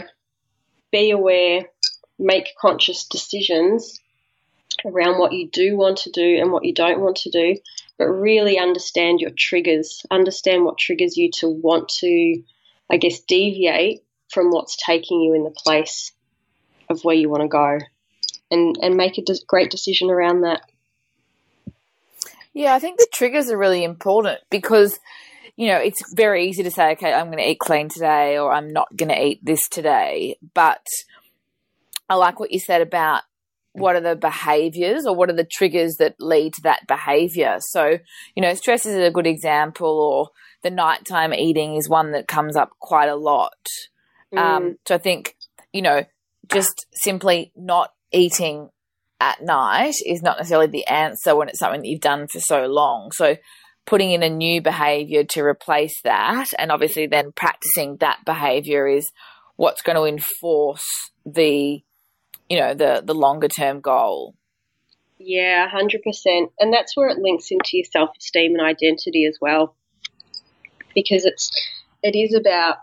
be 0.91 1.11
aware 1.11 1.65
make 2.19 2.55
conscious 2.59 3.05
decisions 3.05 3.99
around 4.85 5.19
what 5.19 5.33
you 5.33 5.47
do 5.49 5.77
want 5.77 5.99
to 5.99 6.11
do 6.11 6.37
and 6.39 6.51
what 6.51 6.65
you 6.65 6.73
don't 6.73 6.99
want 6.99 7.17
to 7.17 7.31
do, 7.31 7.57
but 7.97 8.05
really 8.05 8.59
understand 8.59 9.19
your 9.19 9.31
triggers, 9.31 10.05
understand 10.11 10.63
what 10.63 10.77
triggers 10.77 11.17
you 11.17 11.31
to 11.31 11.49
want 11.49 11.89
to, 11.89 12.43
I 12.89 12.97
guess, 12.97 13.19
deviate 13.21 14.03
from 14.31 14.51
what's 14.51 14.75
taking 14.75 15.21
you 15.21 15.33
in 15.33 15.43
the 15.43 15.51
place 15.51 16.11
of 16.89 17.03
where 17.03 17.15
you 17.15 17.29
want 17.29 17.43
to 17.43 17.47
go 17.47 17.79
and, 18.51 18.77
and 18.81 18.95
make 18.95 19.17
a 19.17 19.23
great 19.47 19.71
decision 19.71 20.09
around 20.09 20.41
that. 20.41 20.61
Yeah, 22.53 22.73
I 22.73 22.79
think 22.79 22.97
the 22.97 23.07
triggers 23.11 23.51
are 23.51 23.57
really 23.57 23.83
important 23.83 24.39
because, 24.49 24.99
you 25.55 25.67
know, 25.67 25.77
it's 25.77 26.01
very 26.13 26.47
easy 26.47 26.63
to 26.63 26.71
say, 26.71 26.91
okay, 26.93 27.13
I'm 27.13 27.27
going 27.27 27.37
to 27.37 27.49
eat 27.49 27.59
clean 27.59 27.89
today 27.89 28.37
or 28.37 28.51
I'm 28.51 28.73
not 28.73 28.95
going 28.95 29.09
to 29.09 29.21
eat 29.21 29.43
this 29.43 29.67
today. 29.69 30.37
But 30.53 30.83
I 32.09 32.15
like 32.15 32.39
what 32.39 32.51
you 32.51 32.59
said 32.59 32.81
about 32.81 33.23
what 33.73 33.95
are 33.95 34.01
the 34.01 34.15
behaviors 34.15 35.05
or 35.05 35.15
what 35.15 35.29
are 35.29 35.35
the 35.35 35.47
triggers 35.49 35.97
that 35.97 36.15
lead 36.19 36.53
to 36.53 36.61
that 36.63 36.87
behavior. 36.87 37.57
So, 37.59 37.99
you 38.35 38.41
know, 38.41 38.53
stress 38.55 38.85
is 38.85 38.95
a 38.95 39.11
good 39.11 39.27
example, 39.27 39.87
or 39.87 40.29
the 40.63 40.71
nighttime 40.75 41.33
eating 41.33 41.75
is 41.75 41.87
one 41.87 42.11
that 42.11 42.27
comes 42.27 42.55
up 42.55 42.71
quite 42.79 43.09
a 43.09 43.15
lot. 43.15 43.53
Um, 44.35 44.37
mm. 44.37 44.57
Um, 44.57 44.75
so 44.87 44.95
I 44.95 44.97
think, 44.97 45.35
you 45.71 45.81
know, 45.81 46.05
just 46.51 46.87
simply 47.03 47.51
not 47.55 47.93
eating 48.11 48.69
at 49.19 49.41
night 49.43 49.95
is 50.05 50.21
not 50.21 50.37
necessarily 50.37 50.67
the 50.67 50.87
answer 50.87 51.35
when 51.35 51.49
it's 51.49 51.59
something 51.59 51.81
that 51.81 51.87
you've 51.87 52.01
done 52.01 52.27
for 52.27 52.39
so 52.39 52.67
long. 52.67 53.11
So 53.11 53.37
putting 53.85 54.11
in 54.11 54.23
a 54.23 54.29
new 54.29 54.61
behavior 54.61 55.23
to 55.23 55.41
replace 55.41 55.93
that 56.03 56.47
and 56.57 56.71
obviously 56.71 57.07
then 57.07 57.31
practicing 57.31 57.97
that 57.97 58.19
behavior 58.25 58.87
is 58.87 59.09
what's 59.55 59.81
going 59.81 59.95
to 59.95 60.03
enforce 60.03 60.85
the 61.25 61.81
you 62.49 62.59
know 62.59 62.73
the 62.73 63.01
the 63.05 63.15
longer 63.15 63.47
term 63.47 63.81
goal. 63.81 64.35
Yeah 65.19 65.67
100% 65.69 66.51
and 66.59 66.73
that's 66.73 66.95
where 66.95 67.09
it 67.09 67.17
links 67.17 67.47
into 67.49 67.71
your 67.73 67.85
self-esteem 67.91 68.53
and 68.53 68.61
identity 68.61 69.25
as 69.25 69.37
well. 69.41 69.75
Because 70.93 71.25
it's 71.25 71.49
it 72.03 72.15
is 72.15 72.33
about 72.33 72.77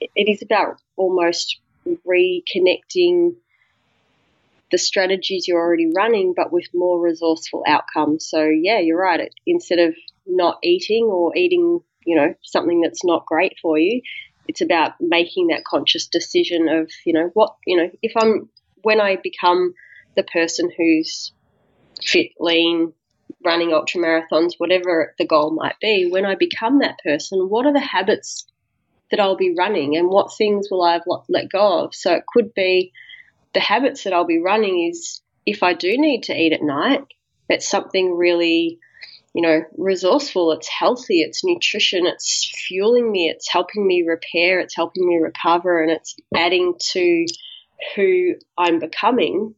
it 0.00 0.30
is 0.30 0.42
about 0.42 0.80
almost 0.96 1.58
reconnecting 1.86 3.34
the 4.70 4.78
strategies 4.78 5.48
you're 5.48 5.60
already 5.60 5.90
running 5.96 6.34
but 6.36 6.52
with 6.52 6.66
more 6.74 7.00
resourceful 7.00 7.64
outcomes. 7.66 8.28
So 8.28 8.42
yeah 8.44 8.80
you're 8.80 9.00
right. 9.00 9.20
It, 9.20 9.34
instead 9.46 9.78
of 9.78 9.94
not 10.26 10.58
eating 10.62 11.04
or 11.04 11.34
eating 11.36 11.80
you 12.04 12.16
know 12.16 12.34
something 12.42 12.80
that's 12.80 13.04
not 13.04 13.26
great 13.26 13.54
for 13.60 13.78
you 13.78 14.00
it's 14.46 14.60
about 14.60 14.92
making 15.00 15.48
that 15.48 15.64
conscious 15.64 16.06
decision 16.06 16.68
of 16.68 16.90
you 17.04 17.12
know 17.12 17.30
what 17.34 17.54
you 17.66 17.76
know 17.76 17.90
if 18.02 18.12
i'm 18.16 18.48
when 18.82 19.00
I 19.00 19.16
become 19.16 19.74
the 20.16 20.22
person 20.22 20.70
who's 20.76 21.32
fit, 22.02 22.32
lean, 22.38 22.92
running 23.44 23.72
ultra 23.72 24.00
marathons, 24.00 24.54
whatever 24.58 25.14
the 25.18 25.26
goal 25.26 25.50
might 25.50 25.78
be, 25.80 26.08
when 26.10 26.24
I 26.24 26.34
become 26.34 26.80
that 26.80 26.98
person, 27.04 27.48
what 27.48 27.66
are 27.66 27.72
the 27.72 27.80
habits 27.80 28.46
that 29.10 29.20
I'll 29.20 29.36
be 29.36 29.54
running 29.56 29.96
and 29.96 30.08
what 30.08 30.36
things 30.36 30.68
will 30.70 30.82
I 30.82 30.94
have 30.94 31.02
let 31.28 31.50
go 31.50 31.84
of? 31.84 31.94
So 31.94 32.14
it 32.14 32.24
could 32.26 32.52
be 32.54 32.92
the 33.54 33.60
habits 33.60 34.04
that 34.04 34.12
I'll 34.12 34.26
be 34.26 34.40
running 34.40 34.88
is 34.90 35.20
if 35.46 35.62
I 35.62 35.72
do 35.72 35.88
need 35.96 36.24
to 36.24 36.34
eat 36.34 36.52
at 36.52 36.62
night, 36.62 37.04
it's 37.48 37.68
something 37.68 38.14
really, 38.14 38.78
you 39.34 39.42
know, 39.42 39.62
resourceful, 39.76 40.52
it's 40.52 40.68
healthy, 40.68 41.22
it's 41.22 41.44
nutrition, 41.44 42.06
it's 42.06 42.50
fueling 42.66 43.10
me, 43.10 43.30
it's 43.30 43.50
helping 43.50 43.86
me 43.86 44.04
repair, 44.06 44.60
it's 44.60 44.76
helping 44.76 45.06
me 45.08 45.16
recover, 45.16 45.82
and 45.82 45.90
it's 45.90 46.16
adding 46.34 46.74
to 46.78 47.24
who 47.94 48.34
I'm 48.56 48.78
becoming 48.78 49.54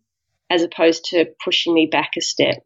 as 0.51 0.63
opposed 0.63 1.07
to 1.07 1.27
pushing 1.45 1.75
me 1.75 1.89
back 1.91 2.13
a 2.19 2.21
step. 2.21 2.63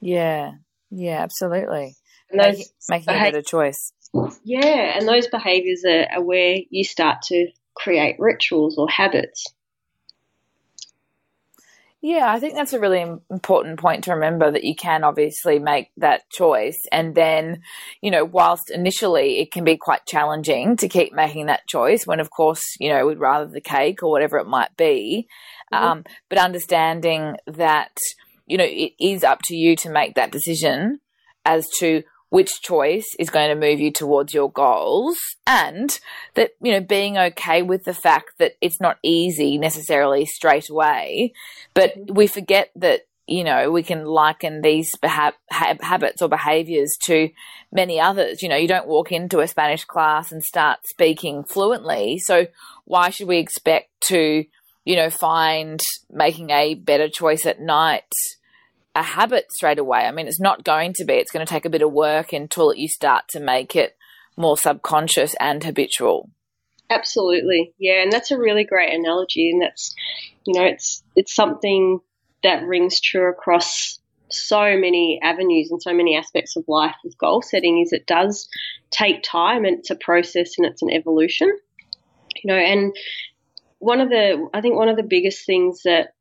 Yeah, 0.00 0.52
yeah, 0.90 1.22
absolutely. 1.22 1.96
And 2.30 2.40
those 2.40 2.72
making, 2.88 3.04
making 3.06 3.14
a 3.14 3.24
better 3.24 3.42
choice. 3.42 3.92
Yeah, 4.44 4.98
and 4.98 5.06
those 5.06 5.28
behaviors 5.28 5.84
are, 5.86 6.06
are 6.12 6.22
where 6.22 6.58
you 6.70 6.84
start 6.84 7.22
to 7.24 7.48
create 7.74 8.16
rituals 8.18 8.78
or 8.78 8.88
habits. 8.88 9.46
Yeah, 12.08 12.30
I 12.30 12.38
think 12.38 12.54
that's 12.54 12.72
a 12.72 12.78
really 12.78 13.04
important 13.32 13.80
point 13.80 14.04
to 14.04 14.12
remember 14.12 14.48
that 14.48 14.62
you 14.62 14.76
can 14.76 15.02
obviously 15.02 15.58
make 15.58 15.90
that 15.96 16.30
choice. 16.30 16.78
And 16.92 17.16
then, 17.16 17.62
you 18.00 18.12
know, 18.12 18.24
whilst 18.24 18.70
initially 18.70 19.40
it 19.40 19.50
can 19.50 19.64
be 19.64 19.76
quite 19.76 20.06
challenging 20.06 20.76
to 20.76 20.88
keep 20.88 21.12
making 21.12 21.46
that 21.46 21.66
choice 21.66 22.06
when, 22.06 22.20
of 22.20 22.30
course, 22.30 22.62
you 22.78 22.90
know, 22.90 23.08
we'd 23.08 23.18
rather 23.18 23.50
the 23.50 23.60
cake 23.60 24.04
or 24.04 24.12
whatever 24.12 24.38
it 24.38 24.46
might 24.46 24.76
be. 24.76 25.26
Mm-hmm. 25.74 25.84
Um, 25.84 26.04
but 26.28 26.38
understanding 26.38 27.38
that, 27.48 27.96
you 28.46 28.56
know, 28.56 28.68
it 28.68 28.92
is 29.00 29.24
up 29.24 29.40
to 29.46 29.56
you 29.56 29.74
to 29.74 29.90
make 29.90 30.14
that 30.14 30.30
decision 30.30 31.00
as 31.44 31.66
to 31.80 32.04
which 32.36 32.60
choice 32.60 33.06
is 33.18 33.30
going 33.30 33.48
to 33.48 33.54
move 33.54 33.80
you 33.80 33.90
towards 33.90 34.34
your 34.34 34.52
goals 34.52 35.16
and 35.46 35.98
that 36.34 36.50
you 36.60 36.70
know 36.70 36.82
being 36.82 37.16
okay 37.16 37.62
with 37.62 37.84
the 37.84 37.94
fact 37.94 38.32
that 38.36 38.52
it's 38.60 38.78
not 38.78 38.98
easy 39.02 39.56
necessarily 39.56 40.26
straight 40.26 40.68
away. 40.68 41.32
But 41.72 41.96
mm-hmm. 41.96 42.14
we 42.14 42.26
forget 42.26 42.72
that 42.76 43.06
you 43.26 43.42
know 43.42 43.70
we 43.70 43.82
can 43.82 44.04
liken 44.04 44.60
these 44.60 44.90
beha- 45.00 45.32
habits 45.50 46.20
or 46.20 46.28
behaviors 46.28 46.94
to 47.04 47.30
many 47.72 47.98
others. 47.98 48.42
You 48.42 48.50
know 48.50 48.56
you 48.56 48.68
don't 48.68 48.86
walk 48.86 49.12
into 49.12 49.40
a 49.40 49.48
spanish 49.48 49.86
class 49.86 50.30
and 50.30 50.44
start 50.44 50.80
speaking 50.90 51.42
fluently. 51.42 52.18
So 52.18 52.48
why 52.84 53.08
should 53.08 53.28
we 53.28 53.38
expect 53.38 53.98
to 54.08 54.44
you 54.84 54.96
know 54.96 55.08
find 55.08 55.80
making 56.10 56.50
a 56.50 56.74
better 56.74 57.08
choice 57.08 57.46
at 57.46 57.62
night 57.62 58.12
a 58.96 59.02
habit 59.02 59.52
straight 59.52 59.78
away. 59.78 60.00
I 60.00 60.10
mean, 60.10 60.26
it's 60.26 60.40
not 60.40 60.64
going 60.64 60.94
to 60.94 61.04
be. 61.04 61.14
It's 61.14 61.30
going 61.30 61.44
to 61.44 61.50
take 61.50 61.66
a 61.66 61.70
bit 61.70 61.82
of 61.82 61.92
work 61.92 62.32
until 62.32 62.74
you 62.74 62.88
start 62.88 63.28
to 63.28 63.40
make 63.40 63.76
it 63.76 63.96
more 64.36 64.56
subconscious 64.56 65.34
and 65.38 65.62
habitual. 65.62 66.30
Absolutely. 66.88 67.74
Yeah, 67.78 68.02
and 68.02 68.10
that's 68.10 68.30
a 68.30 68.38
really 68.38 68.64
great 68.64 68.94
analogy 68.94 69.50
and 69.50 69.60
that's 69.60 69.94
you 70.46 70.58
know, 70.58 70.64
it's 70.66 71.02
it's 71.14 71.34
something 71.34 72.00
that 72.42 72.64
rings 72.64 73.00
true 73.00 73.28
across 73.28 73.98
so 74.30 74.76
many 74.78 75.20
avenues 75.22 75.70
and 75.70 75.82
so 75.82 75.92
many 75.92 76.16
aspects 76.16 76.56
of 76.56 76.64
life 76.66 76.94
with 77.04 77.18
goal 77.18 77.42
setting 77.42 77.80
is 77.80 77.92
it 77.92 78.06
does 78.06 78.48
take 78.90 79.22
time 79.22 79.64
and 79.64 79.78
it's 79.78 79.90
a 79.90 79.96
process 79.96 80.54
and 80.56 80.66
it's 80.66 80.82
an 80.82 80.90
evolution. 80.90 81.50
You 82.42 82.52
know, 82.52 82.58
and 82.58 82.94
one 83.78 84.00
of 84.00 84.08
the 84.08 84.48
I 84.54 84.60
think 84.60 84.76
one 84.76 84.88
of 84.88 84.96
the 84.96 85.02
biggest 85.02 85.44
things 85.44 85.82
that 85.84 86.14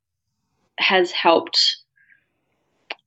has 0.78 1.12
helped 1.12 1.78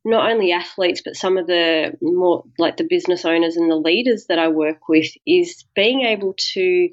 not 0.05 0.31
only 0.31 0.53
athletes 0.53 1.03
but 1.05 1.17
some 1.17 1.37
of 1.37 1.47
the 1.47 1.97
more 2.01 2.45
like 2.59 2.77
the 2.77 2.87
business 2.89 3.25
owners 3.25 3.57
and 3.57 3.71
the 3.71 3.77
leaders 3.77 4.27
that 4.27 4.39
I 4.39 4.49
work 4.49 4.89
with 4.89 5.11
is 5.27 5.65
being 5.75 6.03
able 6.03 6.35
to 6.55 6.89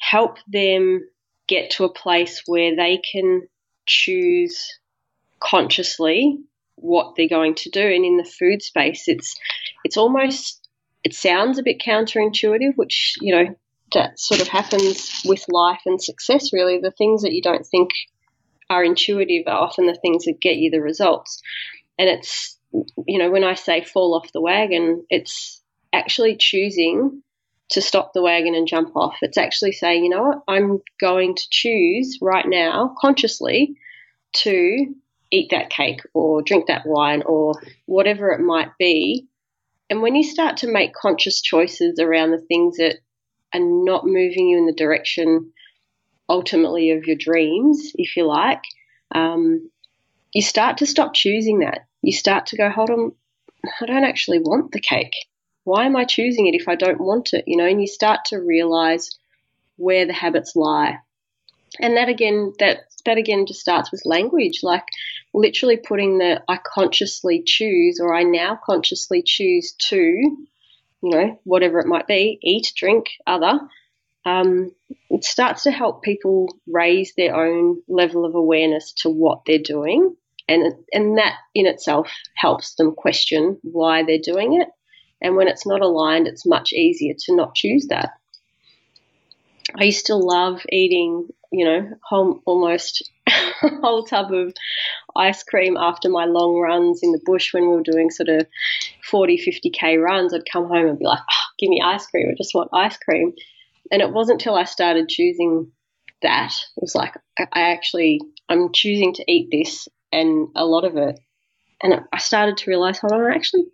help 0.00 0.38
them 0.48 1.02
get 1.46 1.70
to 1.72 1.84
a 1.84 1.92
place 1.92 2.42
where 2.46 2.74
they 2.74 2.98
can 2.98 3.42
choose 3.86 4.78
consciously 5.40 6.38
what 6.76 7.14
they're 7.16 7.28
going 7.28 7.54
to 7.54 7.70
do. 7.70 7.80
And 7.80 8.04
in 8.04 8.16
the 8.16 8.24
food 8.24 8.62
space, 8.62 9.04
it's 9.06 9.36
it's 9.84 9.96
almost 9.96 10.68
it 11.04 11.14
sounds 11.14 11.58
a 11.58 11.62
bit 11.62 11.80
counterintuitive, 11.80 12.76
which 12.76 13.16
you 13.20 13.34
know 13.34 13.54
that 13.92 14.18
sort 14.18 14.40
of 14.40 14.48
happens 14.48 15.22
with 15.24 15.44
life 15.48 15.80
and 15.86 16.02
success. 16.02 16.52
Really, 16.52 16.78
the 16.80 16.90
things 16.90 17.22
that 17.22 17.32
you 17.32 17.42
don't 17.42 17.66
think 17.66 17.90
are 18.68 18.84
intuitive 18.84 19.44
are 19.46 19.60
often 19.60 19.86
the 19.86 19.94
things 19.94 20.24
that 20.24 20.40
get 20.40 20.56
you 20.56 20.70
the 20.70 20.80
results. 20.80 21.40
And 21.98 22.08
it's 22.08 22.58
you 23.06 23.18
know 23.18 23.30
when 23.30 23.44
I 23.44 23.54
say 23.54 23.82
fall 23.82 24.14
off 24.14 24.32
the 24.32 24.40
wagon, 24.40 25.04
it's 25.10 25.62
actually 25.92 26.36
choosing 26.36 27.22
to 27.68 27.80
stop 27.80 28.12
the 28.12 28.22
wagon 28.22 28.54
and 28.54 28.68
jump 28.68 28.94
off. 28.96 29.16
It's 29.22 29.38
actually 29.38 29.72
saying, 29.72 30.04
you 30.04 30.10
know 30.10 30.22
what, 30.22 30.42
I'm 30.46 30.80
going 31.00 31.34
to 31.34 31.46
choose 31.50 32.18
right 32.22 32.46
now, 32.46 32.94
consciously, 32.98 33.76
to 34.34 34.94
eat 35.30 35.50
that 35.50 35.70
cake 35.70 36.00
or 36.14 36.42
drink 36.42 36.68
that 36.68 36.86
wine 36.86 37.22
or 37.26 37.54
whatever 37.86 38.30
it 38.30 38.40
might 38.40 38.70
be. 38.78 39.26
And 39.90 40.02
when 40.02 40.14
you 40.14 40.22
start 40.22 40.58
to 40.58 40.72
make 40.72 40.94
conscious 40.94 41.40
choices 41.40 41.98
around 41.98 42.30
the 42.30 42.40
things 42.40 42.76
that 42.76 42.98
are 43.52 43.60
not 43.60 44.06
moving 44.06 44.48
you 44.48 44.58
in 44.58 44.66
the 44.66 44.72
direction 44.72 45.52
ultimately 46.28 46.90
of 46.90 47.04
your 47.04 47.16
dreams, 47.16 47.92
if 47.96 48.16
you 48.16 48.26
like, 48.26 48.62
um, 49.14 49.70
you 50.36 50.42
start 50.42 50.76
to 50.76 50.86
stop 50.86 51.14
choosing 51.14 51.60
that. 51.60 51.86
You 52.02 52.12
start 52.12 52.44
to 52.48 52.58
go, 52.58 52.68
hold 52.68 52.90
on, 52.90 53.12
I 53.80 53.86
don't 53.86 54.04
actually 54.04 54.38
want 54.38 54.70
the 54.70 54.82
cake. 54.82 55.14
Why 55.64 55.86
am 55.86 55.96
I 55.96 56.04
choosing 56.04 56.46
it 56.46 56.54
if 56.54 56.68
I 56.68 56.74
don't 56.74 57.00
want 57.00 57.32
it? 57.32 57.44
You 57.46 57.56
know, 57.56 57.64
and 57.64 57.80
you 57.80 57.86
start 57.86 58.20
to 58.26 58.36
realize 58.36 59.08
where 59.76 60.06
the 60.06 60.12
habits 60.12 60.54
lie. 60.54 60.98
And 61.80 61.96
that 61.96 62.10
again, 62.10 62.52
that 62.58 62.80
that 63.06 63.16
again 63.16 63.46
just 63.46 63.60
starts 63.60 63.90
with 63.90 64.02
language, 64.04 64.60
like 64.62 64.84
literally 65.32 65.78
putting 65.78 66.18
the 66.18 66.42
I 66.46 66.58
consciously 66.58 67.42
choose 67.42 67.98
or 67.98 68.14
I 68.14 68.24
now 68.24 68.58
consciously 68.62 69.22
choose 69.24 69.72
to, 69.88 69.96
you 69.96 70.46
know, 71.02 71.40
whatever 71.44 71.80
it 71.80 71.86
might 71.86 72.06
be, 72.06 72.38
eat, 72.42 72.74
drink, 72.76 73.06
other. 73.26 73.58
Um, 74.26 74.72
it 75.08 75.24
starts 75.24 75.62
to 75.62 75.70
help 75.70 76.02
people 76.02 76.48
raise 76.66 77.14
their 77.16 77.34
own 77.34 77.80
level 77.88 78.26
of 78.26 78.34
awareness 78.34 78.92
to 78.98 79.08
what 79.08 79.46
they're 79.46 79.58
doing, 79.60 80.14
and 80.48 80.72
and 80.92 81.18
that 81.18 81.34
in 81.54 81.66
itself 81.66 82.10
helps 82.36 82.74
them 82.74 82.94
question 82.94 83.58
why 83.62 84.02
they're 84.02 84.18
doing 84.22 84.60
it. 84.60 84.68
And 85.20 85.36
when 85.36 85.48
it's 85.48 85.66
not 85.66 85.80
aligned, 85.80 86.26
it's 86.28 86.46
much 86.46 86.72
easier 86.72 87.14
to 87.18 87.36
not 87.36 87.54
choose 87.54 87.86
that. 87.88 88.10
I 89.74 89.84
used 89.84 90.06
to 90.06 90.16
love 90.16 90.62
eating 90.70 91.28
you 91.56 91.64
know, 91.64 91.90
whole, 92.02 92.40
almost 92.44 93.10
whole 93.30 94.04
tub 94.04 94.32
of 94.32 94.52
ice 95.16 95.42
cream 95.42 95.76
after 95.76 96.08
my 96.08 96.24
long 96.24 96.58
runs 96.58 97.00
in 97.02 97.12
the 97.12 97.20
bush 97.24 97.52
when 97.52 97.62
we 97.68 97.76
were 97.76 97.82
doing 97.82 98.10
sort 98.10 98.28
of 98.28 98.46
40, 99.08 99.38
50k 99.38 100.02
runs. 100.02 100.34
I'd 100.34 100.42
come 100.50 100.68
home 100.68 100.86
and 100.86 100.98
be 100.98 101.06
like, 101.06 101.20
oh, 101.20 101.46
give 101.58 101.70
me 101.70 101.80
ice 101.82 102.06
cream. 102.06 102.28
I 102.30 102.34
just 102.36 102.54
want 102.54 102.70
ice 102.72 102.96
cream. 102.98 103.32
And 103.90 104.02
it 104.02 104.12
wasn't 104.12 104.42
until 104.42 104.54
I 104.54 104.64
started 104.64 105.08
choosing 105.08 105.70
that, 106.22 106.52
it 106.76 106.80
was 106.80 106.94
like, 106.94 107.14
I 107.38 107.46
actually, 107.72 108.20
I'm 108.48 108.72
choosing 108.72 109.14
to 109.14 109.24
eat 109.30 109.48
this 109.50 109.88
and 110.12 110.48
a 110.54 110.64
lot 110.64 110.84
of 110.84 110.96
it. 110.96 111.18
And 111.82 112.00
I 112.12 112.18
started 112.18 112.56
to 112.58 112.70
realize, 112.70 112.98
hold 112.98 113.12
on, 113.12 113.20
I 113.20 113.34
actually 113.34 113.66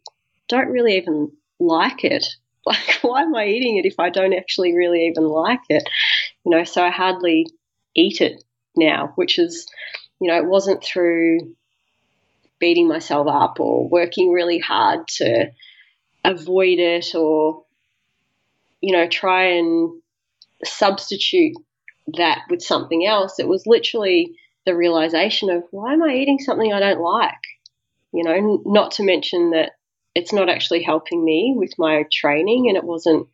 don't 0.49 0.69
really 0.69 0.97
even 0.97 1.33
like 1.59 2.05
it. 2.05 2.27
Like, 2.65 3.01
why 3.03 3.23
am 3.23 3.35
I 3.35 3.47
eating 3.47 3.79
it 3.79 3.87
if 3.87 3.99
I 3.99 4.09
don't 4.09 4.33
actually 4.33 4.73
really 4.73 5.09
even 5.09 5.25
like 5.25 5.63
it? 5.69 5.83
You 6.45 6.53
know, 6.53 6.63
so 6.63 6.81
I 6.81 6.91
hardly 6.91 7.49
eat 7.97 8.21
it 8.21 8.45
now, 8.77 9.11
which 9.17 9.37
is, 9.37 9.67
you 10.21 10.29
know, 10.29 10.37
it 10.37 10.47
wasn't 10.47 10.85
through 10.85 11.57
beating 12.61 12.87
myself 12.87 13.27
up 13.27 13.59
or 13.59 13.89
working 13.89 14.31
really 14.31 14.61
hard 14.61 15.09
to 15.17 15.51
avoid 16.25 16.79
it 16.79 17.17
or, 17.17 17.65
you 18.81 18.93
know, 18.93 19.09
try 19.09 19.57
and 19.57 20.01
substitute 20.65 21.57
that 22.17 22.43
with 22.49 22.63
something 22.63 23.05
else. 23.05 23.41
It 23.41 23.49
was 23.49 23.67
literally 23.67 24.37
the 24.67 24.77
realization 24.77 25.51
of 25.51 25.65
why 25.71 25.93
am 25.93 26.03
I 26.03 26.15
eating 26.15 26.39
something 26.39 26.73
I 26.73 26.81
don't 26.81 27.01
like? 27.01 27.35
You 28.13 28.25
know, 28.25 28.63
not 28.65 28.93
to 28.93 29.05
mention 29.05 29.51
that 29.51 29.73
it's 30.15 30.33
not 30.33 30.49
actually 30.49 30.83
helping 30.83 31.25
me 31.25 31.55
with 31.57 31.73
my 31.79 32.05
training 32.13 32.69
and 32.69 32.77
it 32.77 32.85
wasn't 32.85 33.27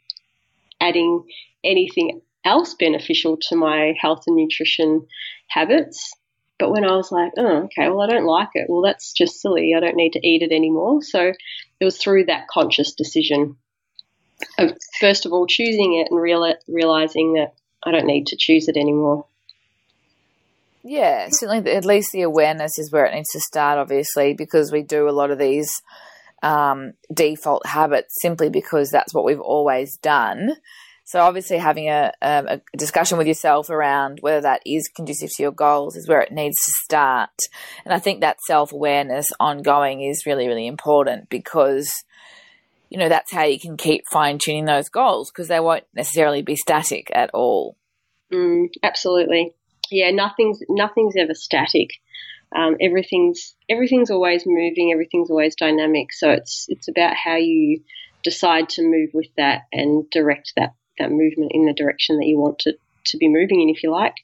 adding 0.81 1.25
anything 1.65 2.21
else 2.45 2.75
beneficial 2.75 3.37
to 3.49 3.57
my 3.57 3.95
health 4.01 4.25
and 4.27 4.37
nutrition 4.37 5.07
habits. 5.49 6.13
But 6.59 6.71
when 6.71 6.85
I 6.85 6.97
was 6.97 7.13
like, 7.13 7.33
oh, 7.37 7.65
okay, 7.65 7.89
well, 7.89 8.01
I 8.01 8.07
don't 8.07 8.25
like 8.25 8.51
it. 8.55 8.67
Well, 8.69 8.83
that's 8.83 9.13
just 9.13 9.41
silly. 9.41 9.75
I 9.77 9.81
don't 9.81 9.97
need 9.97 10.13
to 10.15 10.27
eat 10.27 10.43
it 10.43 10.53
anymore. 10.53 11.03
So 11.03 11.33
it 11.81 11.85
was 11.85 11.99
through 11.99 12.27
that 12.27 12.49
conscious 12.49 12.95
decision 12.95 13.57
of, 14.59 14.77
first 15.01 15.27
of 15.27 15.33
all, 15.33 15.47
choosing 15.47 15.95
it 15.95 16.11
and 16.11 16.21
real- 16.21 16.55
realizing 16.67 17.35
that 17.35 17.55
I 17.83 17.93
don't 17.93 18.07
need 18.07 18.29
to 18.29 18.37
choose 18.37 18.69
it 18.69 18.77
anymore. 18.77 19.27
Yeah, 20.91 21.29
certainly, 21.31 21.71
at 21.71 21.85
least 21.85 22.13
the 22.13 22.23
awareness 22.23 22.79
is 22.79 22.91
where 22.91 23.05
it 23.05 23.15
needs 23.15 23.29
to 23.33 23.41
start, 23.41 23.79
obviously, 23.79 24.33
because 24.33 24.73
we 24.73 24.83
do 24.83 25.07
a 25.07 25.13
lot 25.13 25.31
of 25.31 25.39
these 25.39 25.71
um, 26.43 26.95
default 27.13 27.67
habits 27.67 28.15
simply 28.23 28.49
because 28.49 28.89
that's 28.89 29.13
what 29.13 29.27
we've 29.27 29.39
always 29.39 29.99
done. 29.99 30.53
So 31.05 31.21
obviously, 31.21 31.59
having 31.59 31.91
a, 31.91 32.13
a, 32.23 32.61
a, 32.73 32.77
discussion 32.79 33.19
with 33.19 33.27
yourself 33.27 33.69
around 33.69 34.21
whether 34.23 34.41
that 34.41 34.63
is 34.65 34.89
conducive 34.89 35.29
to 35.37 35.43
your 35.43 35.53
goals 35.53 35.95
is 35.95 36.09
where 36.09 36.23
it 36.23 36.33
needs 36.33 36.57
to 36.65 36.73
start. 36.85 37.37
And 37.85 37.93
I 37.93 37.99
think 37.99 38.23
that 38.23 38.41
self 38.47 38.73
awareness 38.73 39.29
ongoing 39.39 40.01
is 40.01 40.25
really, 40.25 40.47
really 40.47 40.67
important 40.67 41.29
because 41.29 41.93
you 42.89 42.99
know 42.99 43.11
that's 43.11 43.31
how 43.31 43.45
you 43.45 43.61
can 43.61 43.77
keep 43.77 44.05
fine 44.11 44.39
tuning 44.39 44.65
those 44.65 44.89
goals 44.89 45.31
because 45.31 45.49
they 45.49 45.61
won't 45.61 45.85
necessarily 45.95 46.41
be 46.41 46.57
static 46.57 47.11
at 47.13 47.29
all. 47.35 47.77
Mm, 48.33 48.69
absolutely, 48.83 49.53
yeah. 49.91 50.11
Nothing's 50.11 50.61
nothing's 50.69 51.15
ever 51.17 51.35
static. 51.35 51.91
Um, 52.55 52.77
everything's 52.81 53.55
everything's 53.69 54.11
always 54.11 54.45
moving. 54.47 54.91
Everything's 54.93 55.31
always 55.31 55.55
dynamic. 55.55 56.13
So 56.13 56.31
it's 56.31 56.67
it's 56.69 56.89
about 56.89 57.15
how 57.15 57.37
you 57.37 57.83
decide 58.23 58.69
to 58.71 58.83
move 58.83 59.11
with 59.15 59.29
that 59.37 59.63
and 59.73 60.09
direct 60.11 60.53
that 60.57 60.75
that 60.99 61.11
movement 61.11 61.53
in 61.55 61.65
the 61.65 61.73
direction 61.73 62.19
that 62.19 62.27
you 62.27 62.39
want 62.39 62.59
to, 62.61 62.75
to 63.07 63.17
be 63.17 63.29
moving 63.29 63.61
in, 63.61 63.69
if 63.69 63.83
you 63.83 63.91
like. 63.91 64.15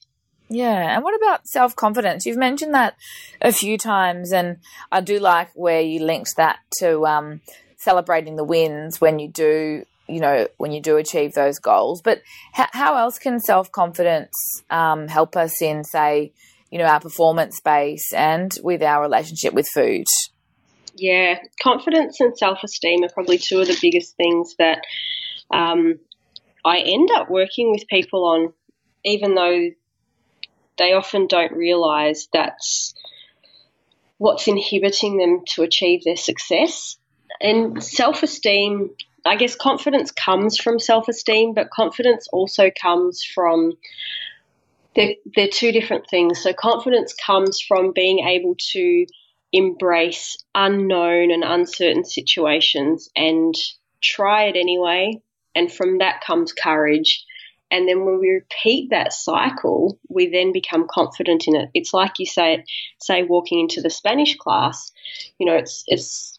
Yeah. 0.48 0.94
And 0.94 1.02
what 1.02 1.16
about 1.16 1.48
self 1.48 1.74
confidence? 1.74 2.26
You've 2.26 2.36
mentioned 2.36 2.74
that 2.74 2.96
a 3.40 3.52
few 3.52 3.78
times, 3.78 4.32
and 4.32 4.58
I 4.92 5.00
do 5.00 5.18
like 5.18 5.50
where 5.54 5.80
you 5.80 6.00
linked 6.00 6.36
that 6.36 6.58
to 6.78 7.06
um, 7.06 7.40
celebrating 7.78 8.36
the 8.36 8.44
wins 8.44 9.00
when 9.00 9.18
you 9.18 9.28
do, 9.28 9.84
you 10.08 10.20
know, 10.20 10.48
when 10.58 10.72
you 10.72 10.80
do 10.80 10.96
achieve 10.96 11.32
those 11.32 11.58
goals. 11.58 12.02
But 12.02 12.18
h- 12.58 12.68
how 12.72 12.96
else 12.96 13.18
can 13.18 13.40
self 13.40 13.70
confidence 13.72 14.34
um, 14.70 15.08
help 15.08 15.36
us 15.36 15.60
in, 15.62 15.84
say, 15.84 16.32
you 16.70 16.78
know, 16.78 16.84
our 16.84 17.00
performance 17.00 17.56
space 17.56 18.12
and 18.12 18.52
with 18.62 18.82
our 18.82 19.02
relationship 19.02 19.54
with 19.54 19.66
food? 19.72 20.04
Yeah, 20.96 21.38
confidence 21.62 22.20
and 22.20 22.36
self 22.36 22.62
esteem 22.62 23.02
are 23.04 23.08
probably 23.08 23.38
two 23.38 23.60
of 23.60 23.66
the 23.66 23.78
biggest 23.80 24.16
things 24.16 24.54
that 24.58 24.82
um, 25.50 25.98
I 26.64 26.78
end 26.80 27.10
up 27.10 27.30
working 27.30 27.70
with 27.70 27.88
people 27.88 28.24
on, 28.24 28.52
even 29.04 29.34
though 29.34 29.70
they 30.78 30.92
often 30.92 31.26
don't 31.26 31.52
realize 31.52 32.28
that's 32.32 32.94
what's 34.18 34.48
inhibiting 34.48 35.16
them 35.16 35.42
to 35.54 35.62
achieve 35.62 36.02
their 36.04 36.16
success. 36.16 36.96
And 37.40 37.82
self 37.82 38.22
esteem, 38.22 38.90
I 39.24 39.36
guess 39.36 39.56
confidence 39.56 40.10
comes 40.10 40.58
from 40.58 40.78
self 40.78 41.08
esteem, 41.08 41.54
but 41.54 41.70
confidence 41.70 42.28
also 42.32 42.70
comes 42.70 43.24
from. 43.24 43.72
They're, 44.94 45.14
they're 45.34 45.48
two 45.48 45.72
different 45.72 46.08
things. 46.08 46.40
So, 46.40 46.52
confidence 46.52 47.14
comes 47.14 47.60
from 47.60 47.92
being 47.92 48.20
able 48.20 48.54
to 48.72 49.06
embrace 49.52 50.36
unknown 50.54 51.30
and 51.30 51.42
uncertain 51.42 52.04
situations 52.04 53.08
and 53.16 53.54
try 54.02 54.44
it 54.44 54.56
anyway, 54.56 55.20
and 55.54 55.72
from 55.72 55.98
that 55.98 56.22
comes 56.24 56.52
courage. 56.52 57.24
And 57.70 57.88
then 57.88 58.04
when 58.04 58.20
we 58.20 58.30
repeat 58.30 58.90
that 58.90 59.12
cycle, 59.12 59.98
we 60.08 60.28
then 60.28 60.52
become 60.52 60.86
confident 60.88 61.48
in 61.48 61.56
it. 61.56 61.70
It's 61.74 61.92
like 61.92 62.18
you 62.18 62.26
say, 62.26 62.64
say 63.00 63.22
walking 63.24 63.58
into 63.60 63.80
the 63.80 63.90
Spanish 63.90 64.36
class. 64.36 64.92
You 65.38 65.46
know, 65.46 65.56
it's 65.56 65.82
it's 65.88 66.33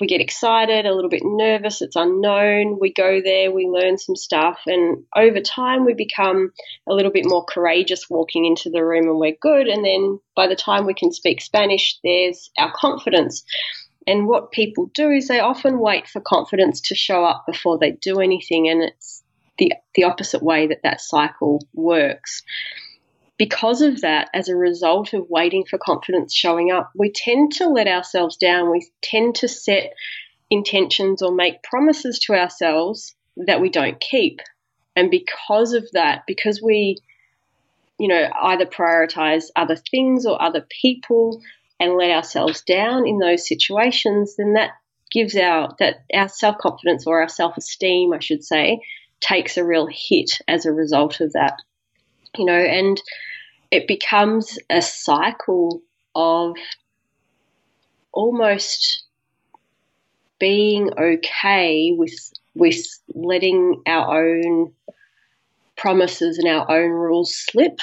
we 0.00 0.06
get 0.06 0.20
excited, 0.20 0.86
a 0.86 0.94
little 0.94 1.10
bit 1.10 1.22
nervous. 1.24 1.82
It's 1.82 1.96
unknown. 1.96 2.78
We 2.80 2.92
go 2.92 3.20
there, 3.22 3.52
we 3.52 3.66
learn 3.66 3.98
some 3.98 4.16
stuff, 4.16 4.60
and 4.66 5.04
over 5.14 5.40
time 5.40 5.84
we 5.84 5.94
become 5.94 6.52
a 6.88 6.94
little 6.94 7.12
bit 7.12 7.26
more 7.26 7.44
courageous 7.44 8.08
walking 8.08 8.46
into 8.46 8.70
the 8.70 8.84
room, 8.84 9.08
and 9.08 9.18
we're 9.18 9.36
good. 9.40 9.66
And 9.66 9.84
then 9.84 10.18
by 10.34 10.46
the 10.46 10.56
time 10.56 10.86
we 10.86 10.94
can 10.94 11.12
speak 11.12 11.42
Spanish, 11.42 11.98
there's 12.02 12.50
our 12.58 12.72
confidence. 12.74 13.44
And 14.06 14.26
what 14.26 14.50
people 14.50 14.90
do 14.94 15.10
is 15.10 15.28
they 15.28 15.40
often 15.40 15.78
wait 15.78 16.08
for 16.08 16.20
confidence 16.20 16.80
to 16.82 16.94
show 16.94 17.24
up 17.24 17.44
before 17.46 17.78
they 17.78 17.92
do 17.92 18.20
anything, 18.20 18.68
and 18.68 18.82
it's 18.82 19.22
the 19.58 19.74
the 19.94 20.04
opposite 20.04 20.42
way 20.42 20.68
that 20.68 20.82
that 20.84 21.00
cycle 21.00 21.66
works. 21.74 22.42
Because 23.42 23.82
of 23.82 24.02
that, 24.02 24.30
as 24.32 24.48
a 24.48 24.54
result 24.54 25.14
of 25.14 25.28
waiting 25.28 25.64
for 25.68 25.76
confidence 25.76 26.32
showing 26.32 26.70
up, 26.70 26.92
we 26.94 27.10
tend 27.10 27.50
to 27.50 27.68
let 27.68 27.88
ourselves 27.88 28.36
down. 28.36 28.70
We 28.70 28.88
tend 29.02 29.34
to 29.36 29.48
set 29.48 29.94
intentions 30.48 31.22
or 31.22 31.34
make 31.34 31.64
promises 31.64 32.20
to 32.20 32.34
ourselves 32.34 33.16
that 33.36 33.60
we 33.60 33.68
don't 33.68 33.98
keep. 33.98 34.38
And 34.94 35.10
because 35.10 35.72
of 35.72 35.90
that, 35.92 36.22
because 36.24 36.62
we, 36.62 36.98
you 37.98 38.06
know, 38.06 38.30
either 38.42 38.64
prioritize 38.64 39.46
other 39.56 39.74
things 39.90 40.24
or 40.24 40.40
other 40.40 40.64
people 40.80 41.42
and 41.80 41.96
let 41.96 42.12
ourselves 42.12 42.62
down 42.62 43.08
in 43.08 43.18
those 43.18 43.48
situations, 43.48 44.36
then 44.36 44.52
that 44.52 44.70
gives 45.10 45.34
our 45.34 45.74
that 45.80 46.04
our 46.14 46.28
self 46.28 46.58
confidence 46.58 47.08
or 47.08 47.20
our 47.20 47.28
self 47.28 47.56
esteem, 47.56 48.12
I 48.12 48.20
should 48.20 48.44
say, 48.44 48.82
takes 49.20 49.56
a 49.56 49.64
real 49.64 49.88
hit 49.90 50.38
as 50.46 50.64
a 50.64 50.70
result 50.70 51.20
of 51.20 51.32
that. 51.32 51.54
You 52.38 52.44
know, 52.44 52.54
and 52.54 53.02
it 53.72 53.88
becomes 53.88 54.58
a 54.68 54.82
cycle 54.82 55.80
of 56.14 56.54
almost 58.12 59.04
being 60.38 60.90
okay 61.00 61.94
with 61.96 62.12
with 62.54 62.86
letting 63.14 63.82
our 63.86 64.18
own 64.18 64.74
promises 65.74 66.36
and 66.36 66.46
our 66.46 66.70
own 66.70 66.90
rules 66.90 67.34
slip. 67.34 67.78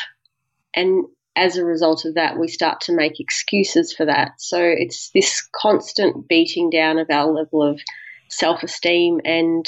And 0.76 1.06
as 1.36 1.58
a 1.58 1.66
result 1.66 2.06
of 2.06 2.14
that 2.14 2.38
we 2.38 2.48
start 2.48 2.82
to 2.82 2.94
make 2.94 3.20
excuses 3.20 3.92
for 3.92 4.06
that. 4.06 4.34
So 4.38 4.62
it's 4.62 5.10
this 5.10 5.42
constant 5.52 6.28
beating 6.28 6.70
down 6.70 7.00
of 7.00 7.10
our 7.10 7.32
level 7.32 7.64
of 7.64 7.82
self-esteem 8.28 9.22
and 9.26 9.66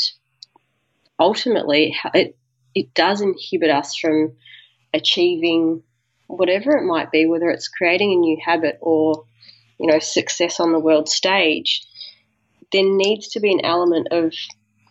ultimately 1.19 1.95
it 2.13 2.37
it 2.75 2.93
does 2.93 3.21
inhibit 3.21 3.71
us 3.71 3.95
from 3.95 4.33
achieving 4.93 5.81
whatever 6.37 6.77
it 6.77 6.85
might 6.85 7.11
be 7.11 7.25
whether 7.25 7.49
it's 7.49 7.67
creating 7.67 8.11
a 8.11 8.15
new 8.15 8.37
habit 8.43 8.77
or 8.81 9.25
you 9.79 9.87
know 9.87 9.99
success 9.99 10.59
on 10.59 10.71
the 10.71 10.79
world 10.79 11.07
stage 11.09 11.85
there 12.71 12.85
needs 12.85 13.29
to 13.29 13.39
be 13.39 13.51
an 13.51 13.65
element 13.65 14.07
of 14.11 14.33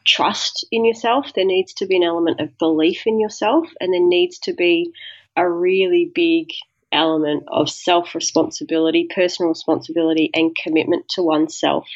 trust 0.04 0.66
in 0.70 0.84
yourself. 0.84 1.32
There 1.34 1.44
needs 1.44 1.74
to 1.74 1.86
be 1.86 1.96
an 1.96 2.02
element 2.02 2.40
of 2.40 2.56
belief 2.58 3.02
in 3.06 3.18
yourself, 3.18 3.68
and 3.80 3.92
there 3.92 4.06
needs 4.06 4.38
to 4.40 4.52
be 4.52 4.92
a 5.36 5.48
really 5.48 6.10
big 6.14 6.48
element 6.92 7.44
of 7.48 7.70
self 7.70 8.14
responsibility, 8.14 9.08
personal 9.14 9.50
responsibility, 9.50 10.30
and 10.34 10.56
commitment 10.56 11.08
to 11.10 11.22
oneself. 11.22 11.86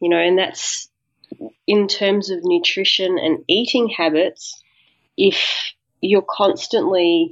You 0.00 0.08
know, 0.08 0.18
and 0.18 0.38
that's 0.38 0.88
in 1.66 1.88
terms 1.88 2.30
of 2.30 2.40
nutrition 2.42 3.18
and 3.18 3.44
eating 3.48 3.88
habits. 3.88 4.62
If 5.16 5.74
you're 6.00 6.26
constantly 6.26 7.30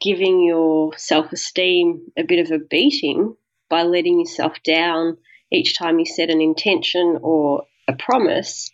giving 0.00 0.42
your 0.42 0.96
self 0.96 1.32
esteem 1.32 2.12
a 2.16 2.22
bit 2.22 2.44
of 2.44 2.52
a 2.52 2.62
beating 2.62 3.36
by 3.68 3.82
letting 3.82 4.20
yourself 4.20 4.54
down 4.64 5.16
each 5.50 5.78
time 5.78 5.98
you 5.98 6.06
set 6.06 6.30
an 6.30 6.40
intention 6.40 7.18
or 7.22 7.64
a 7.88 7.94
promise, 7.94 8.70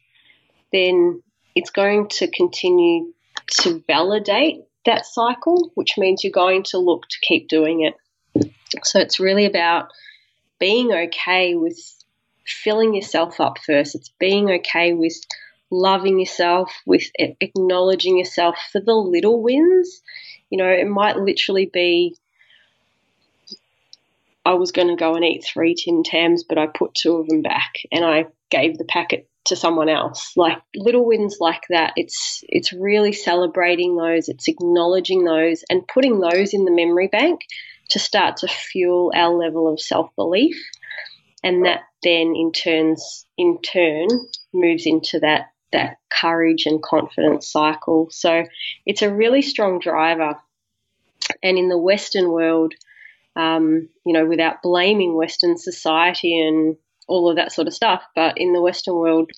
then 0.73 1.23
it's 1.55 1.71
going 1.71 2.09
to 2.09 2.31
continue 2.31 3.13
to 3.51 3.83
validate 3.87 4.63
that 4.87 5.07
cycle, 5.07 5.71
which 5.75 5.95
means 5.99 6.25
you're 6.25 6.33
going 6.33 6.63
to 6.65 6.79
look 6.79 7.03
to 7.09 7.19
keep 7.23 7.49
doing 7.49 7.83
it. 7.83 8.51
So 8.85 9.01
it's 9.01 9.21
really 9.21 9.45
about 9.45 9.89
being 10.59 10.93
okay 10.93 11.55
with 11.55 11.79
filling 12.47 12.95
yourself 12.95 13.41
up 13.41 13.59
first. 13.59 13.95
It's 13.95 14.13
being 14.19 14.51
okay 14.51 14.93
with 14.93 15.15
loving 15.71 16.19
yourself, 16.19 16.71
with 16.87 17.05
acknowledging 17.19 18.19
yourself 18.19 18.57
for 18.73 18.81
the 18.81 18.95
little 18.95 19.43
wins. 19.43 20.03
You 20.53 20.59
know, 20.59 20.69
it 20.69 20.87
might 20.87 21.17
literally 21.17 21.65
be 21.73 22.15
I 24.45 24.53
was 24.53 24.71
going 24.71 24.89
to 24.89 24.97
go 24.97 25.15
and 25.15 25.25
eat 25.25 25.47
three 25.47 25.75
Tim 25.75 26.03
Tams, 26.05 26.45
but 26.45 26.59
I 26.59 26.67
put 26.67 26.95
two 26.95 27.17
of 27.17 27.27
them 27.27 27.41
back 27.41 27.73
and 27.91 28.05
I 28.05 28.27
gave 28.51 28.77
the 28.77 28.85
packet 28.85 29.27
to 29.47 29.57
someone 29.57 29.89
else. 29.89 30.33
Like 30.37 30.59
little 30.77 31.07
wins 31.07 31.39
like 31.41 31.63
that. 31.71 31.95
It's 31.97 32.45
it's 32.51 32.71
really 32.71 33.15
celebrating 33.15 33.97
those. 33.97 34.29
It's 34.29 34.47
acknowledging 34.47 35.25
those 35.25 35.65
and 35.71 35.89
putting 35.89 36.21
those 36.21 36.53
in 36.53 36.67
the 36.67 36.71
memory 36.71 37.09
bank 37.09 37.41
to 37.89 37.99
start 37.99 38.37
to 38.39 38.47
fuel 38.47 39.11
our 39.15 39.35
level 39.35 39.73
of 39.73 39.81
self 39.81 40.15
belief, 40.17 40.57
and 41.43 41.65
that 41.65 41.81
then 42.03 42.35
in 42.37 42.53
turns 42.53 43.25
in 43.39 43.59
turn 43.63 44.07
moves 44.53 44.85
into 44.85 45.19
that 45.21 45.52
that 45.73 45.99
courage 46.11 46.67
and 46.67 46.83
confidence 46.83 47.51
cycle. 47.51 48.09
So 48.11 48.45
it's 48.87 49.03
a 49.03 49.13
really 49.13 49.43
strong 49.43 49.79
driver. 49.79 50.39
And 51.43 51.59
in 51.59 51.69
the 51.69 51.79
Western 51.79 52.31
world, 52.31 52.75
um, 53.37 53.89
you 54.05 54.13
know, 54.13 54.27
without 54.27 54.63
blaming 54.63 55.15
Western 55.15 55.57
society 55.57 56.39
and 56.39 56.77
all 57.09 57.31
of 57.31 57.37
that 57.37 57.53
sort 57.53 57.69
of 57.69 57.75
stuff. 57.75 58.03
But 58.15 58.39
in 58.39 58.53
the 58.53 58.61
Western 58.61 58.95
world, 58.95 59.31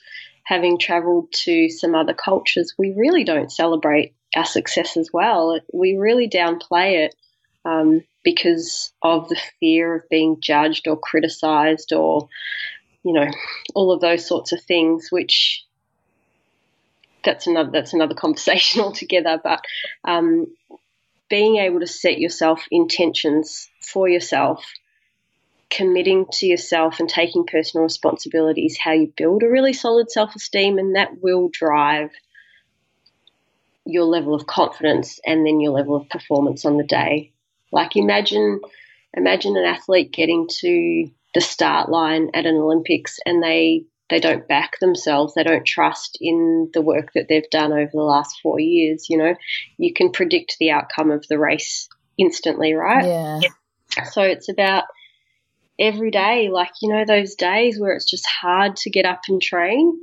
having 0.45 0.79
traveled 0.79 1.33
to 1.33 1.69
some 1.69 1.95
other 1.95 2.15
cultures, 2.15 2.75
we 2.77 2.93
really 2.97 3.25
don't 3.25 3.53
celebrate 3.53 4.15
our 4.37 4.45
success 4.45 4.97
as 4.97 5.11
well. 5.13 5.61
We 5.73 5.97
really 5.97 6.29
downplay 6.29 7.07
it 7.07 7.15
um, 7.65 8.03
because 8.23 8.93
of 9.03 9.29
the 9.29 9.41
fear 9.61 9.97
of 9.97 10.09
being 10.11 10.39
judged 10.41 10.87
or 10.87 10.99
criticized 10.99 11.93
or, 11.93 12.29
you 13.03 13.13
know, 13.13 13.29
all 13.75 13.93
of 13.93 14.01
those 14.01 14.27
sorts 14.27 14.53
of 14.53 14.63
things, 14.63 15.09
which 15.11 15.64
that's 17.25 17.47
another 17.47 17.71
that's 17.71 17.93
another 17.93 18.15
conversation 18.25 18.81
altogether. 18.81 19.41
But 19.43 19.65
um, 20.05 20.47
being 21.29 21.57
able 21.57 21.81
to 21.81 21.87
set 21.87 22.19
yourself 22.19 22.65
intentions 22.71 23.69
for 23.81 24.09
yourself, 24.09 24.65
committing 25.71 26.27
to 26.33 26.47
yourself 26.47 27.01
and 27.01 27.09
taking 27.09 27.47
personal 27.47 27.85
responsibility 27.85 28.67
is 28.67 28.79
how 28.79 28.93
you 28.93 29.13
build 29.17 29.43
a 29.43 29.49
really 29.49 29.73
solid 29.73 30.11
self 30.11 30.35
esteem, 30.35 30.79
and 30.79 30.97
that 30.97 31.23
will 31.23 31.49
drive 31.53 32.11
your 33.87 34.05
level 34.05 34.35
of 34.35 34.47
confidence 34.47 35.21
and 35.27 35.47
then 35.47 35.61
your 35.61 35.73
level 35.73 35.95
of 35.97 36.09
performance 36.09 36.65
on 36.65 36.79
the 36.79 36.85
day. 36.85 37.33
Like 37.71 37.97
imagine 37.97 38.61
imagine 39.13 39.57
an 39.57 39.65
athlete 39.65 40.13
getting 40.13 40.49
to 40.61 41.11
the 41.35 41.41
start 41.41 41.89
line 41.89 42.31
at 42.35 42.47
an 42.47 42.57
Olympics 42.57 43.19
and 43.27 43.43
they 43.43 43.85
they 44.11 44.21
don't 44.21 44.47
back 44.47 44.79
themselves. 44.81 45.35
They 45.35 45.45
don't 45.45 45.67
trust 45.67 46.19
in 46.21 46.71
the 46.75 46.83
work 46.83 47.13
that 47.15 47.27
they've 47.29 47.49
done 47.51 47.73
over 47.73 47.91
the 47.93 48.03
last 48.03 48.39
four 48.43 48.61
years. 48.61 49.07
You 49.09 49.19
know, 49.19 49.35
you 49.79 49.95
can 49.95 50.13
predict 50.13 50.57
the 50.59 50.71
outcome 50.71 51.11
of 51.11 51.27
the 51.29 51.39
race 51.39 51.89
instantly, 52.19 52.75
right? 52.75 53.07
Yeah. 53.07 53.41
So 54.11 54.23
it's 54.23 54.49
about 54.49 54.85
every 55.79 56.11
day, 56.11 56.49
like, 56.51 56.71
you 56.83 56.91
know, 56.91 57.05
those 57.07 57.35
days 57.35 57.79
where 57.79 57.93
it's 57.93 58.09
just 58.09 58.27
hard 58.27 58.77
to 58.77 58.91
get 58.91 59.07
up 59.07 59.23
and 59.29 59.41
train. 59.41 59.99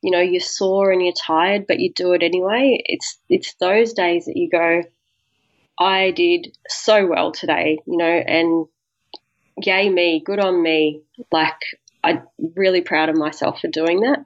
You 0.00 0.10
know, 0.10 0.20
you're 0.20 0.40
sore 0.40 0.90
and 0.90 1.02
you're 1.02 1.12
tired, 1.12 1.66
but 1.68 1.78
you 1.78 1.92
do 1.92 2.12
it 2.12 2.22
anyway. 2.22 2.82
It's 2.84 3.18
it's 3.28 3.54
those 3.54 3.92
days 3.92 4.24
that 4.24 4.36
you 4.36 4.48
go, 4.50 4.82
I 5.78 6.10
did 6.10 6.56
so 6.68 7.06
well 7.06 7.32
today, 7.32 7.78
you 7.86 7.96
know, 7.96 8.04
and 8.04 8.66
yay 9.62 9.88
me, 9.88 10.22
good 10.24 10.40
on 10.40 10.60
me. 10.60 11.02
Like 11.30 11.60
I'm 12.02 12.22
really 12.56 12.80
proud 12.80 13.08
of 13.08 13.16
myself 13.16 13.60
for 13.60 13.68
doing 13.68 14.00
that 14.00 14.20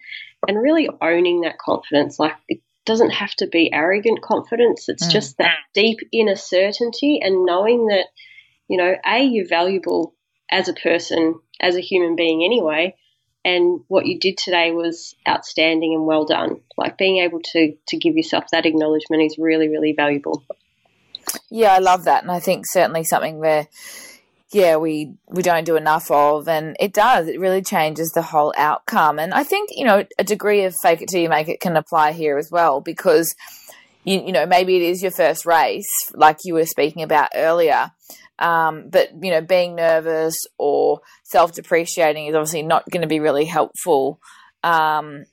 and 0.49 0.61
really 0.61 0.89
owning 1.01 1.43
that 1.43 1.59
confidence. 1.59 2.19
Like 2.19 2.35
it 2.49 2.61
doesn't 2.85 3.11
have 3.11 3.35
to 3.37 3.47
be 3.47 3.73
arrogant 3.73 4.23
confidence. 4.23 4.89
It's 4.89 5.07
mm. 5.07 5.11
just 5.11 5.39
that 5.39 5.59
deep 5.75 5.99
inner 6.13 6.37
certainty 6.37 7.21
and 7.23 7.45
knowing 7.45 7.89
that, 7.89 8.07
you 8.69 8.79
know, 8.79 8.95
A, 9.05 9.23
you're 9.25 9.49
valuable 9.49 10.15
as 10.51 10.69
a 10.69 10.75
person, 10.75 11.41
as 11.61 11.77
a 11.77 11.81
human 11.81 12.17
being 12.17 12.43
anyway. 12.45 12.97
And 13.45 13.81
what 13.89 14.07
you 14.07 14.19
did 14.19 14.39
today 14.39 14.73
was 14.73 15.15
outstanding 15.29 15.95
and 15.95 16.07
well 16.07 16.25
done. 16.25 16.61
Like 16.77 16.99
being 16.99 17.19
able 17.19 17.41
to 17.53 17.75
to 17.89 17.97
give 17.97 18.17
yourself 18.17 18.45
that 18.51 18.67
acknowledgement 18.67 19.23
is 19.23 19.37
really, 19.39 19.69
really 19.69 19.93
valuable. 19.93 20.45
Yeah, 21.51 21.75
I 21.75 21.79
love 21.79 22.05
that. 22.05 22.23
And 22.23 22.31
I 22.31 22.41
think 22.41 22.65
certainly 22.67 23.05
something 23.05 23.39
where 23.39 23.69
yeah, 24.53 24.77
we 24.77 25.15
we 25.29 25.43
don't 25.43 25.65
do 25.65 25.77
enough 25.77 26.11
of, 26.11 26.49
and 26.49 26.77
it 26.79 26.93
does. 26.93 27.27
It 27.27 27.41
really 27.41 27.63
changes 27.63 28.13
the 28.13 28.23
whole 28.23 28.55
outcome. 28.57 29.19
And 29.19 29.35
I 29.35 29.43
think 29.43 29.71
you 29.73 29.85
know 29.85 30.05
a 30.19 30.25
degree 30.25 30.65
of 30.65 30.75
fake 30.81 31.03
it 31.03 31.09
till 31.09 31.21
you 31.21 31.29
make 31.29 31.49
it 31.49 31.61
can 31.61 31.77
apply 31.77 32.13
here 32.13 32.39
as 32.39 32.51
well 32.51 32.81
because 32.81 33.35
you 34.05 34.21
you 34.21 34.33
know 34.33 34.47
maybe 34.47 34.77
it 34.77 34.83
is 34.83 35.03
your 35.03 35.11
first 35.11 35.47
race, 35.47 35.89
like 36.15 36.39
you 36.45 36.55
were 36.55 36.67
speaking 36.67 37.03
about 37.03 37.31
earlier. 37.35 37.91
Um, 38.39 38.91
but 38.91 39.11
you 39.23 39.31
know, 39.31 39.41
being 39.41 39.75
nervous 39.75 40.37
or 40.59 41.01
self 41.25 41.53
depreciating 41.53 42.27
is 42.27 42.35
obviously 42.35 42.63
not 42.63 42.89
going 42.91 43.03
to 43.03 43.09
be 43.09 43.21
really 43.21 43.47
helpful. 43.47 44.21
Um, 44.63 45.25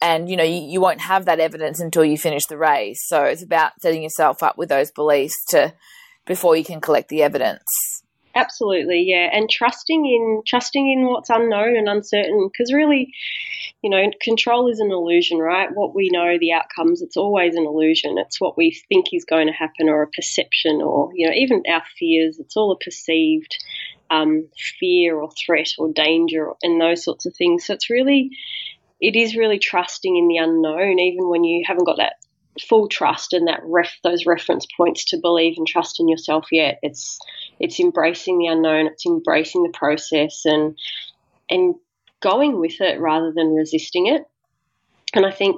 and 0.00 0.30
you 0.30 0.36
know, 0.36 0.44
you, 0.44 0.62
you 0.62 0.80
won't 0.80 1.00
have 1.00 1.26
that 1.26 1.40
evidence 1.40 1.80
until 1.80 2.04
you 2.04 2.16
finish 2.16 2.42
the 2.48 2.56
race. 2.56 3.00
So 3.06 3.24
it's 3.24 3.42
about 3.42 3.72
setting 3.82 4.02
yourself 4.02 4.42
up 4.42 4.56
with 4.56 4.68
those 4.68 4.90
beliefs 4.90 5.36
to 5.50 5.74
before 6.24 6.56
you 6.56 6.64
can 6.64 6.80
collect 6.80 7.08
the 7.08 7.22
evidence. 7.22 7.64
Absolutely, 8.40 9.04
yeah, 9.06 9.28
and 9.32 9.48
trusting 9.48 10.04
in 10.06 10.42
trusting 10.46 10.90
in 10.90 11.06
what's 11.06 11.30
unknown 11.30 11.76
and 11.76 11.88
uncertain, 11.88 12.48
because 12.50 12.72
really, 12.72 13.12
you 13.82 13.90
know, 13.90 14.02
control 14.20 14.70
is 14.70 14.80
an 14.80 14.90
illusion, 14.90 15.38
right? 15.38 15.68
What 15.72 15.94
we 15.94 16.08
know, 16.10 16.38
the 16.38 16.52
outcomes, 16.52 17.02
it's 17.02 17.16
always 17.16 17.54
an 17.54 17.66
illusion. 17.66 18.18
It's 18.18 18.40
what 18.40 18.56
we 18.56 18.80
think 18.88 19.06
is 19.12 19.24
going 19.24 19.46
to 19.46 19.52
happen, 19.52 19.88
or 19.88 20.02
a 20.02 20.08
perception, 20.08 20.80
or 20.82 21.10
you 21.14 21.26
know, 21.26 21.34
even 21.34 21.62
our 21.68 21.82
fears. 21.98 22.38
It's 22.38 22.56
all 22.56 22.72
a 22.72 22.84
perceived 22.84 23.56
um, 24.10 24.48
fear 24.80 25.16
or 25.16 25.30
threat 25.32 25.70
or 25.78 25.92
danger 25.92 26.48
and 26.62 26.80
those 26.80 27.04
sorts 27.04 27.26
of 27.26 27.34
things. 27.36 27.66
So 27.66 27.74
it's 27.74 27.90
really, 27.90 28.30
it 29.00 29.14
is 29.14 29.36
really 29.36 29.58
trusting 29.58 30.16
in 30.16 30.28
the 30.28 30.38
unknown, 30.38 30.98
even 30.98 31.28
when 31.28 31.44
you 31.44 31.62
haven't 31.66 31.84
got 31.84 31.98
that 31.98 32.14
full 32.68 32.88
trust 32.88 33.32
and 33.32 33.46
that 33.46 33.60
ref 33.62 33.92
those 34.02 34.26
reference 34.26 34.66
points 34.76 35.04
to 35.04 35.16
believe 35.16 35.54
and 35.56 35.66
trust 35.66 36.00
in 36.00 36.08
yourself 36.08 36.46
yet. 36.50 36.78
It's 36.82 37.18
it's 37.60 37.78
embracing 37.78 38.38
the 38.38 38.46
unknown, 38.46 38.86
it's 38.86 39.06
embracing 39.06 39.62
the 39.62 39.70
process 39.72 40.42
and 40.44 40.76
and 41.48 41.74
going 42.20 42.58
with 42.58 42.80
it 42.80 43.00
rather 43.00 43.32
than 43.32 43.54
resisting 43.54 44.06
it. 44.06 44.24
And 45.14 45.26
I 45.26 45.30
think 45.30 45.56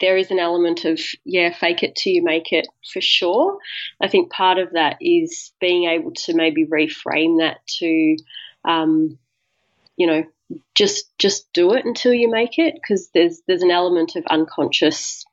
there 0.00 0.16
is 0.16 0.30
an 0.30 0.38
element 0.38 0.84
of 0.84 1.00
yeah, 1.24 1.52
fake 1.52 1.82
it 1.82 1.96
till 1.96 2.12
you 2.12 2.22
make 2.22 2.52
it 2.52 2.66
for 2.92 3.00
sure. 3.00 3.58
I 4.00 4.08
think 4.08 4.30
part 4.30 4.58
of 4.58 4.72
that 4.72 4.96
is 5.00 5.52
being 5.60 5.84
able 5.84 6.12
to 6.12 6.34
maybe 6.34 6.66
reframe 6.66 7.38
that 7.38 7.58
to 7.78 8.16
um, 8.64 9.18
you 9.96 10.06
know 10.06 10.24
just 10.74 11.16
just 11.18 11.52
do 11.52 11.72
it 11.74 11.84
until 11.84 12.12
you 12.12 12.30
make 12.30 12.58
it 12.58 12.74
because 12.74 13.08
there's 13.14 13.40
there's 13.46 13.62
an 13.62 13.70
element 13.70 14.16
of 14.16 14.26
unconscious 14.26 15.24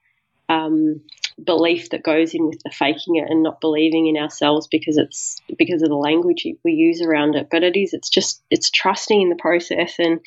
um, 0.49 1.01
belief 1.43 1.89
that 1.89 2.03
goes 2.03 2.33
in 2.33 2.47
with 2.47 2.61
the 2.63 2.69
faking 2.69 3.15
it 3.15 3.29
and 3.29 3.43
not 3.43 3.61
believing 3.61 4.07
in 4.07 4.17
ourselves 4.17 4.67
because 4.67 4.97
it's 4.97 5.37
because 5.57 5.81
of 5.81 5.89
the 5.89 5.95
language 5.95 6.45
we 6.63 6.73
use 6.73 7.01
around 7.01 7.35
it. 7.35 7.47
But 7.49 7.63
it 7.63 7.75
is 7.75 7.93
it's 7.93 8.09
just 8.09 8.43
it's 8.49 8.69
trusting 8.69 9.21
in 9.21 9.29
the 9.29 9.35
process 9.35 9.95
and 9.99 10.19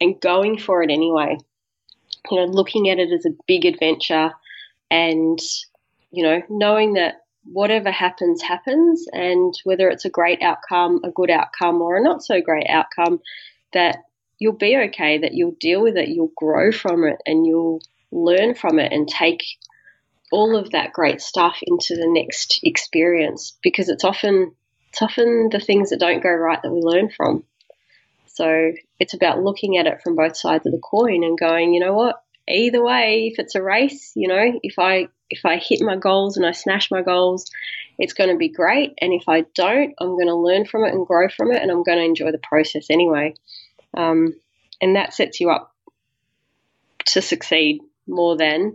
and 0.00 0.20
going 0.20 0.58
for 0.58 0.82
it 0.82 0.90
anyway. 0.90 1.38
You 2.30 2.36
know, 2.38 2.44
looking 2.46 2.88
at 2.88 2.98
it 2.98 3.12
as 3.12 3.26
a 3.26 3.36
big 3.46 3.64
adventure 3.64 4.32
and 4.90 5.38
you 6.10 6.22
know 6.22 6.42
knowing 6.48 6.94
that 6.94 7.22
whatever 7.44 7.90
happens 7.90 8.40
happens 8.42 9.06
and 9.12 9.54
whether 9.64 9.88
it's 9.88 10.04
a 10.04 10.10
great 10.10 10.40
outcome 10.42 11.00
a 11.02 11.10
good 11.10 11.30
outcome 11.30 11.82
or 11.82 11.96
a 11.96 12.02
not 12.02 12.22
so 12.22 12.40
great 12.40 12.68
outcome 12.68 13.20
that 13.72 14.04
you'll 14.38 14.52
be 14.52 14.76
okay 14.76 15.18
that 15.18 15.34
you'll 15.34 15.56
deal 15.58 15.82
with 15.82 15.96
it 15.96 16.08
you'll 16.08 16.32
grow 16.36 16.70
from 16.70 17.04
it 17.04 17.16
and 17.26 17.46
you'll 17.46 17.80
learn 18.12 18.54
from 18.54 18.78
it 18.78 18.92
and 18.92 19.08
take 19.08 19.42
all 20.32 20.56
of 20.56 20.70
that 20.70 20.92
great 20.92 21.20
stuff 21.20 21.58
into 21.62 21.94
the 21.94 22.08
next 22.08 22.60
experience 22.62 23.56
because 23.62 23.88
it's 23.88 24.04
often 24.04 24.52
it's 24.88 25.02
often 25.02 25.48
the 25.50 25.60
things 25.60 25.90
that 25.90 26.00
don't 26.00 26.22
go 26.22 26.30
right 26.30 26.60
that 26.60 26.72
we 26.72 26.80
learn 26.80 27.10
from. 27.10 27.44
So 28.26 28.72
it's 28.98 29.14
about 29.14 29.42
looking 29.42 29.78
at 29.78 29.86
it 29.86 30.02
from 30.02 30.16
both 30.16 30.36
sides 30.36 30.66
of 30.66 30.72
the 30.72 30.78
coin 30.78 31.22
and 31.22 31.38
going, 31.38 31.72
you 31.72 31.80
know 31.80 31.94
what? 31.94 32.22
Either 32.48 32.82
way, 32.82 33.30
if 33.32 33.38
it's 33.38 33.54
a 33.54 33.62
race, 33.62 34.12
you 34.16 34.28
know, 34.28 34.58
if 34.62 34.78
I 34.78 35.08
if 35.30 35.44
I 35.44 35.56
hit 35.56 35.80
my 35.80 35.96
goals 35.96 36.36
and 36.36 36.44
I 36.44 36.52
smash 36.52 36.90
my 36.90 37.02
goals, 37.02 37.50
it's 37.98 38.12
going 38.12 38.30
to 38.30 38.36
be 38.36 38.48
great. 38.48 38.92
And 39.00 39.12
if 39.12 39.28
I 39.28 39.42
don't, 39.54 39.94
I'm 39.98 40.14
going 40.14 40.26
to 40.26 40.34
learn 40.34 40.66
from 40.66 40.84
it 40.84 40.92
and 40.92 41.06
grow 41.06 41.28
from 41.28 41.52
it, 41.52 41.62
and 41.62 41.70
I'm 41.70 41.84
going 41.84 41.98
to 41.98 42.04
enjoy 42.04 42.32
the 42.32 42.38
process 42.38 42.86
anyway. 42.90 43.34
Um, 43.94 44.34
and 44.80 44.96
that 44.96 45.14
sets 45.14 45.40
you 45.40 45.50
up 45.50 45.74
to 47.06 47.22
succeed 47.22 47.80
more 48.06 48.36
than 48.36 48.74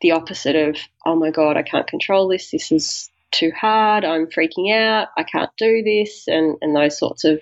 the 0.00 0.12
opposite 0.12 0.56
of, 0.56 0.76
oh 1.06 1.16
my 1.16 1.30
God, 1.30 1.56
I 1.56 1.62
can't 1.62 1.86
control 1.86 2.28
this. 2.28 2.50
This 2.50 2.72
is 2.72 3.10
too 3.30 3.52
hard. 3.58 4.04
I'm 4.04 4.26
freaking 4.26 4.72
out. 4.72 5.08
I 5.16 5.22
can't 5.24 5.50
do 5.56 5.82
this. 5.82 6.28
And, 6.28 6.56
and 6.60 6.74
those 6.74 6.98
sorts 6.98 7.24
of 7.24 7.40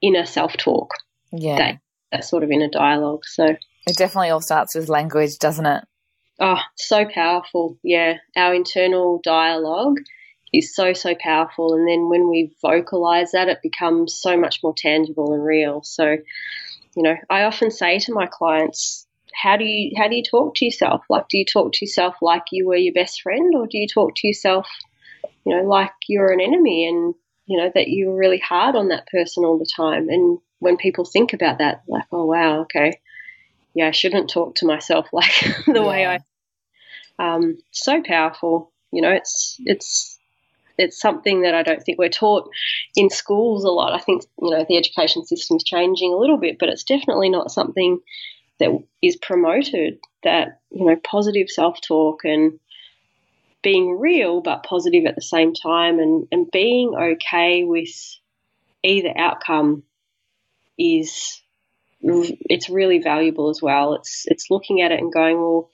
inner 0.00 0.26
self 0.26 0.56
talk. 0.56 0.90
Yeah. 1.32 1.56
That, 1.56 1.80
that 2.10 2.24
sort 2.24 2.42
of 2.42 2.50
inner 2.50 2.68
dialogue. 2.68 3.24
So 3.24 3.56
it 3.86 3.96
definitely 3.96 4.30
all 4.30 4.40
starts 4.40 4.74
with 4.74 4.88
language, 4.88 5.38
doesn't 5.38 5.66
it? 5.66 5.84
Oh, 6.38 6.60
so 6.76 7.04
powerful. 7.06 7.78
Yeah. 7.82 8.16
Our 8.36 8.54
internal 8.54 9.20
dialogue 9.22 9.98
is 10.52 10.74
so, 10.74 10.92
so 10.92 11.14
powerful. 11.18 11.74
And 11.74 11.88
then 11.88 12.08
when 12.08 12.28
we 12.28 12.54
vocalize 12.60 13.32
that, 13.32 13.48
it 13.48 13.60
becomes 13.62 14.14
so 14.14 14.36
much 14.36 14.60
more 14.62 14.74
tangible 14.76 15.32
and 15.32 15.44
real. 15.44 15.82
So, 15.82 16.16
you 16.94 17.02
know, 17.02 17.16
I 17.30 17.44
often 17.44 17.70
say 17.70 17.98
to 18.00 18.12
my 18.12 18.26
clients, 18.26 19.01
how 19.34 19.56
do 19.56 19.64
you 19.64 19.92
how 19.96 20.08
do 20.08 20.16
you 20.16 20.22
talk 20.22 20.54
to 20.56 20.64
yourself? 20.64 21.02
Like, 21.08 21.28
do 21.28 21.38
you 21.38 21.44
talk 21.44 21.72
to 21.72 21.84
yourself 21.84 22.16
like 22.20 22.44
you 22.52 22.66
were 22.66 22.76
your 22.76 22.94
best 22.94 23.22
friend, 23.22 23.54
or 23.54 23.66
do 23.66 23.78
you 23.78 23.88
talk 23.88 24.14
to 24.16 24.26
yourself, 24.26 24.68
you 25.44 25.54
know, 25.56 25.62
like 25.62 25.92
you're 26.08 26.32
an 26.32 26.40
enemy, 26.40 26.86
and 26.86 27.14
you 27.46 27.58
know 27.58 27.70
that 27.74 27.88
you're 27.88 28.14
really 28.14 28.38
hard 28.38 28.76
on 28.76 28.88
that 28.88 29.06
person 29.08 29.44
all 29.44 29.58
the 29.58 29.70
time? 29.76 30.08
And 30.08 30.38
when 30.58 30.76
people 30.76 31.04
think 31.04 31.32
about 31.32 31.58
that, 31.58 31.82
like, 31.88 32.04
oh 32.12 32.26
wow, 32.26 32.62
okay, 32.62 33.00
yeah, 33.74 33.88
I 33.88 33.92
shouldn't 33.92 34.30
talk 34.30 34.56
to 34.56 34.66
myself 34.66 35.08
like 35.12 35.32
the 35.66 35.74
yeah. 35.74 35.86
way 35.86 36.06
I. 36.06 36.18
Um, 37.18 37.58
so 37.70 38.02
powerful, 38.02 38.72
you 38.90 39.02
know. 39.02 39.10
It's 39.10 39.56
it's 39.60 40.18
it's 40.78 40.98
something 40.98 41.42
that 41.42 41.54
I 41.54 41.62
don't 41.62 41.82
think 41.82 41.98
we're 41.98 42.08
taught 42.08 42.50
in 42.96 43.10
schools 43.10 43.64
a 43.64 43.70
lot. 43.70 43.92
I 43.92 43.98
think 43.98 44.24
you 44.40 44.50
know 44.50 44.64
the 44.68 44.76
education 44.76 45.24
system 45.24 45.56
is 45.56 45.64
changing 45.64 46.12
a 46.12 46.16
little 46.16 46.38
bit, 46.38 46.56
but 46.58 46.68
it's 46.68 46.84
definitely 46.84 47.28
not 47.28 47.50
something 47.50 48.00
that 48.58 48.70
is 49.00 49.16
promoted 49.16 49.98
that 50.22 50.60
you 50.70 50.84
know 50.84 50.96
positive 50.96 51.48
self-talk 51.48 52.24
and 52.24 52.58
being 53.62 53.98
real 53.98 54.40
but 54.40 54.64
positive 54.64 55.06
at 55.06 55.14
the 55.14 55.22
same 55.22 55.54
time 55.54 55.98
and, 55.98 56.26
and 56.32 56.50
being 56.50 56.94
okay 56.94 57.64
with 57.64 57.90
either 58.82 59.12
outcome 59.16 59.84
is 60.78 61.40
it's 62.00 62.68
really 62.68 62.98
valuable 62.98 63.48
as 63.50 63.62
well. 63.62 63.94
It's 63.94 64.24
it's 64.26 64.50
looking 64.50 64.82
at 64.82 64.90
it 64.90 65.00
and 65.00 65.12
going 65.12 65.36
well 65.36 65.70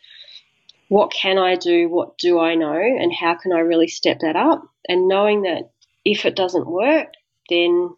what 0.88 1.12
can 1.12 1.36
I 1.36 1.56
do? 1.56 1.86
What 1.88 2.16
do 2.16 2.38
I 2.38 2.54
know? 2.54 2.72
And 2.72 3.12
how 3.12 3.34
can 3.34 3.52
I 3.52 3.58
really 3.58 3.88
step 3.88 4.20
that 4.20 4.36
up? 4.36 4.62
And 4.88 5.06
knowing 5.06 5.42
that 5.42 5.70
if 6.04 6.24
it 6.24 6.36
doesn't 6.36 6.66
work 6.66 7.08
then 7.48 7.90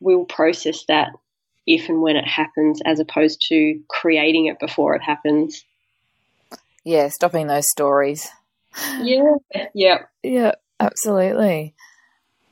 we'll 0.00 0.24
process 0.24 0.84
that 0.88 1.10
if 1.66 1.88
and 1.88 2.02
when 2.02 2.16
it 2.16 2.26
happens 2.26 2.80
as 2.84 3.00
opposed 3.00 3.44
to 3.48 3.80
creating 3.88 4.46
it 4.46 4.58
before 4.58 4.94
it 4.94 5.02
happens. 5.02 5.64
Yeah, 6.84 7.08
stopping 7.08 7.48
those 7.48 7.68
stories. 7.70 8.28
Yeah, 9.00 9.36
yeah. 9.74 10.02
Yeah, 10.22 10.52
absolutely. 10.78 11.74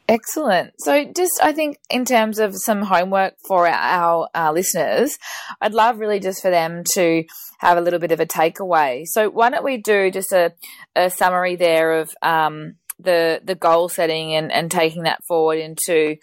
Excellent. 0.07 0.73
So, 0.81 1.05
just 1.05 1.33
I 1.43 1.53
think 1.53 1.79
in 1.89 2.05
terms 2.05 2.39
of 2.39 2.55
some 2.55 2.83
homework 2.83 3.35
for 3.49 3.67
our, 3.67 4.29
our, 4.35 4.53
listeners, 4.53 5.19
I'd 5.63 5.73
love 5.73 5.99
really 5.99 6.21
just 6.21 6.43
for 6.43 6.51
them 6.51 6.83
to 6.93 7.25
have 7.61 7.79
a 7.79 7.81
little 7.81 7.99
bit 7.99 8.13
of 8.13 8.21
a 8.21 8.27
takeaway. 8.27 9.05
So, 9.07 9.31
why 9.31 9.49
don't 9.49 9.65
we 9.65 9.79
do 9.79 10.11
just 10.11 10.31
a, 10.33 10.53
a 10.95 11.09
summary 11.09 11.57
there 11.57 12.01
of 12.01 12.15
um, 12.21 12.75
the 12.99 13.41
the 13.45 13.55
goal 13.55 13.89
setting 13.89 14.35
and, 14.35 14.53
and 14.53 14.71
taking 14.71 15.03
that 15.03 15.25
forward 15.25 15.59
into 15.59 16.17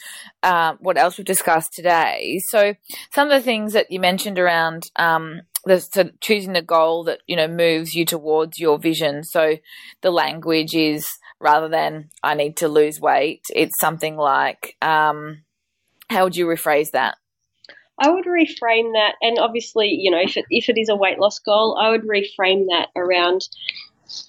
uh, 0.43 0.74
what 0.80 0.97
else 0.97 1.17
we've 1.17 1.26
discussed 1.26 1.74
today. 1.74 2.39
So 2.47 2.76
some 3.13 3.30
of 3.30 3.34
the 3.34 3.43
things 3.43 3.74
that 3.74 3.91
you 3.91 3.99
mentioned 3.99 4.39
around 4.39 4.89
um, 4.95 5.41
the 5.65 5.80
so 5.80 6.09
choosing 6.22 6.53
the 6.53 6.61
goal 6.61 7.03
that 7.05 7.19
you 7.28 7.36
know 7.36 7.47
moves 7.47 7.93
you 7.93 8.05
towards 8.05 8.59
your 8.59 8.80
vision. 8.80 9.24
So 9.24 9.57
the 10.01 10.11
language 10.11 10.74
is 10.74 11.07
rather 11.39 11.67
than 11.67 12.09
I 12.24 12.36
need 12.36 12.57
to 12.57 12.67
lose 12.67 12.99
weight, 12.99 13.43
it's 13.53 13.80
something 13.80 14.15
like 14.15 14.76
um, 14.82 15.43
how 16.09 16.24
would 16.24 16.36
you 16.36 16.45
rephrase 16.45 16.91
that? 16.91 17.15
I 17.99 18.09
would 18.09 18.26
reframe 18.26 18.93
that, 18.93 19.13
and 19.22 19.38
obviously, 19.38 19.89
you 19.89 20.09
know, 20.09 20.22
if 20.22 20.38
it 20.38 20.45
if 20.49 20.69
it 20.69 20.78
is 20.78 20.89
a 20.89 20.95
weight 20.95 21.19
loss 21.19 21.39
goal, 21.39 21.78
I 21.80 21.89
would 21.89 22.03
reframe 22.03 22.65
that 22.69 22.88
around 22.95 23.47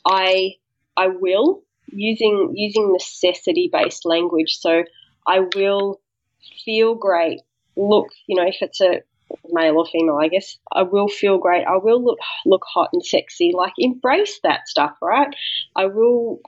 I 0.04 0.54
I 0.96 1.08
will 1.08 1.62
using 1.92 2.52
using 2.54 2.92
necessity 2.92 3.70
based 3.72 4.04
language. 4.04 4.58
So 4.58 4.84
I 5.26 5.40
will 5.54 6.00
feel 6.64 6.94
great. 6.94 7.40
Look, 7.76 8.08
you 8.26 8.36
know, 8.36 8.46
if 8.46 8.56
it's 8.60 8.80
a 8.80 9.02
male 9.50 9.78
or 9.78 9.86
female, 9.86 10.18
I 10.20 10.28
guess 10.28 10.58
I 10.72 10.82
will 10.82 11.08
feel 11.08 11.38
great. 11.38 11.64
I 11.66 11.76
will 11.76 12.04
look 12.04 12.18
look 12.44 12.62
hot 12.66 12.90
and 12.92 13.04
sexy. 13.04 13.52
Like 13.54 13.72
embrace 13.78 14.40
that 14.42 14.68
stuff, 14.68 14.92
right? 15.00 15.34
I 15.76 15.86
will 15.86 16.40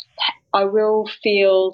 I 0.52 0.64
will 0.64 1.08
feel 1.22 1.72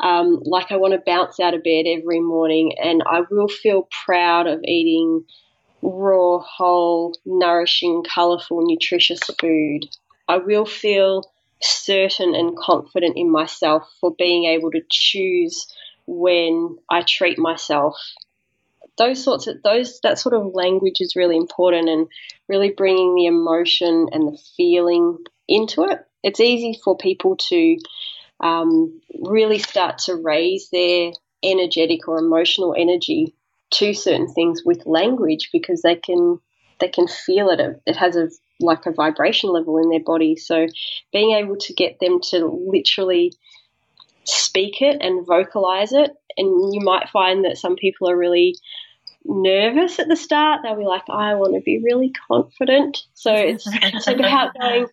um, 0.00 0.40
like 0.44 0.72
I 0.72 0.76
want 0.76 0.92
to 0.94 1.02
bounce 1.04 1.38
out 1.40 1.54
of 1.54 1.62
bed 1.62 1.86
every 1.86 2.20
morning, 2.20 2.72
and 2.82 3.02
I 3.06 3.22
will 3.30 3.48
feel 3.48 3.88
proud 4.04 4.46
of 4.46 4.60
eating 4.64 5.24
raw, 5.82 6.38
whole, 6.38 7.14
nourishing, 7.24 8.02
colourful, 8.02 8.66
nutritious 8.66 9.20
food. 9.40 9.84
I 10.28 10.38
will 10.38 10.66
feel 10.66 11.24
certain 11.64 12.34
and 12.34 12.56
confident 12.56 13.16
in 13.16 13.30
myself 13.30 13.88
for 14.00 14.14
being 14.16 14.44
able 14.44 14.70
to 14.70 14.82
choose 14.90 15.66
when 16.06 16.76
I 16.90 17.02
treat 17.02 17.38
myself. 17.38 17.96
Those 18.96 19.22
sorts 19.22 19.46
of 19.46 19.62
those 19.62 19.98
that 20.02 20.18
sort 20.18 20.34
of 20.34 20.54
language 20.54 21.00
is 21.00 21.16
really 21.16 21.36
important 21.36 21.88
and 21.88 22.06
really 22.48 22.70
bringing 22.70 23.14
the 23.14 23.26
emotion 23.26 24.08
and 24.12 24.28
the 24.28 24.38
feeling 24.56 25.18
into 25.48 25.84
it. 25.84 26.00
It's 26.22 26.40
easy 26.40 26.78
for 26.82 26.96
people 26.96 27.36
to 27.48 27.76
um, 28.40 29.00
really 29.22 29.58
start 29.58 29.98
to 30.06 30.14
raise 30.14 30.68
their 30.70 31.12
energetic 31.42 32.08
or 32.08 32.18
emotional 32.18 32.74
energy 32.76 33.34
to 33.72 33.92
certain 33.92 34.28
things 34.28 34.62
with 34.64 34.86
language 34.86 35.50
because 35.52 35.82
they 35.82 35.96
can 35.96 36.38
they 36.80 36.88
can 36.88 37.06
feel 37.06 37.50
it. 37.50 37.60
It 37.86 37.96
has 37.96 38.16
a 38.16 38.28
like 38.60 38.86
a 38.86 38.92
vibration 38.92 39.50
level 39.50 39.78
in 39.78 39.90
their 39.90 40.02
body. 40.04 40.36
So 40.36 40.66
being 41.12 41.32
able 41.32 41.56
to 41.56 41.72
get 41.72 41.98
them 42.00 42.20
to 42.30 42.46
literally 42.46 43.32
speak 44.24 44.80
it 44.80 44.98
and 45.00 45.26
vocalize 45.26 45.92
it, 45.92 46.10
and 46.36 46.74
you 46.74 46.80
might 46.80 47.08
find 47.10 47.44
that 47.44 47.58
some 47.58 47.76
people 47.76 48.08
are 48.08 48.16
really 48.16 48.56
nervous 49.24 49.98
at 49.98 50.08
the 50.08 50.16
start. 50.16 50.60
They'll 50.62 50.76
be 50.76 50.84
like, 50.84 51.08
I 51.08 51.34
want 51.34 51.54
to 51.54 51.60
be 51.60 51.80
really 51.82 52.12
confident. 52.28 53.04
So 53.14 53.32
it's, 53.34 53.66
it's 53.72 54.06
about 54.06 54.54
going, 54.58 54.86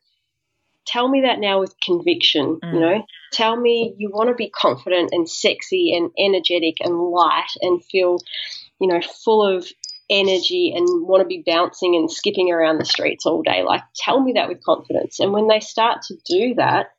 tell 0.86 1.08
me 1.08 1.22
that 1.22 1.40
now 1.40 1.60
with 1.60 1.76
conviction, 1.82 2.60
mm. 2.64 2.74
you 2.74 2.80
know, 2.80 3.06
tell 3.32 3.56
me 3.56 3.94
you 3.98 4.10
want 4.12 4.30
to 4.30 4.36
be 4.36 4.50
confident 4.50 5.10
and 5.12 5.30
sexy 5.30 5.94
and 5.96 6.12
energetic 6.18 6.78
and 6.82 6.98
light 7.00 7.52
and 7.62 7.84
feel, 7.84 8.20
you 8.80 8.88
know, 8.88 9.02
full 9.24 9.46
of 9.46 9.68
energy 10.12 10.74
and 10.76 11.08
want 11.08 11.22
to 11.22 11.28
be 11.28 11.44
bouncing 11.46 11.96
and 11.96 12.12
skipping 12.12 12.52
around 12.52 12.78
the 12.78 12.86
streets 12.86 13.26
all 13.26 13.42
day. 13.42 13.64
Like, 13.64 13.82
tell 13.96 14.22
me 14.22 14.34
that 14.34 14.50
with 14.50 14.64
confidence. 14.64 15.20
And 15.20 15.32
when 15.32 15.48
they 15.48 15.62
start 15.62 16.04
to 16.04 16.16
do 16.28 16.54
that, 16.56 16.92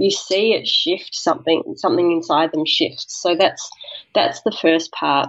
you 0.00 0.10
see 0.10 0.54
it 0.54 0.66
shift 0.66 1.14
something 1.14 1.74
something 1.76 2.10
inside 2.10 2.50
them 2.52 2.64
shifts 2.64 3.20
so 3.20 3.36
that's 3.36 3.70
that's 4.14 4.40
the 4.42 4.56
first 4.62 4.90
part 4.92 5.28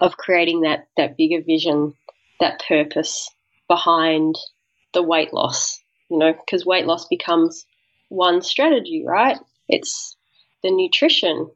of 0.00 0.16
creating 0.16 0.60
that 0.60 0.86
that 0.96 1.16
bigger 1.16 1.42
vision 1.42 1.92
that 2.38 2.62
purpose 2.66 3.28
behind 3.68 4.36
the 4.94 5.02
weight 5.02 5.34
loss 5.34 5.82
you 6.08 6.16
know 6.16 6.32
because 6.32 6.64
weight 6.64 6.86
loss 6.86 7.08
becomes 7.08 7.66
one 8.08 8.40
strategy 8.40 9.02
right 9.04 9.38
it's 9.68 10.16
the 10.62 10.70
nutrition 10.70 11.50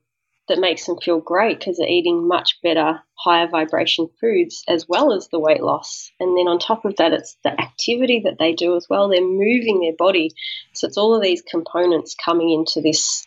that 0.49 0.59
makes 0.59 0.87
them 0.87 0.97
feel 0.99 1.21
great 1.21 1.59
because 1.59 1.77
they're 1.77 1.89
eating 1.89 2.29
much 2.29 2.61
better, 2.63 3.01
higher 3.15 3.49
vibration 3.49 4.09
foods 4.21 4.63
as 4.69 4.87
well 4.89 5.13
as 5.13 5.29
the 5.29 5.41
weight 5.41 5.63
loss. 5.63 6.11
And 6.21 6.37
then 6.39 6.47
on 6.47 6.59
top 6.59 6.85
of 6.85 6.97
that, 6.97 7.13
it's 7.13 7.37
the 7.43 7.61
activity 7.61 8.23
that 8.25 8.39
they 8.39 8.53
do 8.53 8.77
as 8.77 8.87
well. 8.89 9.09
They're 9.09 9.21
moving 9.21 9.81
their 9.81 9.97
body. 9.97 10.31
So 10.73 10.87
it's 10.87 10.97
all 10.97 11.15
of 11.15 11.23
these 11.23 11.43
components 11.43 12.15
coming 12.15 12.51
into 12.51 12.81
this, 12.81 13.27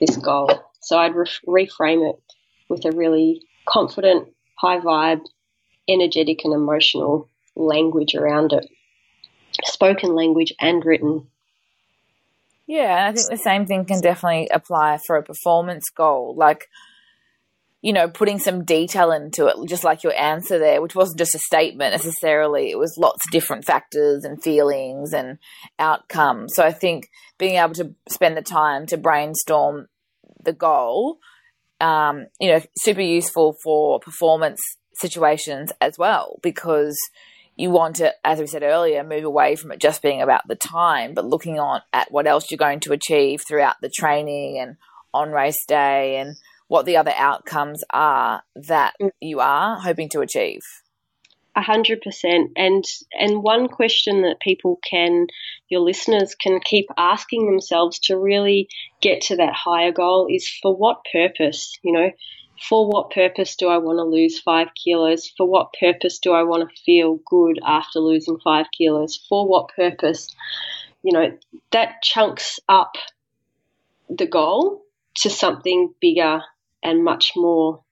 this 0.00 0.16
goal. 0.16 0.50
So 0.80 0.98
I'd 0.98 1.14
re- 1.14 1.26
reframe 1.46 2.10
it 2.10 2.16
with 2.68 2.84
a 2.84 2.92
really 2.92 3.42
confident, 3.66 4.28
high 4.56 4.80
vibe, 4.80 5.22
energetic, 5.88 6.44
and 6.44 6.52
emotional 6.52 7.28
language 7.56 8.14
around 8.14 8.52
it. 8.52 8.66
Spoken 9.64 10.14
language 10.14 10.52
and 10.60 10.84
written. 10.84 11.28
Yeah, 12.68 13.08
I 13.08 13.12
think 13.12 13.28
the 13.30 13.38
same 13.38 13.64
thing 13.64 13.86
can 13.86 14.00
definitely 14.02 14.48
apply 14.52 14.98
for 15.06 15.16
a 15.16 15.22
performance 15.22 15.88
goal. 15.88 16.34
Like, 16.36 16.68
you 17.80 17.94
know, 17.94 18.08
putting 18.08 18.38
some 18.38 18.64
detail 18.66 19.10
into 19.10 19.46
it, 19.46 19.56
just 19.66 19.84
like 19.84 20.02
your 20.02 20.14
answer 20.14 20.58
there, 20.58 20.82
which 20.82 20.94
wasn't 20.94 21.18
just 21.18 21.34
a 21.34 21.38
statement 21.38 21.94
necessarily. 21.94 22.70
It 22.70 22.78
was 22.78 22.98
lots 22.98 23.26
of 23.26 23.32
different 23.32 23.64
factors 23.64 24.22
and 24.24 24.42
feelings 24.42 25.14
and 25.14 25.38
outcomes. 25.78 26.54
So 26.54 26.62
I 26.62 26.72
think 26.72 27.08
being 27.38 27.54
able 27.54 27.74
to 27.76 27.94
spend 28.10 28.36
the 28.36 28.42
time 28.42 28.84
to 28.88 28.98
brainstorm 28.98 29.86
the 30.44 30.52
goal, 30.52 31.20
um, 31.80 32.26
you 32.38 32.52
know, 32.52 32.60
super 32.80 33.00
useful 33.00 33.56
for 33.64 33.98
performance 33.98 34.60
situations 34.94 35.72
as 35.80 35.96
well, 35.96 36.38
because 36.42 36.98
you 37.58 37.70
want 37.70 37.96
to, 37.96 38.14
as 38.24 38.38
we 38.38 38.46
said 38.46 38.62
earlier, 38.62 39.02
move 39.02 39.24
away 39.24 39.56
from 39.56 39.72
it 39.72 39.80
just 39.80 40.00
being 40.00 40.22
about 40.22 40.46
the 40.46 40.54
time, 40.54 41.12
but 41.12 41.24
looking 41.24 41.58
on 41.58 41.82
at 41.92 42.10
what 42.12 42.28
else 42.28 42.50
you're 42.50 42.56
going 42.56 42.78
to 42.80 42.92
achieve 42.92 43.42
throughout 43.46 43.74
the 43.82 43.90
training 43.90 44.58
and 44.60 44.76
on 45.12 45.32
race 45.32 45.66
day 45.66 46.18
and 46.18 46.36
what 46.68 46.86
the 46.86 46.96
other 46.96 47.12
outcomes 47.16 47.82
are 47.90 48.42
that 48.54 48.94
mm. 49.02 49.10
you 49.20 49.40
are 49.40 49.80
hoping 49.80 50.08
to 50.10 50.20
achieve. 50.20 50.60
A 51.56 51.62
hundred 51.62 52.00
percent. 52.02 52.52
And 52.54 52.84
and 53.18 53.42
one 53.42 53.66
question 53.66 54.22
that 54.22 54.38
people 54.40 54.78
can 54.88 55.26
your 55.68 55.80
listeners 55.80 56.36
can 56.36 56.60
keep 56.60 56.86
asking 56.96 57.46
themselves 57.46 57.98
to 58.04 58.16
really 58.16 58.68
get 59.00 59.22
to 59.22 59.36
that 59.36 59.54
higher 59.54 59.90
goal 59.90 60.28
is 60.30 60.48
for 60.62 60.76
what 60.76 61.04
purpose? 61.12 61.76
You 61.82 61.92
know, 61.92 62.10
for 62.60 62.88
what 62.88 63.10
purpose 63.10 63.56
do 63.56 63.68
I 63.68 63.78
want 63.78 63.98
to 63.98 64.04
lose 64.04 64.40
five 64.40 64.68
kilos? 64.74 65.32
For 65.36 65.46
what 65.46 65.74
purpose 65.78 66.18
do 66.18 66.32
I 66.32 66.42
want 66.42 66.68
to 66.68 66.82
feel 66.82 67.20
good 67.26 67.58
after 67.64 68.00
losing 68.00 68.38
five 68.42 68.66
kilos? 68.76 69.16
For 69.28 69.46
what 69.46 69.70
purpose? 69.74 70.34
You 71.02 71.12
know, 71.12 71.38
that 71.70 72.02
chunks 72.02 72.58
up 72.68 72.96
the 74.08 74.26
goal 74.26 74.82
to 75.16 75.30
something 75.30 75.94
bigger 76.00 76.40
and 76.82 77.04
much 77.04 77.32
more, 77.36 77.82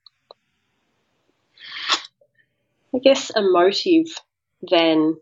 I 2.95 2.99
guess, 2.99 3.31
emotive 3.35 4.07
than, 4.69 5.17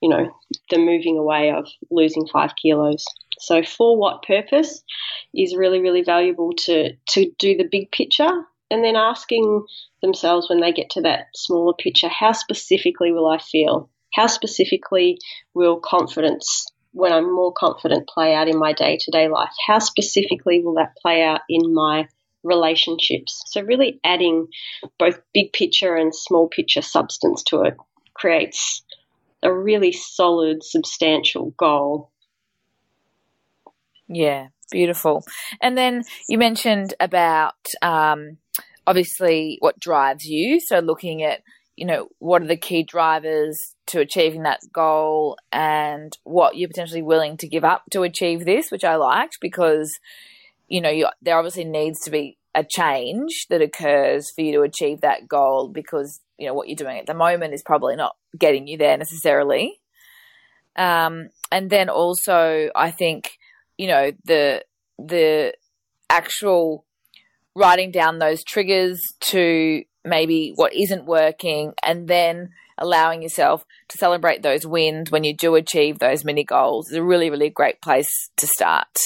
you 0.00 0.08
know, 0.08 0.34
the 0.70 0.78
moving 0.78 1.18
away 1.18 1.50
of 1.50 1.66
losing 1.90 2.26
five 2.26 2.52
kilos. 2.60 3.04
So, 3.38 3.62
for 3.62 3.98
what 3.98 4.22
purpose 4.22 4.82
is 5.34 5.54
really, 5.54 5.80
really 5.80 6.02
valuable 6.02 6.54
to, 6.54 6.94
to 7.10 7.30
do 7.38 7.56
the 7.56 7.68
big 7.70 7.90
picture 7.90 8.46
and 8.70 8.84
then 8.84 8.96
asking 8.96 9.64
themselves 10.02 10.48
when 10.48 10.60
they 10.60 10.72
get 10.72 10.90
to 10.90 11.02
that 11.02 11.28
smaller 11.34 11.74
picture, 11.74 12.08
how 12.08 12.32
specifically 12.32 13.12
will 13.12 13.28
I 13.28 13.38
feel? 13.38 13.90
How 14.14 14.26
specifically 14.26 15.18
will 15.54 15.78
confidence, 15.78 16.66
when 16.92 17.12
I'm 17.12 17.32
more 17.32 17.52
confident, 17.52 18.08
play 18.08 18.34
out 18.34 18.48
in 18.48 18.58
my 18.58 18.72
day 18.72 18.98
to 19.00 19.10
day 19.10 19.28
life? 19.28 19.52
How 19.66 19.78
specifically 19.78 20.62
will 20.64 20.74
that 20.74 20.96
play 21.00 21.22
out 21.22 21.42
in 21.48 21.74
my 21.74 22.08
relationships? 22.42 23.42
So, 23.46 23.60
really 23.60 24.00
adding 24.02 24.48
both 24.98 25.20
big 25.32 25.52
picture 25.52 25.94
and 25.94 26.14
small 26.14 26.48
picture 26.48 26.82
substance 26.82 27.42
to 27.44 27.62
it 27.62 27.76
creates 28.14 28.82
a 29.42 29.52
really 29.52 29.92
solid, 29.92 30.64
substantial 30.64 31.52
goal. 31.56 32.10
Yeah, 34.08 34.48
beautiful. 34.70 35.24
And 35.60 35.76
then 35.76 36.04
you 36.28 36.38
mentioned 36.38 36.94
about 37.00 37.54
um, 37.82 38.38
obviously 38.86 39.56
what 39.60 39.80
drives 39.80 40.24
you. 40.24 40.60
So 40.60 40.78
looking 40.78 41.22
at, 41.22 41.40
you 41.74 41.86
know, 41.86 42.08
what 42.18 42.42
are 42.42 42.46
the 42.46 42.56
key 42.56 42.82
drivers 42.82 43.58
to 43.88 44.00
achieving 44.00 44.42
that 44.42 44.60
goal 44.72 45.36
and 45.52 46.16
what 46.24 46.56
you're 46.56 46.68
potentially 46.68 47.02
willing 47.02 47.36
to 47.38 47.48
give 47.48 47.64
up 47.64 47.84
to 47.90 48.02
achieve 48.02 48.44
this, 48.44 48.70
which 48.70 48.84
I 48.84 48.96
liked 48.96 49.38
because, 49.40 49.92
you 50.68 50.80
know, 50.80 50.90
you, 50.90 51.08
there 51.20 51.36
obviously 51.36 51.64
needs 51.64 52.00
to 52.04 52.10
be 52.10 52.38
a 52.54 52.64
change 52.64 53.46
that 53.50 53.60
occurs 53.60 54.30
for 54.34 54.40
you 54.40 54.52
to 54.52 54.62
achieve 54.62 55.02
that 55.02 55.28
goal 55.28 55.68
because, 55.68 56.20
you 56.38 56.46
know, 56.46 56.54
what 56.54 56.68
you're 56.68 56.76
doing 56.76 56.98
at 56.98 57.06
the 57.06 57.14
moment 57.14 57.52
is 57.52 57.62
probably 57.62 57.96
not 57.96 58.16
getting 58.38 58.66
you 58.66 58.78
there 58.78 58.96
necessarily. 58.96 59.78
Um, 60.74 61.28
and 61.52 61.68
then 61.68 61.88
also, 61.90 62.70
I 62.74 62.90
think, 62.90 63.32
you 63.76 63.88
know, 63.88 64.12
the, 64.24 64.64
the 64.98 65.54
actual 66.08 66.86
writing 67.56 67.90
down 67.90 68.18
those 68.18 68.44
triggers 68.44 69.00
to 69.20 69.82
maybe 70.04 70.52
what 70.54 70.74
isn't 70.74 71.06
working 71.06 71.72
and 71.82 72.06
then 72.06 72.50
allowing 72.78 73.22
yourself 73.22 73.64
to 73.88 73.98
celebrate 73.98 74.42
those 74.42 74.66
wins 74.66 75.10
when 75.10 75.24
you 75.24 75.34
do 75.34 75.54
achieve 75.54 75.98
those 75.98 76.24
mini 76.24 76.44
goals 76.44 76.90
is 76.90 76.96
a 76.96 77.02
really, 77.02 77.30
really 77.30 77.48
great 77.48 77.80
place 77.80 78.30
to 78.36 78.46
start. 78.46 78.98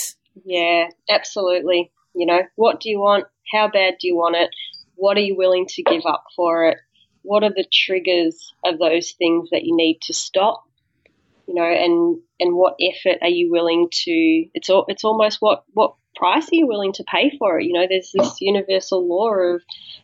Yeah, 0.45 0.89
absolutely. 1.09 1.93
You 2.15 2.27
know, 2.27 2.43
what 2.57 2.81
do 2.81 2.91
you 2.91 2.99
want? 2.99 3.27
How 3.53 3.69
bad 3.69 3.95
do 4.01 4.09
you 4.09 4.17
want 4.17 4.37
it? 4.37 4.51
What 4.97 5.17
are 5.17 5.21
you 5.21 5.37
willing 5.37 5.67
to 5.69 5.83
give 5.85 6.03
up 6.05 6.25
for 6.35 6.69
it? 6.69 6.79
What 7.23 7.45
are 7.45 7.51
the 7.51 7.67
triggers 7.73 8.53
of 8.65 8.79
those 8.79 9.13
things 9.13 9.51
that 9.51 9.63
you 9.63 9.77
need 9.77 10.01
to 10.03 10.13
stop? 10.13 10.65
You 11.47 11.55
know, 11.55 11.65
and 11.65 12.19
and 12.39 12.55
what 12.55 12.77
effort 12.81 13.19
are 13.23 13.29
you 13.29 13.51
willing 13.51 13.89
to? 13.91 14.47
It's 14.55 14.71
all, 14.71 14.85
it's 14.89 15.05
almost 15.05 15.39
what 15.41 15.65
what 15.73 15.95
price 16.21 16.45
are 16.45 16.57
you 16.57 16.67
willing 16.67 16.93
to 16.93 17.05
pay 17.05 17.33
for 17.39 17.59
it? 17.59 17.65
You 17.65 17.73
know, 17.73 17.87
there's 17.89 18.13
this 18.15 18.41
universal 18.41 19.09
law 19.09 19.33
of 19.33 19.63